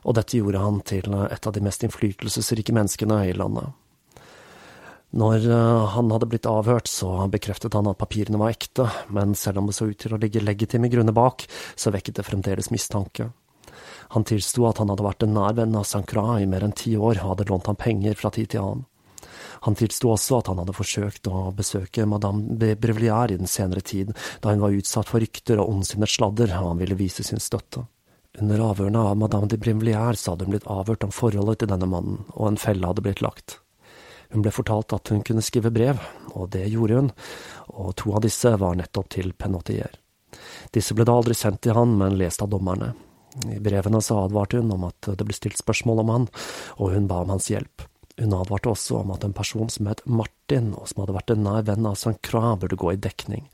og 0.03 0.17
dette 0.17 0.36
gjorde 0.36 0.59
han 0.59 0.82
til 0.84 1.13
et 1.15 1.47
av 1.47 1.55
de 1.55 1.63
mest 1.63 1.86
innflytelsesrike 1.88 2.76
menneskene 2.76 3.22
i 3.30 3.38
landet. 3.39 3.72
Når 5.15 5.47
eh, 5.47 5.86
han 5.95 6.11
hadde 6.11 6.28
blitt 6.30 6.49
avhørt, 6.49 6.91
så 6.91 7.24
bekreftet 7.32 7.74
han 7.74 7.88
at 7.89 7.97
papirene 8.03 8.41
var 8.41 8.51
ekte, 8.51 8.89
men 9.15 9.32
selv 9.32 9.63
om 9.63 9.72
det 9.72 9.78
så 9.80 9.88
ut 9.88 9.97
til 10.03 10.13
å 10.13 10.20
ligge 10.20 10.43
legitime 10.43 10.91
grunner 10.91 11.15
bak, 11.15 11.47
så 11.80 11.95
vekket 11.95 12.20
det 12.20 12.28
fremdeles 12.28 12.70
mistanke. 12.76 13.32
Han 14.13 14.28
tilsto 14.28 14.67
at 14.67 14.84
han 14.84 14.91
hadde 14.91 15.07
vært 15.07 15.24
en 15.24 15.36
nær 15.39 15.55
venn 15.55 15.80
av 15.80 15.88
Sankra 15.88 16.36
i 16.43 16.51
mer 16.51 16.67
enn 16.67 16.76
ti 16.76 16.97
år 16.99 17.24
og 17.24 17.32
hadde 17.32 17.49
lånt 17.49 17.72
ham 17.72 17.80
penger 17.80 18.20
fra 18.20 18.34
tid 18.36 18.51
til 18.51 18.65
annen. 18.65 18.88
Han 19.67 19.77
tilsto 19.79 20.11
også 20.13 20.39
at 20.39 20.49
han 20.51 20.59
hadde 20.61 20.75
forsøkt 20.75 21.29
å 21.29 21.49
besøke 21.55 22.07
madame 22.09 22.57
de 22.61 22.73
Brevlière 22.79 23.35
i 23.35 23.39
den 23.39 23.49
senere 23.49 23.83
tid, 23.85 24.11
da 24.41 24.53
hun 24.53 24.65
var 24.65 24.75
utsatt 24.75 25.09
for 25.11 25.23
rykter 25.23 25.61
og 25.61 25.71
ondsinnet 25.75 26.11
sladder, 26.11 26.53
og 26.59 26.73
han 26.73 26.83
ville 26.83 26.99
vise 26.99 27.25
sin 27.27 27.41
støtte. 27.43 27.85
Under 28.39 28.61
avhørene 28.61 29.01
av 29.09 29.17
madame 29.17 29.49
de 29.49 29.57
Brevlière 29.57 30.15
så 30.17 30.33
hadde 30.33 30.45
hun 30.47 30.53
blitt 30.53 30.69
avhørt 30.69 31.03
om 31.07 31.15
forholdet 31.15 31.63
til 31.63 31.71
denne 31.71 31.89
mannen, 31.89 32.21
og 32.35 32.51
en 32.51 32.61
felle 32.61 32.87
hadde 32.87 33.03
blitt 33.05 33.23
lagt. 33.25 33.57
Hun 34.29 34.43
ble 34.45 34.53
fortalt 34.53 34.93
at 34.93 35.09
hun 35.09 35.23
kunne 35.25 35.41
skrive 35.41 35.71
brev, 35.73 36.01
og 36.37 36.51
det 36.53 36.67
gjorde 36.69 36.99
hun, 36.99 37.11
og 37.73 37.95
to 37.97 38.13
av 38.13 38.21
disse 38.25 38.53
var 38.61 38.77
nettopp 38.77 39.09
til 39.15 39.33
Penotier. 39.33 39.95
Disse 40.75 40.93
ble 40.93 41.07
da 41.09 41.15
aldri 41.17 41.33
sendt 41.37 41.63
til 41.65 41.73
han, 41.77 41.95
men 41.97 42.17
lest 42.19 42.43
av 42.45 42.51
dommerne. 42.53 42.93
I 43.49 43.59
brevene 43.61 44.01
så 44.01 44.23
advarte 44.23 44.61
hun 44.61 44.71
om 44.73 44.85
at 44.89 45.09
det 45.17 45.25
ble 45.25 45.35
stilt 45.37 45.57
spørsmål 45.57 46.03
om 46.03 46.13
han, 46.13 46.27
og 46.77 46.93
hun 46.93 47.09
ba 47.09 47.23
om 47.23 47.33
hans 47.33 47.49
hjelp. 47.49 47.85
Hun 48.20 48.36
advarte 48.36 48.72
også 48.74 48.99
om 48.99 49.13
at 49.15 49.24
en 49.24 49.36
person 49.36 49.70
som 49.72 49.88
het 49.88 50.01
Martin, 50.05 50.74
og 50.76 50.89
som 50.91 51.03
hadde 51.03 51.15
vært 51.15 51.34
en 51.34 51.45
nær 51.45 51.67
venn 51.70 51.88
av 51.88 51.95
St. 51.95 52.17
Croix, 52.26 52.57
burde 52.59 52.80
gå 52.80 52.93
i 52.93 52.99
dekning, 52.99 53.45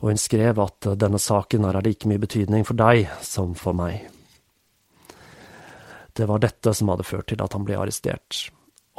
og 0.00 0.12
hun 0.12 0.20
skrev 0.20 0.60
at 0.62 0.90
denne 1.00 1.18
saken 1.22 1.66
er 1.66 1.78
av 1.78 1.86
like 1.86 2.06
mye 2.06 2.22
betydning 2.22 2.66
for 2.68 2.78
deg 2.78 3.08
som 3.26 3.56
for 3.58 3.74
meg. 3.76 4.06
Det 6.16 6.28
var 6.30 6.40
dette 6.40 6.72
som 6.72 6.92
hadde 6.92 7.04
ført 7.04 7.28
til 7.32 7.42
at 7.44 7.52
han 7.52 7.66
ble 7.66 7.76
arrestert, 7.80 8.46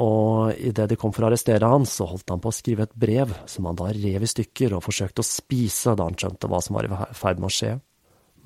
og 0.04 0.54
idet 0.62 0.92
de 0.92 0.98
kom 1.00 1.14
for 1.16 1.26
å 1.26 1.32
arrestere 1.32 1.72
han, 1.72 1.88
så 1.90 2.06
holdt 2.06 2.30
han 2.30 2.42
på 2.44 2.52
å 2.52 2.54
skrive 2.54 2.86
et 2.86 2.94
brev 2.94 3.32
som 3.50 3.66
han 3.66 3.80
da 3.80 3.88
rev 3.96 4.26
i 4.26 4.30
stykker 4.30 4.76
og 4.78 4.84
forsøkte 4.86 5.24
å 5.24 5.26
spise 5.26 5.96
da 5.98 6.06
han 6.06 6.18
skjønte 6.20 6.50
hva 6.52 6.60
som 6.62 6.78
var 6.78 6.86
i 6.86 6.92
ferd 7.18 7.42
med 7.42 7.50
å 7.50 7.56
skje. 7.56 7.72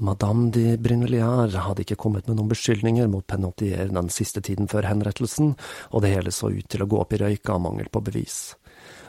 Madame 0.02 0.50
de 0.50 0.78
Brinvilliers 0.82 1.54
hadde 1.62 1.84
ikke 1.84 2.00
kommet 2.02 2.26
med 2.26 2.40
noen 2.40 2.50
beskyldninger 2.50 3.06
mot 3.12 3.26
Penotier 3.30 3.92
den 3.94 4.08
siste 4.10 4.42
tiden 4.42 4.66
før 4.72 4.88
henrettelsen, 4.90 5.54
og 5.94 6.02
det 6.02 6.16
hele 6.16 6.34
så 6.34 6.50
ut 6.50 6.66
til 6.74 6.82
å 6.82 6.88
gå 6.90 7.04
opp 7.04 7.14
i 7.14 7.20
røyk 7.22 7.52
av 7.54 7.62
mangel 7.62 7.92
på 7.94 8.02
bevis. 8.08 8.56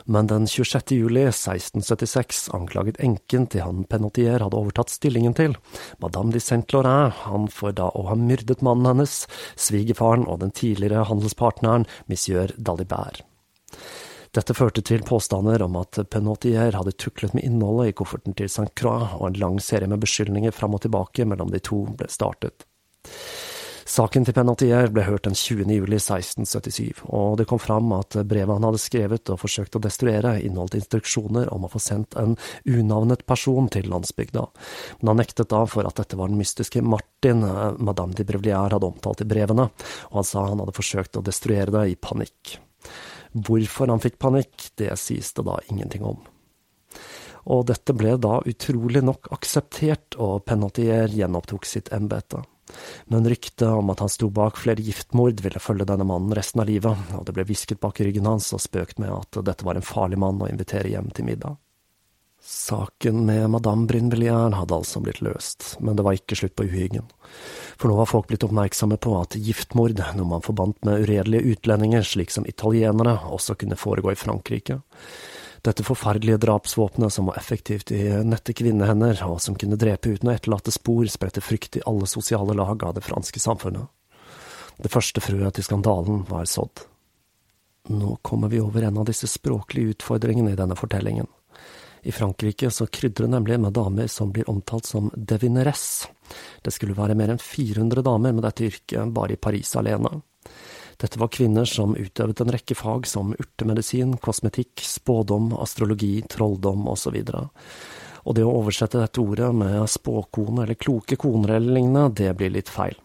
Men 0.05 0.29
den 0.29 0.45
26. 0.45 0.93
juli 0.99 1.23
1676 1.31 2.43
anklaget 2.53 3.01
enken 3.01 3.47
til 3.49 3.65
han 3.65 3.87
Penotier 3.89 4.43
hadde 4.43 4.59
overtatt 4.59 4.93
stillingen 4.93 5.33
til, 5.33 5.57
Madame 6.03 6.35
de 6.35 6.43
Saint-Laurin, 6.43 7.09
han 7.23 7.49
for 7.49 7.73
da 7.73 7.89
å 7.89 8.05
ha 8.11 8.19
myrdet 8.19 8.61
mannen 8.61 8.91
hennes, 8.91 9.23
svigerfaren 9.57 10.27
og 10.29 10.43
den 10.45 10.53
tidligere 10.53 11.07
handelspartneren 11.09 11.89
monsieur 12.11 12.53
Dalibert. 12.53 13.23
Dette 14.33 14.55
førte 14.57 14.81
til 14.81 15.03
påstander 15.05 15.61
om 15.61 15.75
at 15.77 15.99
Penotier 16.09 16.73
hadde 16.73 16.95
tuklet 16.97 17.35
med 17.37 17.45
innholdet 17.45 17.91
i 17.91 17.95
kofferten 17.99 18.33
til 18.33 18.49
St. 18.49 18.71
Croix, 18.73 19.11
og 19.19 19.27
en 19.27 19.37
lang 19.37 19.59
serie 19.61 19.89
med 19.89 20.01
beskyldninger 20.01 20.55
fram 20.55 20.73
og 20.73 20.81
tilbake 20.81 21.27
mellom 21.29 21.53
de 21.53 21.61
to 21.61 21.83
ble 21.99 22.09
startet. 22.09 22.65
Saken 23.93 24.25
til 24.25 24.33
Penotier 24.33 24.87
ble 24.89 25.03
hørt 25.05 25.27
den 25.27 25.35
20. 25.37 25.67
juli 25.75 25.99
1677, 25.99 27.03
og 27.13 27.35
det 27.37 27.45
kom 27.51 27.61
fram 27.61 27.91
at 27.93 28.17
brevet 28.25 28.55
han 28.55 28.65
hadde 28.65 28.81
skrevet 28.81 29.29
og 29.29 29.41
forsøkt 29.43 29.77
å 29.77 29.83
destruere, 29.83 30.37
inneholdt 30.41 30.79
instruksjoner 30.79 31.51
om 31.53 31.67
å 31.67 31.69
få 31.69 31.83
sendt 31.83 32.17
en 32.17 32.33
unavnet 32.65 33.27
person 33.29 33.69
til 33.69 33.91
landsbygda, 33.91 34.47
men 34.97 35.13
han 35.13 35.21
nektet 35.21 35.51
da 35.53 35.61
for 35.69 35.85
at 35.85 36.01
dette 36.01 36.17
var 36.17 36.31
den 36.31 36.41
mystiske 36.41 36.81
Martin 36.81 37.45
eh, 37.45 37.65
madame 37.77 38.17
de 38.17 38.25
Brevlier 38.25 38.73
hadde 38.79 38.89
omtalt 38.95 39.21
i 39.21 39.29
brevene, 39.29 39.69
og 40.09 40.21
han 40.23 40.31
sa 40.31 40.47
han 40.47 40.63
hadde 40.63 40.79
forsøkt 40.79 41.19
å 41.21 41.27
destruere 41.29 41.75
det 41.75 41.89
i 41.91 41.99
panikk. 41.99 42.57
Hvorfor 43.33 43.89
han 43.89 44.01
fikk 44.03 44.19
panikk, 44.21 44.69
det 44.77 44.93
sies 45.01 45.33
det 45.33 45.45
da 45.47 45.57
ingenting 45.69 46.05
om. 46.05 46.21
Og 47.51 47.65
dette 47.67 47.95
ble 47.97 48.15
da 48.21 48.37
utrolig 48.47 49.01
nok 49.03 49.31
akseptert, 49.35 50.15
og 50.21 50.45
Penatier 50.47 51.11
gjenopptok 51.11 51.65
sitt 51.67 51.91
embete. 51.95 52.43
Men 53.11 53.27
ryktet 53.27 53.67
om 53.67 53.91
at 53.91 53.99
han 53.99 54.11
sto 54.11 54.29
bak 54.33 54.57
flere 54.61 54.83
giftmord, 54.85 55.41
ville 55.43 55.61
følge 55.61 55.87
denne 55.89 56.07
mannen 56.07 56.33
resten 56.35 56.63
av 56.63 56.69
livet, 56.69 57.11
og 57.17 57.25
det 57.27 57.35
ble 57.35 57.45
hvisket 57.49 57.81
bak 57.83 57.99
ryggen 57.99 58.29
hans 58.29 58.53
og 58.55 58.63
spøkt 58.63 59.01
med 59.03 59.11
at 59.11 59.41
dette 59.43 59.67
var 59.67 59.77
en 59.77 59.85
farlig 59.85 60.21
mann 60.23 60.41
å 60.41 60.49
invitere 60.49 60.93
hjem 60.93 61.11
til 61.13 61.27
middag. 61.27 61.59
Saken 62.45 63.25
med 63.25 63.49
madame 63.49 63.87
Brinvilliers 63.87 64.53
hadde 64.53 64.75
altså 64.75 64.99
blitt 64.99 65.21
løst, 65.23 65.77
men 65.79 65.95
det 65.95 66.03
var 66.03 66.17
ikke 66.17 66.35
slutt 66.35 66.55
på 66.59 66.65
uhyggen. 66.67 67.05
For 67.79 67.87
nå 67.87 67.95
var 67.95 68.09
folk 68.09 68.27
blitt 68.27 68.43
oppmerksomme 68.43 68.97
på 68.99 69.13
at 69.15 69.37
giftmord, 69.39 70.01
noe 70.17 70.27
man 70.27 70.43
forbandt 70.43 70.83
med 70.83 71.05
uredelige 71.05 71.55
utlendinger 71.55 72.03
slik 72.03 72.33
som 72.35 72.43
italienere, 72.49 73.15
også 73.31 73.55
kunne 73.55 73.79
foregå 73.79 74.11
i 74.11 74.19
Frankrike. 74.19 74.81
Dette 75.63 75.85
forferdelige 75.87 76.41
drapsvåpenet 76.43 77.15
som 77.15 77.29
var 77.31 77.39
effektivt 77.39 77.93
i 77.95 78.01
nette 78.27 78.51
kvinnehender, 78.51 79.21
og 79.23 79.39
som 79.39 79.55
kunne 79.55 79.79
drepe 79.79 80.11
uten 80.11 80.27
å 80.27 80.33
etterlate 80.35 80.73
spor, 80.75 81.07
spredte 81.07 81.39
frykt 81.39 81.77
i 81.79 81.85
alle 81.87 82.09
sosiale 82.11 82.57
lag 82.59 82.83
av 82.83 82.97
det 82.97 83.05
franske 83.05 83.39
samfunnet. 83.39 83.87
Det 84.83 84.91
første 84.91 85.23
frøet 85.23 85.55
til 85.55 85.63
skandalen 85.63 86.25
var 86.27 86.43
sådd. 86.51 86.83
Nå 87.95 88.17
kommer 88.21 88.51
vi 88.51 88.59
over 88.59 88.83
en 88.83 88.99
av 88.99 89.07
disse 89.07 89.31
språklige 89.31 89.95
utfordringene 89.95 90.51
i 90.51 90.59
denne 90.59 90.75
fortellingen. 90.75 91.31
I 92.03 92.11
Frankrike 92.11 92.71
så 92.71 92.87
krydrer 92.87 93.27
det 93.27 93.31
nemlig 93.31 93.59
med 93.63 93.73
damer 93.73 94.07
som 94.11 94.31
blir 94.31 94.49
omtalt 94.51 94.85
som 94.85 95.09
devineress. 95.15 96.07
Det 96.61 96.73
skulle 96.75 96.97
være 96.97 97.15
mer 97.15 97.31
enn 97.31 97.39
400 97.39 98.03
damer 98.03 98.35
med 98.35 98.43
dette 98.43 98.67
yrket 98.67 99.13
bare 99.15 99.37
i 99.37 99.39
Paris 99.39 99.71
alene. 99.79 100.17
Dette 100.99 101.19
var 101.19 101.31
kvinner 101.33 101.65
som 101.65 101.95
utøvet 101.95 102.43
en 102.43 102.51
rekke 102.53 102.75
fag 102.75 103.07
som 103.07 103.31
urtemedisin, 103.33 104.17
kosmetikk, 104.21 104.83
spådom, 104.83 105.53
astrologi, 105.63 106.21
trolldom 106.29 106.85
osv. 106.91 107.17
Og 108.23 108.35
det 108.35 108.45
å 108.45 108.53
oversette 108.59 108.99
dette 108.99 109.23
ordet 109.23 109.49
med 109.55 109.87
spåkone 109.89 110.63
eller 110.63 110.79
kloke 110.79 111.17
koner 111.19 111.57
eller 111.57 111.79
lignende, 111.79 112.11
det 112.19 112.35
blir 112.39 112.53
litt 112.53 112.71
feil. 112.71 112.99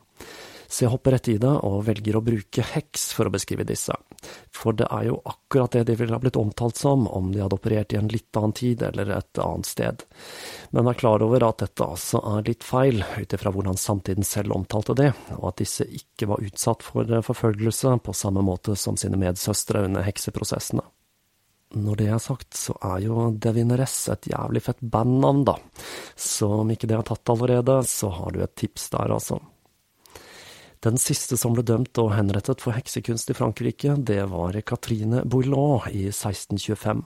Så 0.68 0.84
jeg 0.84 0.92
hopper 0.92 1.16
rett 1.16 1.30
i 1.32 1.38
det 1.40 1.54
og 1.64 1.84
velger 1.86 2.18
å 2.18 2.24
bruke 2.24 2.66
heks 2.74 3.12
for 3.16 3.30
å 3.30 3.32
beskrive 3.32 3.66
disse. 3.66 3.94
For 4.54 4.76
det 4.76 4.88
er 4.90 5.08
jo 5.08 5.20
akkurat 5.28 5.76
det 5.76 5.84
de 5.88 5.96
ville 5.98 6.14
ha 6.14 6.20
blitt 6.22 6.38
omtalt 6.40 6.76
som 6.76 7.06
om 7.06 7.30
de 7.32 7.42
hadde 7.42 7.58
operert 7.58 7.94
i 7.94 8.00
en 8.00 8.10
litt 8.12 8.36
annen 8.36 8.56
tid 8.56 8.82
eller 8.82 9.12
et 9.18 9.42
annet 9.42 9.68
sted. 9.68 10.04
Men 10.70 10.88
vær 10.88 10.98
klar 11.00 11.24
over 11.24 11.46
at 11.46 11.62
dette 11.64 11.86
altså 11.86 12.20
er 12.34 12.46
litt 12.48 12.66
feil, 12.66 13.04
ut 13.18 13.34
ifra 13.34 13.52
hvordan 13.54 13.78
samtiden 13.80 14.26
selv 14.26 14.56
omtalte 14.56 14.96
det, 14.98 15.12
og 15.38 15.50
at 15.52 15.62
disse 15.62 15.86
ikke 15.86 16.30
var 16.32 16.44
utsatt 16.44 16.84
for 16.86 17.18
forfølgelse 17.30 17.98
på 18.04 18.16
samme 18.16 18.44
måte 18.44 18.76
som 18.76 18.98
sine 19.00 19.20
medsøstre 19.20 19.86
under 19.88 20.06
hekseprosessene. 20.06 20.84
Når 21.76 21.98
det 22.00 22.06
er 22.08 22.20
sagt, 22.22 22.56
så 22.56 22.72
er 22.80 23.02
jo 23.04 23.26
Devineress 23.36 24.06
et 24.08 24.30
jævlig 24.30 24.62
fett 24.64 24.80
bandnavn, 24.80 25.42
da. 25.44 25.58
Så 26.16 26.48
om 26.62 26.70
ikke 26.72 26.88
det 26.88 26.96
er 26.96 27.04
tatt 27.10 27.28
allerede, 27.28 27.82
så 27.84 28.08
har 28.14 28.32
du 28.32 28.40
et 28.40 28.54
tips 28.56 28.88
der, 28.94 29.12
altså. 29.18 29.36
Den 30.84 30.98
siste 31.00 31.36
som 31.40 31.56
ble 31.56 31.64
dømt 31.66 31.98
og 31.98 32.12
henrettet 32.14 32.62
for 32.62 32.76
heksekunst 32.76 33.32
i 33.32 33.36
Frankrike, 33.36 33.96
det 33.98 34.20
var 34.30 34.58
Catherine 34.62 35.24
Boulot 35.26 35.88
i 35.90 36.06
1625. 36.12 37.02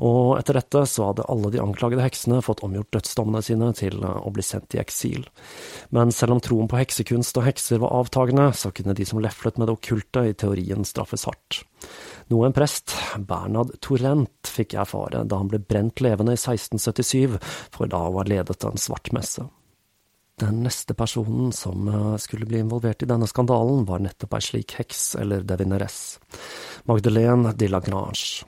Og 0.00 0.38
etter 0.38 0.56
dette 0.56 0.82
så 0.88 1.10
hadde 1.10 1.26
alle 1.28 1.50
de 1.52 1.60
anklagede 1.60 2.04
heksene 2.04 2.40
fått 2.44 2.62
omgjort 2.64 2.92
dødsdommene 2.96 3.42
sine 3.44 3.68
til 3.76 4.00
å 4.04 4.32
bli 4.32 4.44
sendt 4.44 4.76
i 4.76 4.80
eksil. 4.80 5.26
Men 5.92 6.12
selv 6.14 6.36
om 6.36 6.42
troen 6.44 6.70
på 6.70 6.80
heksekunst 6.80 7.36
og 7.36 7.44
hekser 7.48 7.82
var 7.82 7.92
avtagende, 7.98 8.48
så 8.56 8.72
kunne 8.72 8.96
de 8.96 9.04
som 9.08 9.20
leflet 9.20 9.60
med 9.60 9.68
det 9.68 9.76
okkulte 9.76 10.24
i 10.30 10.36
teorien 10.36 10.88
straffes 10.88 11.26
hardt. 11.28 11.62
Noe 12.32 12.48
en 12.48 12.56
prest, 12.56 12.94
Bernhard 13.28 13.74
Torrent, 13.84 14.32
fikk 14.48 14.76
erfare 14.80 15.24
da 15.28 15.40
han 15.40 15.50
ble 15.52 15.60
brent 15.60 16.00
levende 16.04 16.36
i 16.36 16.40
1677, 16.40 17.40
for 17.74 17.90
da 17.90 18.06
å 18.06 18.20
ha 18.20 18.28
ledet 18.28 18.64
en 18.64 18.80
svart 18.80 19.12
messe. 19.16 19.48
Den 20.40 20.62
neste 20.64 20.94
personen 20.96 21.52
som 21.52 21.88
eh, 21.88 22.16
skulle 22.16 22.46
bli 22.48 22.62
involvert 22.62 23.02
i 23.02 23.08
denne 23.08 23.28
skandalen, 23.28 23.84
var 23.84 24.00
nettopp 24.00 24.38
ei 24.38 24.46
slik 24.46 24.78
heks, 24.78 25.02
eller 25.20 25.44
devineress, 25.44 26.16
Magdalene 26.88 27.52
de 27.52 27.68
Lagrange. 27.68 28.46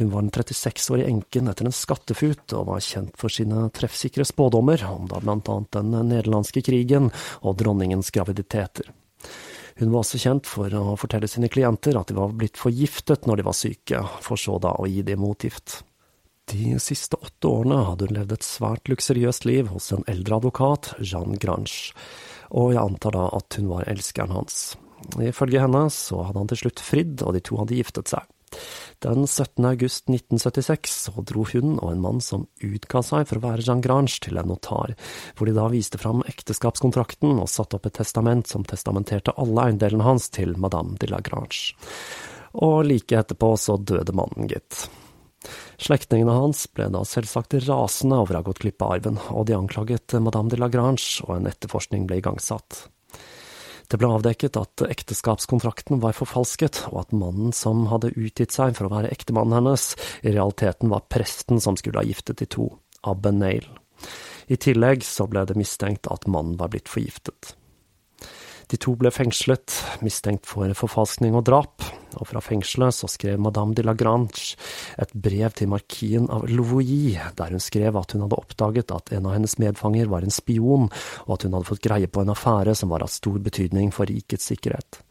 Hun 0.00 0.10
var 0.10 0.24
den 0.24 0.32
36-årige 0.32 1.06
enken 1.12 1.50
etter 1.52 1.68
en 1.68 1.76
skattefut, 1.76 2.42
og 2.56 2.66
var 2.72 2.82
kjent 2.82 3.14
for 3.20 3.30
sine 3.30 3.68
treffsikre 3.76 4.26
spådommer 4.26 4.82
om 4.88 5.06
da 5.10 5.20
blant 5.22 5.50
annet 5.52 5.76
den 5.76 5.94
nederlandske 6.10 6.64
krigen 6.64 7.12
og 7.42 7.58
dronningens 7.60 8.10
graviditeter. 8.10 8.88
Hun 9.78 9.92
var 9.92 10.02
også 10.02 10.20
kjent 10.20 10.48
for 10.48 10.74
å 10.74 10.96
fortelle 11.00 11.30
sine 11.30 11.52
klienter 11.52 11.96
at 12.00 12.10
de 12.10 12.18
var 12.18 12.34
blitt 12.36 12.58
forgiftet 12.60 13.28
når 13.28 13.40
de 13.40 13.46
var 13.46 13.56
syke, 13.56 14.02
for 14.24 14.40
så 14.40 14.58
da 14.64 14.74
å 14.74 14.90
gi 14.90 15.04
dem 15.06 15.22
motgift. 15.22 15.82
De 16.52 16.76
siste 16.80 17.16
åtte 17.16 17.48
årene 17.48 17.78
hadde 17.86 18.10
hun 18.10 18.16
levd 18.18 18.34
et 18.36 18.44
svært 18.44 18.90
luksuriøst 18.90 19.46
liv 19.48 19.70
hos 19.72 19.88
en 19.94 20.04
eldre 20.10 20.36
advokat, 20.36 20.90
Jeanne 21.00 21.38
Grange, 21.40 21.94
og 22.52 22.74
jeg 22.74 22.82
antar 22.82 23.16
da 23.16 23.22
at 23.38 23.56
hun 23.56 23.70
var 23.70 23.88
elskeren 23.88 24.34
hans. 24.36 24.74
Ifølge 25.16 25.62
henne 25.62 25.86
så 25.90 26.20
hadde 26.26 26.42
han 26.42 26.50
til 26.52 26.60
slutt 26.64 26.82
fridd, 26.84 27.24
og 27.24 27.32
de 27.36 27.40
to 27.40 27.56
hadde 27.62 27.78
giftet 27.78 28.12
seg. 28.12 28.28
Den 29.02 29.24
17. 29.24 29.64
august 29.64 30.10
1976 30.12 30.96
så 31.06 31.24
dro 31.24 31.46
hun 31.54 31.78
og 31.78 31.88
en 31.88 32.02
mann 32.04 32.20
som 32.20 32.44
utga 32.60 33.00
seg 33.00 33.24
for 33.30 33.40
å 33.40 33.44
være 33.46 33.64
Jean 33.64 33.80
Grange, 33.84 34.20
til 34.20 34.36
en 34.36 34.52
notar, 34.52 34.92
hvor 35.38 35.48
de 35.48 35.56
da 35.56 35.70
viste 35.72 35.98
fram 36.02 36.20
ekteskapskontrakten 36.28 37.32
og 37.32 37.48
satte 37.50 37.80
opp 37.80 37.88
et 37.88 37.96
testament 38.02 38.50
som 38.52 38.68
testamenterte 38.68 39.34
alle 39.40 39.70
eiendelene 39.70 40.04
hans 40.06 40.28
til 40.36 40.52
madame 40.60 41.00
de 41.00 41.08
la 41.08 41.22
Grange. 41.24 41.72
Og 42.60 42.82
like 42.84 43.16
etterpå 43.16 43.54
så 43.56 43.80
døde 43.80 44.12
mannen, 44.12 44.52
gitt. 44.52 44.84
Slektningene 45.82 46.34
hans 46.36 46.68
ble 46.70 46.86
da 46.94 47.00
selvsagt 47.02 47.56
rasende 47.64 48.20
over 48.22 48.36
å 48.36 48.40
ha 48.40 48.46
gått 48.46 48.60
glipp 48.62 48.84
av 48.84 48.92
arven, 48.96 49.16
og 49.34 49.48
de 49.48 49.56
anklaget 49.56 50.14
madame 50.22 50.52
de 50.52 50.58
Lagrange, 50.60 51.24
og 51.26 51.34
en 51.34 51.48
etterforskning 51.50 52.04
ble 52.06 52.20
igangsatt. 52.20 52.84
Det 53.90 53.98
ble 53.98 54.12
avdekket 54.14 54.56
at 54.60 54.84
ekteskapskontrakten 54.86 55.98
var 56.04 56.14
forfalsket, 56.16 56.84
og 56.92 57.00
at 57.02 57.16
mannen 57.16 57.50
som 57.56 57.88
hadde 57.90 58.12
utgitt 58.14 58.54
seg 58.54 58.76
for 58.78 58.86
å 58.86 58.92
være 58.94 59.10
ektemannen 59.12 59.58
hennes, 59.58 59.88
i 60.22 60.30
realiteten 60.30 60.92
var 60.92 61.08
presten 61.10 61.58
som 61.60 61.76
skulle 61.76 61.98
ha 61.98 62.06
giftet 62.06 62.38
de 62.38 62.46
to, 62.46 62.68
Abbe 63.02 63.34
Nail. 63.34 63.66
I 64.46 64.60
tillegg 64.62 65.02
så 65.02 65.26
ble 65.26 65.42
det 65.50 65.58
mistenkt 65.58 66.06
at 66.14 66.30
mannen 66.30 66.54
var 66.62 66.70
blitt 66.70 66.90
forgiftet. 66.92 67.56
De 68.72 68.78
to 68.80 68.94
ble 68.96 69.10
fengslet, 69.12 69.74
mistenkt 70.00 70.46
for 70.48 70.72
forfalskning 70.72 71.34
og 71.36 71.44
drap, 71.44 71.84
og 72.16 72.28
fra 72.28 72.40
fengselet 72.40 72.96
så 72.96 73.08
skrev 73.10 73.40
madame 73.44 73.76
de 73.76 73.84
Lagrange 73.84 74.54
et 75.00 75.12
brev 75.12 75.52
til 75.58 75.68
markien 75.68 76.24
av 76.32 76.46
Louis, 76.48 77.18
der 77.36 77.52
hun 77.52 77.60
skrev 77.60 77.98
at 78.00 78.14
hun 78.14 78.24
hadde 78.24 78.38
oppdaget 78.38 78.94
at 78.96 79.12
en 79.12 79.28
av 79.28 79.36
hennes 79.36 79.58
medfanger 79.60 80.08
var 80.08 80.24
en 80.24 80.32
spion, 80.32 80.88
og 81.26 81.34
at 81.36 81.44
hun 81.44 81.58
hadde 81.58 81.68
fått 81.68 81.84
greie 81.84 82.08
på 82.08 82.24
en 82.24 82.32
affære 82.32 82.72
som 82.78 82.88
var 82.94 83.04
av 83.04 83.12
stor 83.12 83.36
betydning 83.44 83.92
for 83.92 84.08
rikets 84.08 84.48
sikkerhet. 84.54 85.02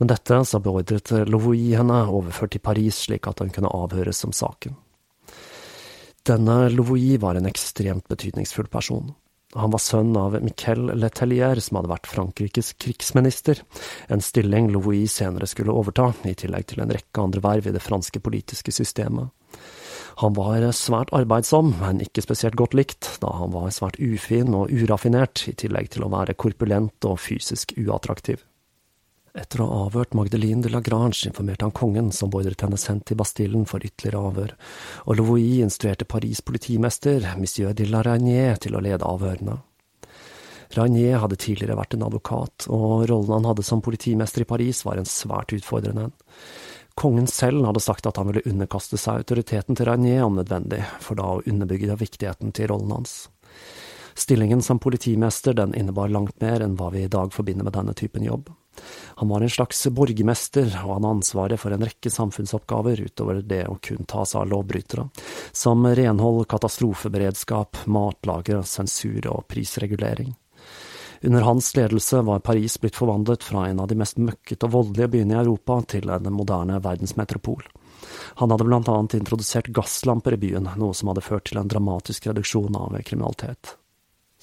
Men 0.00 0.14
dette 0.14 0.40
så 0.48 0.62
beordret 0.64 1.12
Louis 1.28 1.76
henne 1.76 2.00
overført 2.08 2.56
til 2.56 2.64
Paris, 2.64 3.04
slik 3.10 3.28
at 3.28 3.44
hun 3.44 3.52
kunne 3.52 3.76
avhøres 3.76 4.24
om 4.24 4.32
saken. 4.32 4.80
Denne 6.26 6.58
Louis 6.72 7.20
var 7.20 7.36
en 7.36 7.52
ekstremt 7.52 8.08
betydningsfull 8.08 8.72
person. 8.72 9.12
Han 9.54 9.70
var 9.70 9.80
sønn 9.80 10.16
av 10.18 10.34
Miquel 10.42 10.90
Letellier, 10.98 11.60
som 11.62 11.78
hadde 11.78 11.92
vært 11.92 12.08
Frankrikes 12.10 12.72
krigsminister, 12.82 13.62
en 14.10 14.24
stilling 14.24 14.72
Louis 14.74 15.12
senere 15.12 15.46
skulle 15.46 15.74
overta, 15.74 16.10
i 16.26 16.34
tillegg 16.34 16.66
til 16.72 16.82
en 16.82 16.92
rekke 16.92 17.22
andre 17.22 17.44
verv 17.44 17.68
i 17.70 17.74
det 17.76 17.84
franske 17.84 18.20
politiske 18.24 18.74
systemet. 18.74 19.30
Han 20.22 20.32
var 20.32 20.64
svært 20.72 21.12
arbeidsom, 21.12 21.74
men 21.82 22.00
ikke 22.00 22.24
spesielt 22.24 22.56
godt 22.56 22.74
likt, 22.78 23.08
da 23.20 23.34
han 23.36 23.52
var 23.52 23.68
svært 23.74 24.00
ufin 24.00 24.54
og 24.56 24.72
uraffinert, 24.72 25.44
i 25.50 25.54
tillegg 25.54 25.92
til 25.92 26.06
å 26.06 26.12
være 26.12 26.38
korpulent 26.40 27.04
og 27.04 27.20
fysisk 27.20 27.76
uattraktiv. 27.76 28.45
Etter 29.36 29.60
å 29.60 29.66
ha 29.68 29.80
avhørt 29.86 30.14
Magdeline 30.16 30.64
de 30.64 30.70
Lagrange 30.72 31.28
informerte 31.28 31.66
han 31.66 31.74
kongen, 31.76 32.08
som 32.12 32.30
beordret 32.32 32.62
henne 32.64 32.78
sendt 32.80 33.04
til 33.10 33.18
Bastillen 33.20 33.66
for 33.68 33.84
ytterligere 33.84 34.22
avhør, 34.30 34.54
og 35.04 35.18
Louis 35.18 35.60
instruerte 35.64 36.08
Paris 36.08 36.40
politimester, 36.40 37.26
monsieur 37.36 37.76
de 37.76 37.84
la 37.90 38.00
Reynier, 38.06 38.56
til 38.62 38.78
å 38.78 38.82
lede 38.84 39.04
avhørene. 39.04 39.58
Reynier 40.72 41.20
hadde 41.20 41.38
tidligere 41.38 41.76
vært 41.78 41.94
en 41.94 42.06
advokat, 42.08 42.66
og 42.72 43.04
rollen 43.10 43.36
han 43.36 43.50
hadde 43.52 43.66
som 43.66 43.84
politimester 43.84 44.42
i 44.42 44.48
Paris 44.48 44.82
var 44.88 44.98
en 44.98 45.08
svært 45.08 45.52
utfordrende 45.54 46.08
en. 46.08 46.16
Kongen 46.96 47.28
selv 47.28 47.60
hadde 47.68 47.84
sagt 47.84 48.08
at 48.08 48.16
han 48.16 48.30
ville 48.30 48.46
underkaste 48.48 48.96
seg 48.96 49.20
autoriteten 49.20 49.76
til 49.76 49.90
Reynier 49.90 50.24
om 50.24 50.40
nødvendig, 50.40 50.80
for 51.04 51.20
da 51.20 51.28
å 51.34 51.42
underbygge 51.44 52.00
viktigheten 52.00 52.56
til 52.56 52.72
rollen 52.72 52.94
hans. 52.96 53.26
Stillingen 54.16 54.64
som 54.64 54.80
politimester 54.80 55.52
den 55.52 55.76
innebar 55.76 56.08
langt 56.08 56.40
mer 56.40 56.64
enn 56.64 56.78
hva 56.80 56.88
vi 56.94 57.04
i 57.04 57.12
dag 57.12 57.36
forbinder 57.36 57.68
med 57.68 57.76
denne 57.76 57.92
typen 57.92 58.24
jobb. 58.24 58.48
Han 59.16 59.30
var 59.32 59.44
en 59.44 59.52
slags 59.52 59.86
borgermester, 59.88 60.68
og 60.84 60.96
han 60.96 61.08
ansvaret 61.08 61.60
for 61.60 61.72
en 61.72 61.84
rekke 61.86 62.10
samfunnsoppgaver 62.12 63.00
utover 63.06 63.40
det 63.42 63.62
å 63.70 63.78
kun 63.80 64.04
ta 64.08 64.24
seg 64.28 64.42
av 64.42 64.50
lovbrytere, 64.52 65.06
som 65.56 65.86
renhold, 65.86 66.44
katastrofeberedskap, 66.50 67.86
matlager, 67.86 68.60
sensur 68.68 69.30
og 69.32 69.46
prisregulering. 69.48 70.34
Under 71.22 71.46
hans 71.46 71.70
ledelse 71.76 72.20
var 72.22 72.44
Paris 72.44 72.76
blitt 72.80 72.96
forvandlet 72.96 73.42
fra 73.42 73.68
en 73.70 73.80
av 73.80 73.88
de 73.88 73.96
mest 73.96 74.20
møkkete 74.20 74.68
og 74.68 74.74
voldelige 74.74 75.08
byene 75.14 75.34
i 75.34 75.40
Europa 75.40 75.80
til 75.94 76.12
en 76.12 76.28
moderne 76.32 76.76
verdensmetropol. 76.84 77.64
Han 78.42 78.52
hadde 78.52 78.68
annet 78.76 79.16
introdusert 79.16 79.72
gasslamper 79.72 80.36
i 80.36 80.42
byen, 80.44 80.68
noe 80.76 80.94
som 80.94 81.08
hadde 81.08 81.24
ført 81.24 81.48
til 81.48 81.58
en 81.62 81.72
dramatisk 81.72 82.28
reduksjon 82.28 82.76
av 82.76 83.00
kriminalitet. 83.00 83.76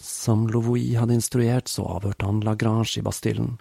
Som 0.04 0.47
Louis 0.51 0.97
hadde 0.99 1.16
instruert, 1.16 1.70
så 1.72 1.86
avhørte 1.88 2.28
han 2.28 2.41
Lagrange 2.43 2.97
i 2.99 3.01
Bastillen. 3.01 3.54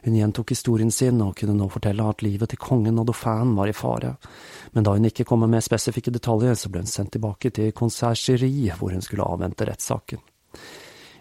Hun 0.00 0.14
gjentok 0.16 0.54
historien 0.54 0.88
sin 0.90 1.20
og 1.20 1.34
kunne 1.36 1.52
nå 1.58 1.66
fortelle 1.68 2.06
at 2.08 2.24
livet 2.24 2.48
til 2.54 2.60
kongen 2.62 2.96
og 3.02 3.10
dauphin 3.10 3.52
var 3.58 3.68
i 3.68 3.74
fare. 3.76 4.14
Men 4.72 4.86
da 4.86 4.94
hun 4.96 5.04
ikke 5.10 5.26
kom 5.28 5.44
med 5.44 5.66
spesifikke 5.66 6.14
detaljer, 6.14 6.56
så 6.56 6.72
ble 6.72 6.86
hun 6.86 6.88
sendt 6.88 7.12
tilbake 7.18 7.52
til 7.52 7.74
Conciergerie, 7.76 8.78
hvor 8.80 8.96
hun 8.96 9.04
skulle 9.04 9.28
avvente 9.28 9.68
rettssaken. 9.68 10.24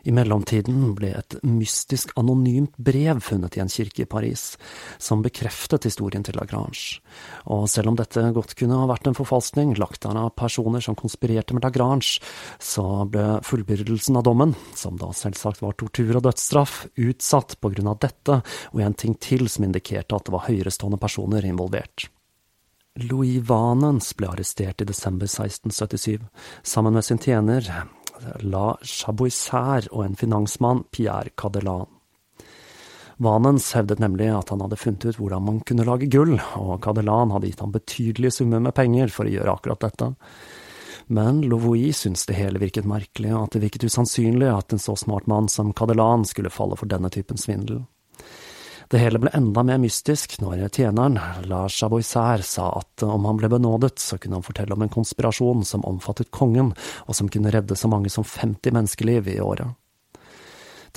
I 0.07 0.13
mellomtiden 0.15 0.93
ble 0.97 1.11
et 1.17 1.35
mystisk 1.45 2.13
anonymt 2.19 2.75
brev 2.77 3.21
funnet 3.23 3.57
i 3.57 3.63
en 3.63 3.71
kirke 3.71 4.03
i 4.05 4.09
Paris, 4.09 4.53
som 4.97 5.23
bekreftet 5.25 5.87
historien 5.89 6.23
til 6.25 6.37
Lagrange. 6.39 6.99
Og 7.51 7.67
selv 7.71 7.91
om 7.91 7.97
dette 7.99 8.23
godt 8.35 8.55
kunne 8.59 8.77
ha 8.79 8.87
vært 8.89 9.09
en 9.09 9.17
forfalskning, 9.17 9.75
lagt 9.79 10.03
der 10.05 10.19
av 10.19 10.33
personer 10.39 10.83
som 10.83 10.97
konspirerte 10.99 11.55
med 11.57 11.67
Lagrange, 11.67 12.19
så 12.59 12.85
ble 13.09 13.39
fullbyrdelsen 13.45 14.19
av 14.19 14.27
dommen, 14.27 14.55
som 14.77 14.99
da 14.99 15.11
selvsagt 15.15 15.63
var 15.63 15.75
tortur 15.79 16.19
og 16.19 16.25
dødsstraff, 16.27 16.85
utsatt 16.99 17.57
på 17.59 17.73
grunn 17.75 17.91
av 17.91 17.99
dette 18.03 18.41
og 18.73 18.85
en 18.85 18.95
ting 18.97 19.17
til 19.19 19.49
som 19.51 19.67
indikerte 19.67 20.15
at 20.15 20.27
det 20.27 20.35
var 20.35 20.47
høyerestående 20.47 21.01
personer 21.01 21.45
involvert. 21.47 22.09
Louis 22.99 23.39
Vanens 23.39 24.11
ble 24.17 24.27
arrestert 24.31 24.81
i 24.81 24.87
desember 24.87 25.29
1677, 25.29 26.19
sammen 26.63 26.97
med 26.97 27.05
sin 27.05 27.21
tjener 27.21 27.69
La 28.43 28.73
Chaboisser 28.83 29.87
og 29.91 30.03
en 30.05 30.17
finansmann, 30.19 30.85
Pierre 30.91 31.33
Cadelan. 31.37 31.87
Vanens 33.19 33.73
hevdet 33.75 33.99
nemlig 33.99 34.29
at 34.31 34.53
han 34.53 34.61
hadde 34.63 34.79
funnet 34.79 35.09
ut 35.09 35.17
hvordan 35.19 35.43
man 35.43 35.59
kunne 35.67 35.83
lage 35.87 36.07
gull, 36.11 36.37
og 36.55 36.77
Cadelan 36.85 37.33
hadde 37.35 37.49
gitt 37.51 37.63
ham 37.63 37.73
betydelige 37.75 38.37
summer 38.37 38.63
med 38.63 38.75
penger 38.77 39.11
for 39.11 39.27
å 39.27 39.33
gjøre 39.33 39.55
akkurat 39.57 39.83
dette. 39.83 40.13
Men 41.11 41.41
Louvois 41.49 41.97
syntes 41.97 42.27
det 42.29 42.37
hele 42.37 42.61
virket 42.61 42.87
merkelig, 42.87 43.33
og 43.33 43.47
at 43.47 43.57
det 43.57 43.63
virket 43.65 43.87
usannsynlig 43.89 44.47
at 44.53 44.71
en 44.71 44.79
så 44.79 44.95
smart 44.99 45.27
mann 45.27 45.49
som 45.51 45.73
Cadelan 45.75 46.23
skulle 46.29 46.53
falle 46.53 46.79
for 46.79 46.87
denne 46.91 47.11
typen 47.11 47.39
svindel. 47.41 47.81
Det 48.89 48.97
hele 48.97 49.19
ble 49.21 49.29
enda 49.37 49.61
mer 49.61 49.77
mystisk 49.77 50.39
når 50.41 50.63
tjeneren, 50.73 51.19
Lars 51.45 51.75
Aboisær, 51.85 52.41
sa 52.41 52.71
at 52.79 53.03
om 53.05 53.27
han 53.29 53.37
ble 53.37 53.51
benådet, 53.53 53.99
så 54.01 54.17
kunne 54.17 54.39
han 54.39 54.45
fortelle 54.45 54.73
om 54.73 54.81
en 54.81 54.89
konspirasjon 54.89 55.61
som 55.61 55.85
omfattet 55.85 56.31
kongen, 56.33 56.71
og 57.05 57.17
som 57.17 57.29
kunne 57.29 57.51
redde 57.53 57.77
så 57.77 57.91
mange 57.91 58.09
som 58.09 58.25
50 58.25 58.73
menneskeliv 58.73 59.29
i 59.29 59.37
året. 59.45 59.77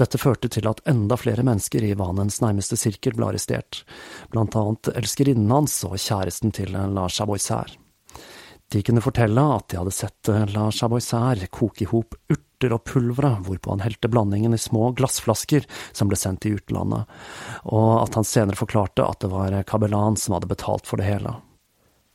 Dette 0.00 0.16
førte 0.16 0.48
til 0.48 0.64
at 0.70 0.80
enda 0.88 1.18
flere 1.20 1.44
mennesker 1.44 1.84
i 1.84 1.92
Vanens 2.00 2.40
nærmeste 2.40 2.78
sirkel 2.80 3.12
ble 3.18 3.28
arrestert, 3.28 3.82
blant 4.32 4.56
annet 4.56 4.88
elskerinnen 4.96 5.52
hans 5.52 5.76
og 5.84 5.98
kjæresten 6.00 6.54
til 6.56 6.72
Lars 6.72 7.20
Aboisær. 7.20 7.76
De 8.72 8.80
kunne 8.80 9.04
fortelle 9.04 9.44
at 9.52 9.68
de 9.68 9.82
hadde 9.82 9.92
sett 9.92 10.32
Lars 10.54 10.80
Aboisær 10.80 11.44
koke 11.52 11.84
i 11.84 11.90
hop 11.92 12.16
urt 12.32 12.48
urter 12.62 12.74
og 12.74 12.84
pulvere, 12.84 13.36
hvorpå 13.42 13.74
han 13.74 13.82
helte 13.82 14.08
blandingen 14.08 14.54
i 14.54 14.58
små 14.58 14.92
glassflasker 14.94 15.66
som 15.92 16.08
ble 16.08 16.16
sendt 16.16 16.42
til 16.42 16.58
utlandet, 16.58 17.08
og 17.64 18.02
at 18.02 18.14
han 18.14 18.24
senere 18.24 18.58
forklarte 18.58 19.04
at 19.04 19.20
det 19.20 19.30
var 19.32 19.62
Kabelan 19.66 20.16
som 20.16 20.36
hadde 20.36 20.50
betalt 20.50 20.86
for 20.86 21.00
det 21.00 21.08
hele. 21.08 21.34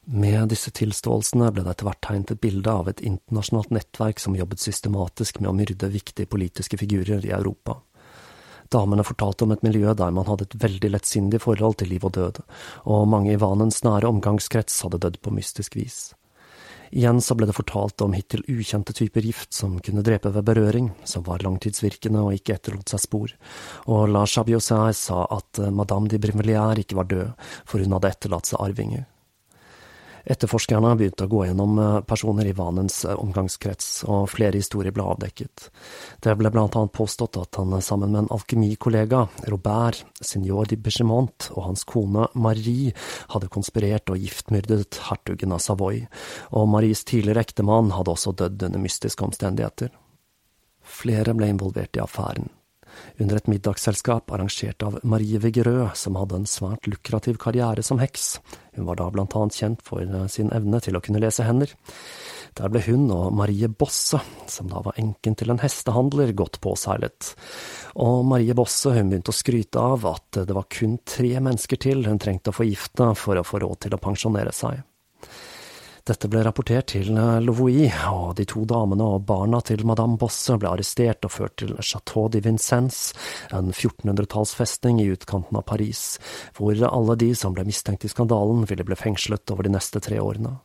Med 0.08 0.48
disse 0.54 0.72
tilståelsene 0.72 1.52
ble 1.52 1.66
det 1.66 1.74
etter 1.74 1.88
hvert 1.90 2.04
tegnet 2.06 2.32
et 2.32 2.40
bilde 2.40 2.72
av 2.72 2.88
et 2.88 3.02
internasjonalt 3.04 3.74
nettverk 3.76 4.22
som 4.24 4.38
jobbet 4.38 4.64
systematisk 4.64 5.42
med 5.42 5.52
å 5.52 5.58
myrde 5.58 5.92
viktige 5.92 6.30
politiske 6.32 6.80
figurer 6.80 7.26
i 7.28 7.34
Europa. 7.36 7.82
Damene 8.72 9.04
fortalte 9.04 9.44
om 9.44 9.52
et 9.56 9.64
miljø 9.64 9.94
der 9.96 10.12
man 10.16 10.28
hadde 10.28 10.48
et 10.48 10.56
veldig 10.60 10.92
lettsindig 10.92 11.40
forhold 11.44 11.80
til 11.80 11.92
liv 11.92 12.08
og 12.08 12.16
død, 12.16 12.40
og 12.88 13.08
mange 13.08 13.34
i 13.36 13.40
Vanens 13.40 13.84
nære 13.84 14.08
omgangskrets 14.08 14.80
hadde 14.84 15.00
dødd 15.04 15.20
på 15.24 15.36
mystisk 15.36 15.76
vis. 15.80 16.17
Igjen 16.92 17.20
så 17.22 17.36
ble 17.36 17.50
det 17.50 17.56
fortalt 17.58 18.02
om 18.06 18.16
hittil 18.16 18.46
ukjente 18.48 18.96
typer 18.96 19.26
gift 19.28 19.54
som 19.56 19.78
kunne 19.84 20.06
drepe 20.06 20.32
ved 20.36 20.46
berøring, 20.48 20.92
som 21.04 21.26
var 21.28 21.44
langtidsvirkende 21.46 22.24
og 22.24 22.38
ikke 22.38 22.56
etterlot 22.58 22.94
seg 22.94 23.04
spor, 23.04 23.36
og 23.92 24.08
La 24.14 24.24
Chabiosai 24.28 24.94
sa 24.96 25.26
at 25.34 25.62
eh, 25.62 25.74
Madame 25.74 26.12
de 26.12 26.22
Brimelière 26.22 26.80
ikke 26.84 27.00
var 27.00 27.12
død, 27.12 27.48
for 27.68 27.84
hun 27.84 27.98
hadde 27.98 28.14
etterlatt 28.16 28.52
seg 28.52 28.64
arvinger. 28.64 29.06
Etterforskerne 30.28 30.90
begynte 31.00 31.24
å 31.24 31.32
gå 31.32 31.46
gjennom 31.48 31.78
eh, 31.80 32.00
personer 32.08 32.50
i 32.50 32.56
Vanens 32.56 33.00
eh, 33.08 33.16
omgangskrets, 33.16 34.04
og 34.12 34.28
flere 34.34 34.60
historier 34.60 34.92
ble 34.96 35.06
avdekket. 35.08 35.70
Det 36.24 36.36
ble 36.36 36.52
blant 36.52 36.76
annet 36.76 36.92
påstått 36.96 37.40
at 37.40 37.60
han 37.62 37.78
sammen 37.86 38.12
med 38.12 38.26
en 38.26 38.34
alkemikollega, 38.36 39.24
Robert, 39.54 40.04
signor 40.20 40.68
de 40.68 40.80
Bechemont, 40.84 41.50
og 41.56 41.70
hans 41.70 41.88
kone 41.88 42.28
Marie 42.36 42.92
hadde 43.32 43.52
konspirert 43.54 44.12
og 44.12 44.20
giftmyrdet 44.20 45.00
hertugen 45.08 45.56
av 45.56 45.64
Savoy, 45.64 46.04
og 46.52 46.68
Maries 46.76 47.06
tidligere 47.08 47.48
ektemann 47.48 47.96
hadde 47.96 48.12
også 48.18 48.36
dødd 48.36 48.68
under 48.68 48.84
mystiske 48.84 49.24
omstendigheter. 49.24 49.96
Flere 50.88 51.36
ble 51.36 51.54
involvert 51.56 51.96
i 51.96 52.04
affæren 52.04 52.52
under 53.22 53.40
et 53.40 53.50
middagsselskap 53.52 54.32
arrangert 54.34 54.84
av 54.86 55.00
Marie 55.04 55.40
Vigerø, 55.42 55.90
som 55.98 56.18
hadde 56.20 56.42
en 56.42 56.50
svært 56.50 56.88
lukrativ 56.90 57.40
karriere 57.42 57.84
som 57.86 58.02
heks. 58.02 58.38
Hun 58.78 58.88
var 58.90 59.00
da 59.00 59.10
blant 59.14 59.36
annet 59.38 59.58
kjent 59.58 59.86
for 59.86 60.04
eh, 60.04 60.28
sin 60.32 60.52
evne 60.56 60.82
til 60.84 60.98
å 60.98 61.02
kunne 61.04 61.22
lese 61.24 61.46
hender. 61.48 61.74
Der 62.58 62.74
ble 62.74 62.82
hun 62.88 63.06
og 63.14 63.34
Marie 63.38 63.70
Bosse, 63.70 64.20
som 64.50 64.70
da 64.72 64.82
var 64.86 64.98
enken 65.02 65.38
til 65.38 65.54
en 65.54 65.62
hestehandler, 65.62 66.34
godt 66.38 66.60
påseilet. 66.64 67.34
Og 68.02 68.26
Marie 68.26 68.58
Bosse 68.58 68.94
hun 68.96 69.12
begynte 69.12 69.34
å 69.34 69.38
skryte 69.38 69.82
av 69.82 70.06
at 70.10 70.44
det 70.44 70.58
var 70.58 70.70
kun 70.74 71.00
tre 71.06 71.36
mennesker 71.38 71.82
til 71.82 72.06
hun 72.10 72.22
trengte 72.22 72.54
å 72.54 72.60
forgifte 72.60 73.14
for 73.18 73.38
å 73.38 73.46
få 73.46 73.62
råd 73.66 73.86
til 73.86 73.98
å 73.98 74.02
pensjonere 74.02 74.54
seg. 74.56 74.82
Dette 76.08 76.30
ble 76.32 76.40
rapportert 76.46 76.94
til 76.94 77.18
eh, 77.20 78.04
og 78.08 78.30
de 78.38 78.46
to 78.48 78.62
damene 78.70 79.04
og 79.04 79.26
barna 79.28 79.60
til 79.60 79.84
madame 79.84 80.16
Bosse 80.20 80.56
ble 80.56 80.70
arrestert 80.70 81.28
og 81.28 81.34
ført 81.34 81.58
til 81.60 81.74
Chateau 81.84 82.30
de 82.32 82.40
Vincennes, 82.46 83.12
en 83.52 83.74
1400-tallsfestning 83.74 85.02
i 85.04 85.10
utkanten 85.12 85.60
av 85.60 85.66
Paris, 85.68 86.16
hvor 86.56 86.80
alle 86.88 87.18
de 87.20 87.34
som 87.36 87.52
ble 87.58 87.68
mistenkt 87.68 88.08
i 88.08 88.12
skandalen, 88.14 88.64
ville 88.70 88.88
bli 88.88 88.96
fengslet 88.96 89.52
over 89.52 89.68
de 89.68 89.76
neste 89.76 90.00
tre 90.00 90.22
årene. 90.24 90.56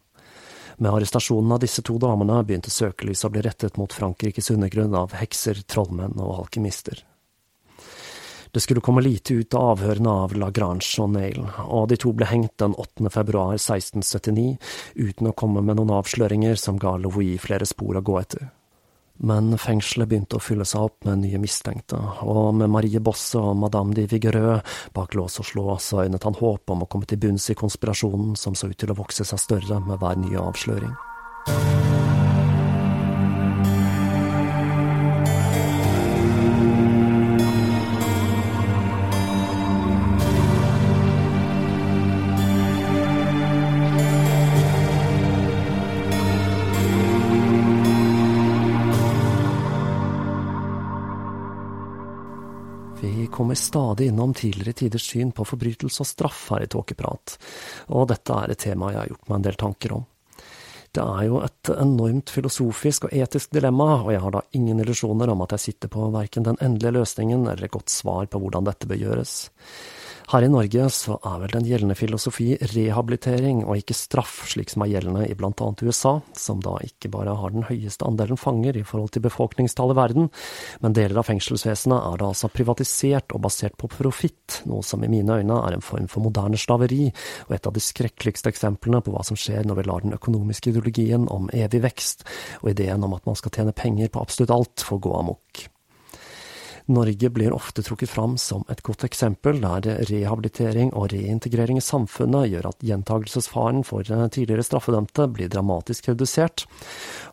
Med 0.78 0.94
arrestasjonen 0.94 1.58
av 1.58 1.64
disse 1.64 1.82
to 1.82 1.98
damene 1.98 2.38
begynte 2.46 2.70
søkelyset 2.70 3.26
å 3.26 3.34
bli 3.34 3.42
rettet 3.42 3.80
mot 3.82 3.92
Frankrikes 3.92 4.54
undergrunn 4.54 4.94
av 4.94 5.18
hekser, 5.18 5.66
trollmenn 5.66 6.22
og 6.22 6.44
alkymister. 6.44 7.02
Det 8.52 8.60
skulle 8.60 8.80
komme 8.80 9.00
lite 9.00 9.34
ut 9.34 9.54
av 9.54 9.70
avhørene 9.70 10.10
av 10.10 10.34
Lagrange 10.36 10.84
og 11.00 11.14
Nail, 11.14 11.38
og 11.64 11.86
de 11.88 11.96
to 11.96 12.10
ble 12.12 12.26
hengt 12.28 12.52
den 12.60 12.74
8. 12.76 13.08
februar 13.14 13.54
1679, 13.56 14.58
uten 15.00 15.30
å 15.30 15.32
komme 15.32 15.62
med 15.64 15.78
noen 15.78 15.94
avsløringer 15.96 16.60
som 16.60 16.76
ga 16.76 16.98
Louis 17.00 17.40
flere 17.40 17.64
spor 17.64 17.96
å 17.96 18.04
gå 18.04 18.18
etter. 18.20 18.50
Men 19.24 19.56
fengselet 19.56 20.10
begynte 20.10 20.36
å 20.36 20.44
fylle 20.44 20.68
seg 20.68 20.84
opp 20.84 21.08
med 21.08 21.22
nye 21.24 21.40
mistenkte, 21.40 21.96
og 22.28 22.52
med 22.60 22.68
Marie 22.76 23.00
Bosse 23.00 23.40
og 23.40 23.56
Madame 23.64 23.96
de 23.96 24.04
Vigerø 24.10 24.58
bak 24.92 25.16
lås 25.16 25.40
og 25.40 25.48
slå, 25.48 25.66
så 25.80 26.04
øynet 26.04 26.28
han 26.28 26.36
håp 26.36 26.76
om 26.76 26.84
å 26.84 26.92
komme 26.92 27.08
til 27.08 27.24
bunns 27.24 27.48
i 27.48 27.56
konspirasjonen 27.56 28.36
som 28.36 28.52
så 28.52 28.68
ut 28.68 28.76
til 28.76 28.92
å 28.92 29.00
vokse 29.00 29.24
seg 29.24 29.40
større 29.40 29.80
med 29.80 29.96
hver 30.02 30.20
nye 30.20 30.44
avsløring. 30.44 32.11
Kommer 53.52 53.94
stadig 53.94 54.06
innom 54.06 54.34
tidligere 54.34 54.72
tiders 54.72 55.02
syn 55.02 55.32
på 55.32 55.44
forbrytelse 55.44 56.00
og 56.00 56.06
straff 56.06 56.50
her 56.50 56.62
i 56.64 56.68
Tåkeprat, 56.72 57.36
og 57.92 58.08
dette 58.08 58.32
er 58.32 58.50
et 58.50 58.58
tema 58.58 58.92
jeg 58.92 59.00
har 59.00 59.10
gjort 59.10 59.28
meg 59.28 59.36
en 59.36 59.44
del 59.44 59.58
tanker 59.60 59.92
om. 59.92 60.06
Det 60.92 61.02
er 61.02 61.26
jo 61.26 61.40
et 61.44 61.70
enormt 61.72 62.30
filosofisk 62.30 63.04
og 63.08 63.12
etisk 63.12 63.52
dilemma, 63.52 64.02
og 64.04 64.12
jeg 64.12 64.20
har 64.20 64.32
da 64.32 64.42
ingen 64.56 64.80
illusjoner 64.80 65.28
om 65.32 65.42
at 65.44 65.52
jeg 65.52 65.64
sitter 65.66 65.88
på 65.92 66.08
verken 66.12 66.44
den 66.44 66.56
endelige 66.60 66.96
løsningen 66.98 67.46
eller 67.46 67.64
et 67.64 67.72
godt 67.72 67.92
svar 67.92 68.26
på 68.26 68.40
hvordan 68.40 68.64
dette 68.68 68.88
bør 68.88 69.00
gjøres. 69.00 69.50
Her 70.30 70.44
i 70.46 70.48
Norge 70.48 70.86
så 70.94 71.16
er 71.26 71.40
vel 71.42 71.52
den 71.52 71.66
gjeldende 71.66 71.96
filosofi 71.98 72.52
rehabilitering 72.72 73.64
og 73.64 73.80
ikke 73.80 73.96
straff, 73.96 74.44
slik 74.52 74.70
som 74.72 74.84
er 74.84 74.92
gjeldende 74.94 75.26
i 75.26 75.34
annet 75.34 75.82
USA, 75.82 76.14
som 76.38 76.60
da 76.62 76.76
ikke 76.86 77.10
bare 77.12 77.34
har 77.36 77.52
den 77.52 77.66
høyeste 77.66 78.06
andelen 78.06 78.38
fanger 78.40 78.78
i 78.78 78.84
forhold 78.86 79.12
til 79.12 79.24
befolkningstallet 79.26 79.96
i 79.96 79.98
verden, 79.98 80.30
men 80.80 80.96
deler 80.96 81.20
av 81.20 81.28
fengselsvesenet 81.28 81.98
er 81.98 82.22
da 82.22 82.30
altså 82.30 82.52
privatisert 82.54 83.34
og 83.34 83.42
basert 83.48 83.76
på 83.80 83.90
profitt, 83.90 84.62
noe 84.70 84.86
som 84.86 85.02
i 85.02 85.10
mine 85.10 85.40
øyne 85.42 85.58
er 85.66 85.76
en 85.76 85.84
form 85.84 86.08
for 86.12 86.24
moderne 86.24 86.60
slaveri, 86.60 87.10
og 87.48 87.56
et 87.58 87.68
av 87.68 87.74
de 87.74 87.82
skrekkeligste 87.82 88.52
eksemplene 88.52 89.02
på 89.02 89.14
hva 89.14 89.26
som 89.26 89.38
skjer 89.38 89.66
når 89.66 89.80
vi 89.82 89.88
lar 89.90 90.06
den 90.06 90.16
økonomiske 90.16 90.72
ideologien 90.72 91.26
om 91.32 91.50
evig 91.52 91.82
vekst 91.82 92.26
og 92.62 92.72
ideen 92.76 93.04
om 93.04 93.18
at 93.18 93.26
man 93.28 93.38
skal 93.38 93.54
tjene 93.58 93.76
penger 93.76 94.12
på 94.12 94.22
absolutt 94.22 94.54
alt, 94.54 94.86
få 94.86 95.02
gå 95.02 95.18
amok. 95.18 95.66
Norge 96.86 97.30
blir 97.30 97.52
ofte 97.52 97.82
trukket 97.82 98.10
fram 98.10 98.36
som 98.38 98.64
et 98.72 98.82
godt 98.82 99.04
eksempel 99.06 99.60
der 99.62 100.02
rehabilitering 100.10 100.90
og 100.98 101.12
reintegrering 101.12 101.78
i 101.78 101.84
samfunnet 101.84 102.48
gjør 102.50 102.70
at 102.72 102.82
gjentagelsesfaren 102.82 103.84
for 103.86 104.02
tidligere 104.02 104.64
straffedømte 104.66 105.28
blir 105.32 105.50
dramatisk 105.52 106.10
redusert, 106.10 106.64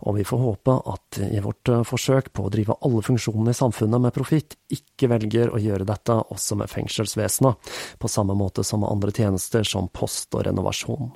og 0.05 0.19
vi 0.19 0.27
får 0.27 0.43
håpe 0.43 0.75
at 0.93 1.21
i 1.25 1.41
vårt 1.43 1.73
forsøk 1.89 2.29
på 2.33 2.45
å 2.45 2.51
drive 2.53 2.77
alle 2.85 3.01
funksjonene 3.05 3.55
i 3.55 3.57
samfunnet 3.57 4.05
med 4.05 4.15
profitt, 4.15 4.57
ikke 4.69 5.09
velger 5.09 5.49
å 5.53 5.61
gjøre 5.61 5.87
dette 5.89 6.19
også 6.29 6.59
med 6.59 6.69
fengselsvesenet, 6.69 7.73
på 7.97 8.11
samme 8.11 8.37
måte 8.37 8.63
som 8.63 8.83
med 8.83 8.93
andre 8.93 9.15
tjenester 9.15 9.65
som 9.65 9.89
post 9.89 10.35
og 10.37 10.45
renovasjon. 10.47 11.09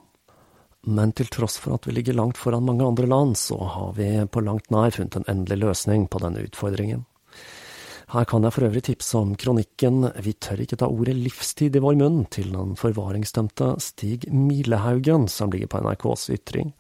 Men 0.84 1.14
til 1.16 1.30
tross 1.32 1.56
for 1.64 1.78
at 1.78 1.86
vi 1.88 1.94
ligger 1.96 2.18
langt 2.18 2.38
foran 2.38 2.66
mange 2.68 2.84
andre 2.84 3.08
land, 3.08 3.38
så 3.40 3.56
har 3.56 3.94
vi 3.96 4.10
på 4.28 4.44
langt 4.44 4.68
nær 4.74 4.92
funnet 4.92 5.22
en 5.22 5.30
endelig 5.32 5.62
løsning 5.62 6.10
på 6.12 6.20
denne 6.20 6.44
utfordringen. 6.44 7.06
Her 8.14 8.28
kan 8.30 8.44
jeg 8.46 8.54
for 8.54 8.68
øvrig 8.68 8.82
tipse 8.86 9.18
om 9.18 9.32
kronikken 9.42 10.04
Vi 10.22 10.36
tør 10.38 10.60
ikke 10.62 10.78
ta 10.78 10.86
ordet 10.86 11.16
livstid 11.18 11.74
i 11.74 11.82
vår 11.82 11.96
munn 11.98 12.20
til 12.30 12.52
den 12.54 12.76
forvaringsdømte 12.78 13.72
Stig 13.82 14.28
Milehaugen, 14.30 15.26
som 15.26 15.50
ligger 15.50 15.72
på 15.72 15.82
NRKs 15.82 16.28
ytring. 16.36 16.76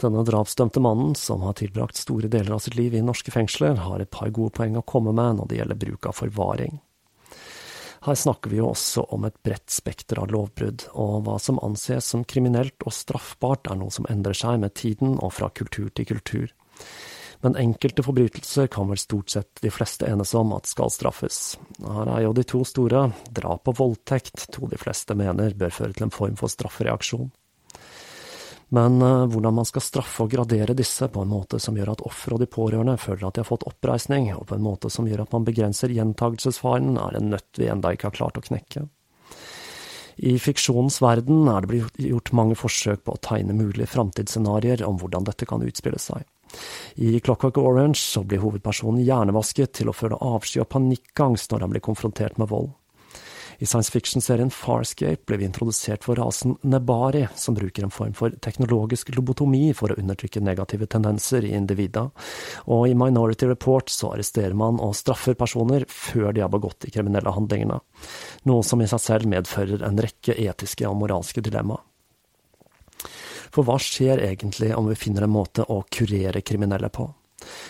Denne 0.00 0.24
drapsdømte 0.24 0.80
mannen, 0.80 1.12
som 1.20 1.44
har 1.44 1.58
tilbrakt 1.60 2.00
store 2.00 2.30
deler 2.32 2.56
av 2.56 2.64
sitt 2.64 2.78
liv 2.80 2.96
i 2.96 3.04
norske 3.04 3.34
fengsler, 3.34 3.76
har 3.84 4.00
et 4.00 4.12
par 4.14 4.32
gode 4.32 4.56
poeng 4.56 4.78
å 4.80 4.86
komme 4.88 5.12
med 5.12 5.36
når 5.36 5.50
det 5.50 5.60
gjelder 5.60 5.80
bruk 5.84 6.08
av 6.08 6.16
forvaring. 6.22 6.80
Her 8.08 8.16
snakker 8.20 8.52
vi 8.52 8.62
jo 8.62 8.70
også 8.70 9.04
om 9.12 9.28
et 9.28 9.36
bredt 9.44 9.68
spekter 9.72 10.22
av 10.22 10.32
lovbrudd, 10.32 10.86
og 10.96 11.26
hva 11.28 11.36
som 11.40 11.60
anses 11.64 12.08
som 12.08 12.24
kriminelt 12.24 12.88
og 12.88 12.96
straffbart 12.96 13.68
er 13.68 13.76
noe 13.84 13.92
som 13.92 14.08
endrer 14.08 14.36
seg 14.40 14.64
med 14.64 14.72
tiden 14.80 15.18
og 15.20 15.36
fra 15.36 15.52
kultur 15.52 15.92
til 15.92 16.08
kultur 16.14 16.48
men 17.44 17.56
enkelte 17.60 18.02
forbrytelser 18.02 18.66
kan 18.72 18.88
vel 18.88 18.98
stort 18.98 19.30
sett 19.30 19.60
de 19.60 19.68
fleste 19.70 20.08
enes 20.08 20.30
om 20.34 20.54
at 20.56 20.64
skal 20.64 20.88
straffes. 20.88 21.58
Her 21.84 22.08
er 22.08 22.22
jo 22.24 22.32
de 22.32 22.44
to 22.48 22.62
store, 22.64 23.10
drap 23.36 23.68
og 23.68 23.76
voldtekt, 23.82 24.46
to 24.54 24.64
de 24.70 24.78
fleste 24.80 25.12
mener 25.18 25.52
bør 25.52 25.74
føre 25.76 25.92
til 25.92 26.06
en 26.06 26.14
form 26.14 26.38
for 26.40 26.48
straffereaksjon. 26.48 27.28
Men 28.72 28.96
uh, 29.04 29.26
hvordan 29.28 29.58
man 29.60 29.68
skal 29.68 29.84
straffe 29.84 30.24
og 30.24 30.32
gradere 30.32 30.72
disse 30.74 31.10
på 31.12 31.20
en 31.20 31.30
måte 31.34 31.60
som 31.60 31.76
gjør 31.76 31.92
at 31.92 32.06
offer 32.08 32.32
og 32.34 32.40
de 32.40 32.48
pårørende 32.48 32.96
føler 32.98 33.28
at 33.28 33.36
de 33.36 33.44
har 33.44 33.50
fått 33.50 33.68
oppreisning, 33.68 34.30
og 34.32 34.48
på 34.48 34.56
en 34.56 34.64
måte 34.64 34.88
som 34.90 35.04
gjør 35.04 35.26
at 35.26 35.36
man 35.36 35.44
begrenser 35.44 35.92
gjentagelsesfaren, 35.92 36.96
er 36.96 37.18
en 37.20 37.28
nøtt 37.36 37.60
vi 37.60 37.68
enda 37.68 37.92
ikke 37.92 38.08
har 38.08 38.20
klart 38.22 38.40
å 38.40 38.46
knekke. 38.48 38.86
I 40.16 40.38
fiksjonens 40.40 40.96
verden 41.04 41.44
er 41.50 41.60
det 41.60 41.74
blitt 41.74 42.00
gjort 42.08 42.32
mange 42.32 42.56
forsøk 42.56 43.04
på 43.04 43.18
å 43.18 43.20
tegne 43.20 43.52
mulige 43.52 43.90
framtidsscenarioer 43.92 44.86
om 44.88 44.96
hvordan 45.02 45.28
dette 45.28 45.44
kan 45.50 45.62
utspille 45.66 46.00
seg. 46.00 46.24
I 46.96 47.18
Clockwork 47.20 47.58
Orange 47.58 48.00
så 48.00 48.24
blir 48.24 48.42
hovedpersonen 48.44 49.04
hjernevasket 49.04 49.76
til 49.80 49.90
å 49.90 49.96
føle 49.96 50.20
avsky 50.20 50.62
og 50.62 50.70
panikkangst 50.74 51.52
når 51.52 51.66
han 51.66 51.74
blir 51.74 51.84
konfrontert 51.84 52.40
med 52.40 52.52
vold. 52.52 52.72
I 53.58 53.66
science 53.66 53.90
fiction-serien 53.92 54.50
Farscape 54.50 55.26
ble 55.28 55.38
vi 55.38 55.46
introdusert 55.46 56.04
for 56.06 56.18
rasen 56.18 56.56
Nebari, 56.66 57.24
som 57.38 57.54
bruker 57.54 57.86
en 57.86 57.94
form 57.94 58.14
for 58.16 58.34
teknologisk 58.42 59.12
lobotomi 59.14 59.68
for 59.76 59.94
å 59.94 59.98
undertrykke 60.00 60.42
negative 60.42 60.88
tendenser 60.90 61.46
i 61.46 61.54
individa, 61.56 62.08
og 62.66 62.88
i 62.88 62.98
Minority 62.98 63.48
Report 63.50 63.92
så 63.92 64.14
arresterer 64.14 64.56
man 64.58 64.80
og 64.82 64.96
straffer 64.98 65.38
personer 65.38 65.86
før 65.88 66.32
de 66.34 66.44
har 66.44 66.52
begått 66.52 66.82
de 66.84 66.92
kriminelle 66.94 67.34
handlingene, 67.34 67.80
noe 68.50 68.66
som 68.66 68.82
i 68.82 68.90
seg 68.90 69.02
selv 69.06 69.30
medfører 69.30 69.86
en 69.86 70.02
rekke 70.02 70.34
etiske 70.34 70.88
og 70.90 70.98
moralske 71.04 71.44
dilemmaer. 71.44 71.84
For 73.54 73.66
hva 73.66 73.76
skjer 73.78 74.22
egentlig 74.26 74.72
om 74.74 74.88
vi 74.90 74.98
finner 74.98 75.26
en 75.26 75.34
måte 75.34 75.66
å 75.70 75.84
kurere 75.94 76.42
kriminelle 76.42 76.90
på? 76.90 77.06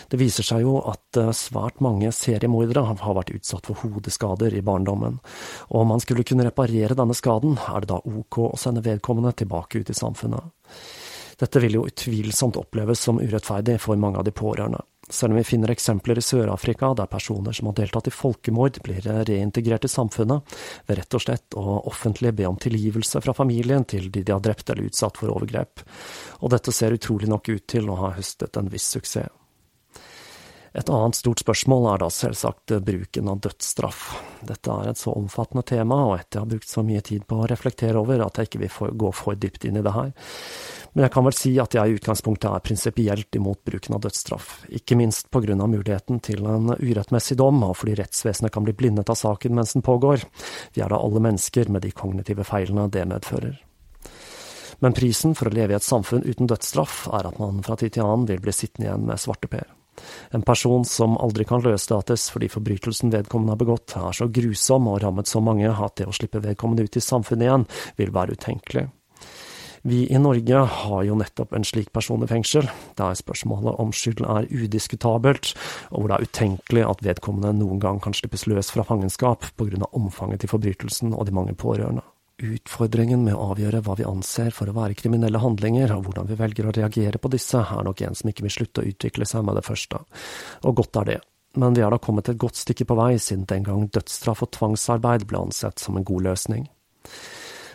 Det 0.07 0.17
viser 0.17 0.45
seg 0.47 0.63
jo 0.63 0.77
at 0.87 1.19
eh, 1.19 1.33
svært 1.35 1.81
mange 1.83 2.11
seriemordere 2.15 2.85
har 2.87 3.17
vært 3.17 3.33
utsatt 3.35 3.67
for 3.69 3.81
hodeskader 3.83 4.55
i 4.55 4.63
barndommen, 4.65 5.19
og 5.67 5.81
om 5.81 5.91
man 5.93 6.03
skulle 6.03 6.25
kunne 6.27 6.45
reparere 6.47 6.97
denne 6.97 7.17
skaden, 7.17 7.57
er 7.59 7.83
det 7.83 7.91
da 7.91 7.99
ok 7.99 8.39
å 8.45 8.53
sende 8.59 8.85
vedkommende 8.85 9.35
tilbake 9.35 9.83
ut 9.83 9.91
i 9.91 9.97
samfunnet. 9.97 10.53
Dette 11.35 11.59
vil 11.59 11.75
jo 11.75 11.87
utvilsomt 11.89 12.55
oppleves 12.55 13.01
som 13.03 13.19
urettferdig 13.19 13.75
for 13.83 13.99
mange 13.99 14.21
av 14.21 14.27
de 14.27 14.31
pårørende. 14.31 14.79
Selv 15.09 15.31
om 15.31 15.37
vi 15.37 15.45
finner 15.45 15.69
eksempler 15.69 16.17
i 16.17 16.23
Sør-Afrika 16.25 16.89
der 16.97 17.09
personer 17.09 17.53
som 17.53 17.69
har 17.69 17.77
deltatt 17.77 18.09
i 18.09 18.13
folkemord, 18.13 18.79
blir 18.85 19.05
reintegrert 19.05 19.85
i 19.85 19.91
samfunnet 19.91 20.57
ved 20.87 20.99
rett 20.99 21.17
og 21.17 21.21
slett 21.21 21.57
å 21.61 21.79
offentlig 21.91 22.33
be 22.33 22.47
om 22.49 22.57
tilgivelse 22.57 23.21
fra 23.21 23.37
familien 23.37 23.85
til 23.85 24.09
de 24.09 24.25
de 24.25 24.33
har 24.33 24.41
drept 24.41 24.69
eller 24.69 24.89
utsatt 24.89 25.21
for 25.21 25.29
overgrep, 25.29 25.85
og 26.41 26.53
dette 26.55 26.73
ser 26.73 26.97
utrolig 26.97 27.29
nok 27.29 27.53
ut 27.53 27.67
til 27.69 27.89
å 27.89 27.99
ha 28.01 28.15
høstet 28.17 28.57
en 28.57 28.71
viss 28.73 28.89
suksess. 28.97 29.29
Et 30.75 30.89
annet 30.91 31.15
stort 31.15 31.39
spørsmål 31.39 31.85
er 31.93 32.01
da 32.01 32.07
selvsagt 32.11 32.73
bruken 32.83 33.29
av 33.31 33.37
dødsstraff. 33.45 34.01
Dette 34.43 34.73
er 34.73 34.89
et 34.91 34.99
så 34.99 35.13
omfattende 35.15 35.63
tema, 35.63 36.01
og 36.09 36.17
etter 36.17 36.41
jeg 36.41 36.43
har 36.43 36.49
brukt 36.51 36.67
så 36.67 36.81
mye 36.83 37.03
tid 37.05 37.23
på 37.29 37.37
å 37.39 37.45
reflektere 37.47 38.01
over 38.01 38.25
at 38.25 38.35
jeg 38.41 38.49
ikke 38.49 38.59
vil 38.65 38.97
gå 39.05 39.11
for 39.15 39.39
dypt 39.39 39.69
inn 39.69 39.79
i 39.79 39.83
det 39.85 39.93
her. 39.95 40.11
Men 40.91 41.05
jeg 41.05 41.13
kan 41.15 41.25
vel 41.27 41.37
si 41.37 41.53
at 41.63 41.77
jeg 41.77 41.91
i 41.91 41.95
utgangspunktet 41.95 42.49
er 42.49 42.65
prinsipielt 42.65 43.39
imot 43.39 43.61
bruken 43.67 43.95
av 43.95 44.03
dødsstraff, 44.03 44.49
ikke 44.79 44.97
minst 44.99 45.31
på 45.31 45.41
grunn 45.45 45.63
av 45.63 45.71
muligheten 45.71 46.19
til 46.23 46.43
en 46.43 46.75
urettmessig 46.75 47.39
dom, 47.39 47.63
og 47.67 47.77
fordi 47.79 47.95
rettsvesenet 48.01 48.51
kan 48.51 48.67
bli 48.67 48.75
blindet 48.75 49.11
av 49.11 49.19
saken 49.19 49.55
mens 49.55 49.77
den 49.77 49.83
pågår. 49.85 50.27
Vi 50.75 50.83
er 50.83 50.91
da 50.91 50.99
alle 50.99 51.23
mennesker 51.23 51.71
med 51.71 51.87
de 51.87 51.93
kognitive 51.95 52.43
feilene 52.47 52.89
det 52.91 53.07
medfører. 53.07 53.55
Men 54.83 54.95
prisen 54.95 55.39
for 55.39 55.47
å 55.47 55.55
leve 55.55 55.71
i 55.71 55.79
et 55.79 55.87
samfunn 55.87 56.27
uten 56.27 56.51
dødsstraff 56.51 57.05
er 57.15 57.31
at 57.31 57.39
man 57.39 57.63
fra 57.63 57.79
tid 57.79 57.95
til 57.95 58.03
annen 58.03 58.27
vil 58.27 58.43
bli 58.43 58.55
sittende 58.55 58.89
igjen 58.89 59.07
med 59.07 59.23
svarteper. 59.23 59.71
En 60.35 60.43
person 60.45 60.85
som 60.87 61.17
aldri 61.21 61.45
kan 61.47 61.63
løslates 61.63 62.27
fordi 62.33 62.49
forbrytelsen 62.51 63.13
vedkommende 63.13 63.55
har 63.55 63.61
begått, 63.61 63.95
er 63.99 64.15
så 64.15 64.27
grusom 64.31 64.91
og 64.91 65.01
rammet 65.03 65.31
så 65.31 65.41
mange 65.43 65.71
at 65.71 65.97
det 65.99 66.09
å 66.09 66.15
slippe 66.15 66.43
vedkommende 66.43 66.85
ut 66.85 66.99
i 66.99 67.03
samfunnet 67.03 67.47
igjen 67.47 67.67
vil 67.99 68.13
være 68.15 68.37
utenkelig. 68.37 68.87
Vi 69.85 70.07
i 70.09 70.17
Norge 70.17 70.63
har 70.65 71.03
jo 71.05 71.13
nettopp 71.19 71.51
en 71.53 71.65
slik 71.67 71.91
person 71.93 72.23
i 72.25 72.29
fengsel, 72.29 72.65
der 72.97 73.13
spørsmålet 73.19 73.77
om 73.83 73.91
skyld 73.93 74.23
er 74.25 74.47
udiskutabelt, 74.49 75.51
og 75.91 75.99
hvor 75.99 76.09
det 76.09 76.17
er 76.17 76.25
utenkelig 76.25 76.87
at 76.87 77.03
vedkommende 77.05 77.53
noen 77.59 77.83
gang 77.83 78.01
kan 78.01 78.17
slippes 78.17 78.47
løs 78.49 78.73
fra 78.73 78.87
fangenskap 78.87 79.45
av 79.45 79.85
omfanget 79.93 80.41
til 80.41 80.55
forbrytelsen 80.55 81.13
og 81.13 81.29
de 81.29 81.37
mange 81.37 81.53
pårørende. 81.53 82.01
Utfordringen 82.43 83.21
med 83.23 83.37
å 83.37 83.51
avgjøre 83.53 83.79
hva 83.85 83.93
vi 83.95 84.03
anser 84.07 84.49
for 84.51 84.67
å 84.67 84.75
være 84.75 84.97
kriminelle 84.99 85.39
handlinger, 85.39 85.93
og 85.95 86.09
hvordan 86.09 86.27
vi 86.27 86.35
velger 86.39 86.67
å 86.67 86.73
reagere 86.75 87.21
på 87.21 87.31
disse, 87.31 87.61
er 87.63 87.87
nok 87.87 88.03
en 88.03 88.17
som 88.19 88.31
ikke 88.31 88.43
vil 88.43 88.55
slutte 88.57 88.83
å 88.83 88.89
utvikle 88.89 89.27
seg 89.29 89.45
med 89.47 89.55
det 89.55 89.63
første. 89.63 90.01
Og 90.67 90.75
godt 90.81 90.99
er 90.99 91.09
det. 91.13 91.17
Men 91.55 91.77
vi 91.77 91.85
er 91.85 91.95
da 91.95 91.99
kommet 92.03 92.27
et 92.27 92.39
godt 92.41 92.59
stykke 92.59 92.89
på 92.89 92.99
vei 92.99 93.13
siden 93.15 93.47
den 93.47 93.63
gang 93.63 93.87
dødsstraff 93.87 94.43
og 94.43 94.51
tvangsarbeid 94.57 95.23
ble 95.29 95.45
ansett 95.47 95.79
som 95.79 95.95
en 95.95 96.07
god 96.07 96.27
løsning. 96.27 96.67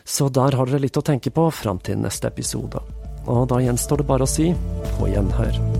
Så 0.05 0.29
der 0.29 0.57
har 0.59 0.69
dere 0.69 0.85
litt 0.85 1.01
å 1.01 1.07
tenke 1.07 1.33
på 1.33 1.49
fram 1.55 1.81
til 1.81 2.03
neste 2.05 2.29
episode. 2.29 2.85
Og 3.31 3.47
da 3.49 3.65
gjenstår 3.65 4.03
det 4.03 4.11
bare 4.13 4.29
å 4.29 4.35
si 4.35 4.51
på 4.99 5.09
gjenhør. 5.09 5.80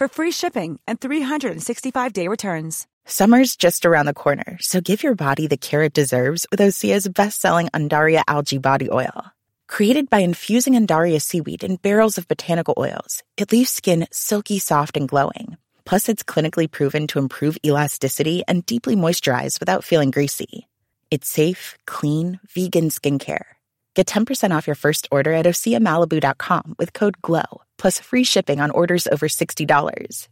for 0.00 0.08
free 0.08 0.32
shipping 0.32 0.80
and 0.88 0.98
365-day 0.98 2.26
returns. 2.26 2.88
Summer's 3.04 3.54
just 3.54 3.84
around 3.84 4.06
the 4.06 4.20
corner, 4.24 4.56
so 4.60 4.80
give 4.80 5.04
your 5.04 5.14
body 5.14 5.46
the 5.46 5.62
care 5.68 5.82
it 5.82 5.92
deserves 5.92 6.46
with 6.50 6.60
Osea's 6.60 7.06
best-selling 7.06 7.68
Undaria 7.68 8.22
Algae 8.26 8.58
Body 8.58 8.88
Oil. 8.90 9.30
Created 9.68 10.08
by 10.08 10.20
infusing 10.20 10.74
Undaria 10.74 11.20
seaweed 11.20 11.62
in 11.62 11.76
barrels 11.76 12.16
of 12.16 12.26
botanical 12.26 12.74
oils, 12.78 13.22
it 13.36 13.52
leaves 13.52 13.70
skin 13.70 14.06
silky 14.10 14.58
soft 14.58 14.96
and 14.96 15.06
glowing 15.06 15.58
Plus, 15.90 16.08
it's 16.08 16.22
clinically 16.22 16.70
proven 16.70 17.08
to 17.08 17.18
improve 17.18 17.58
elasticity 17.66 18.44
and 18.46 18.64
deeply 18.64 18.94
moisturize 18.94 19.58
without 19.58 19.82
feeling 19.82 20.12
greasy. 20.12 20.68
It's 21.10 21.28
safe, 21.28 21.76
clean, 21.84 22.38
vegan 22.48 22.90
skincare. 22.90 23.58
Get 24.00 24.06
10% 24.06 24.50
off 24.50 24.66
your 24.66 24.76
first 24.76 25.08
order 25.12 25.34
at 25.34 25.44
OseaMalibu.com 25.44 26.74
with 26.78 26.94
code 26.94 27.20
GLOW, 27.20 27.60
plus 27.76 28.00
free 28.00 28.24
shipping 28.24 28.58
on 28.58 28.70
orders 28.70 29.06
over 29.06 29.28
$60. 29.28 30.28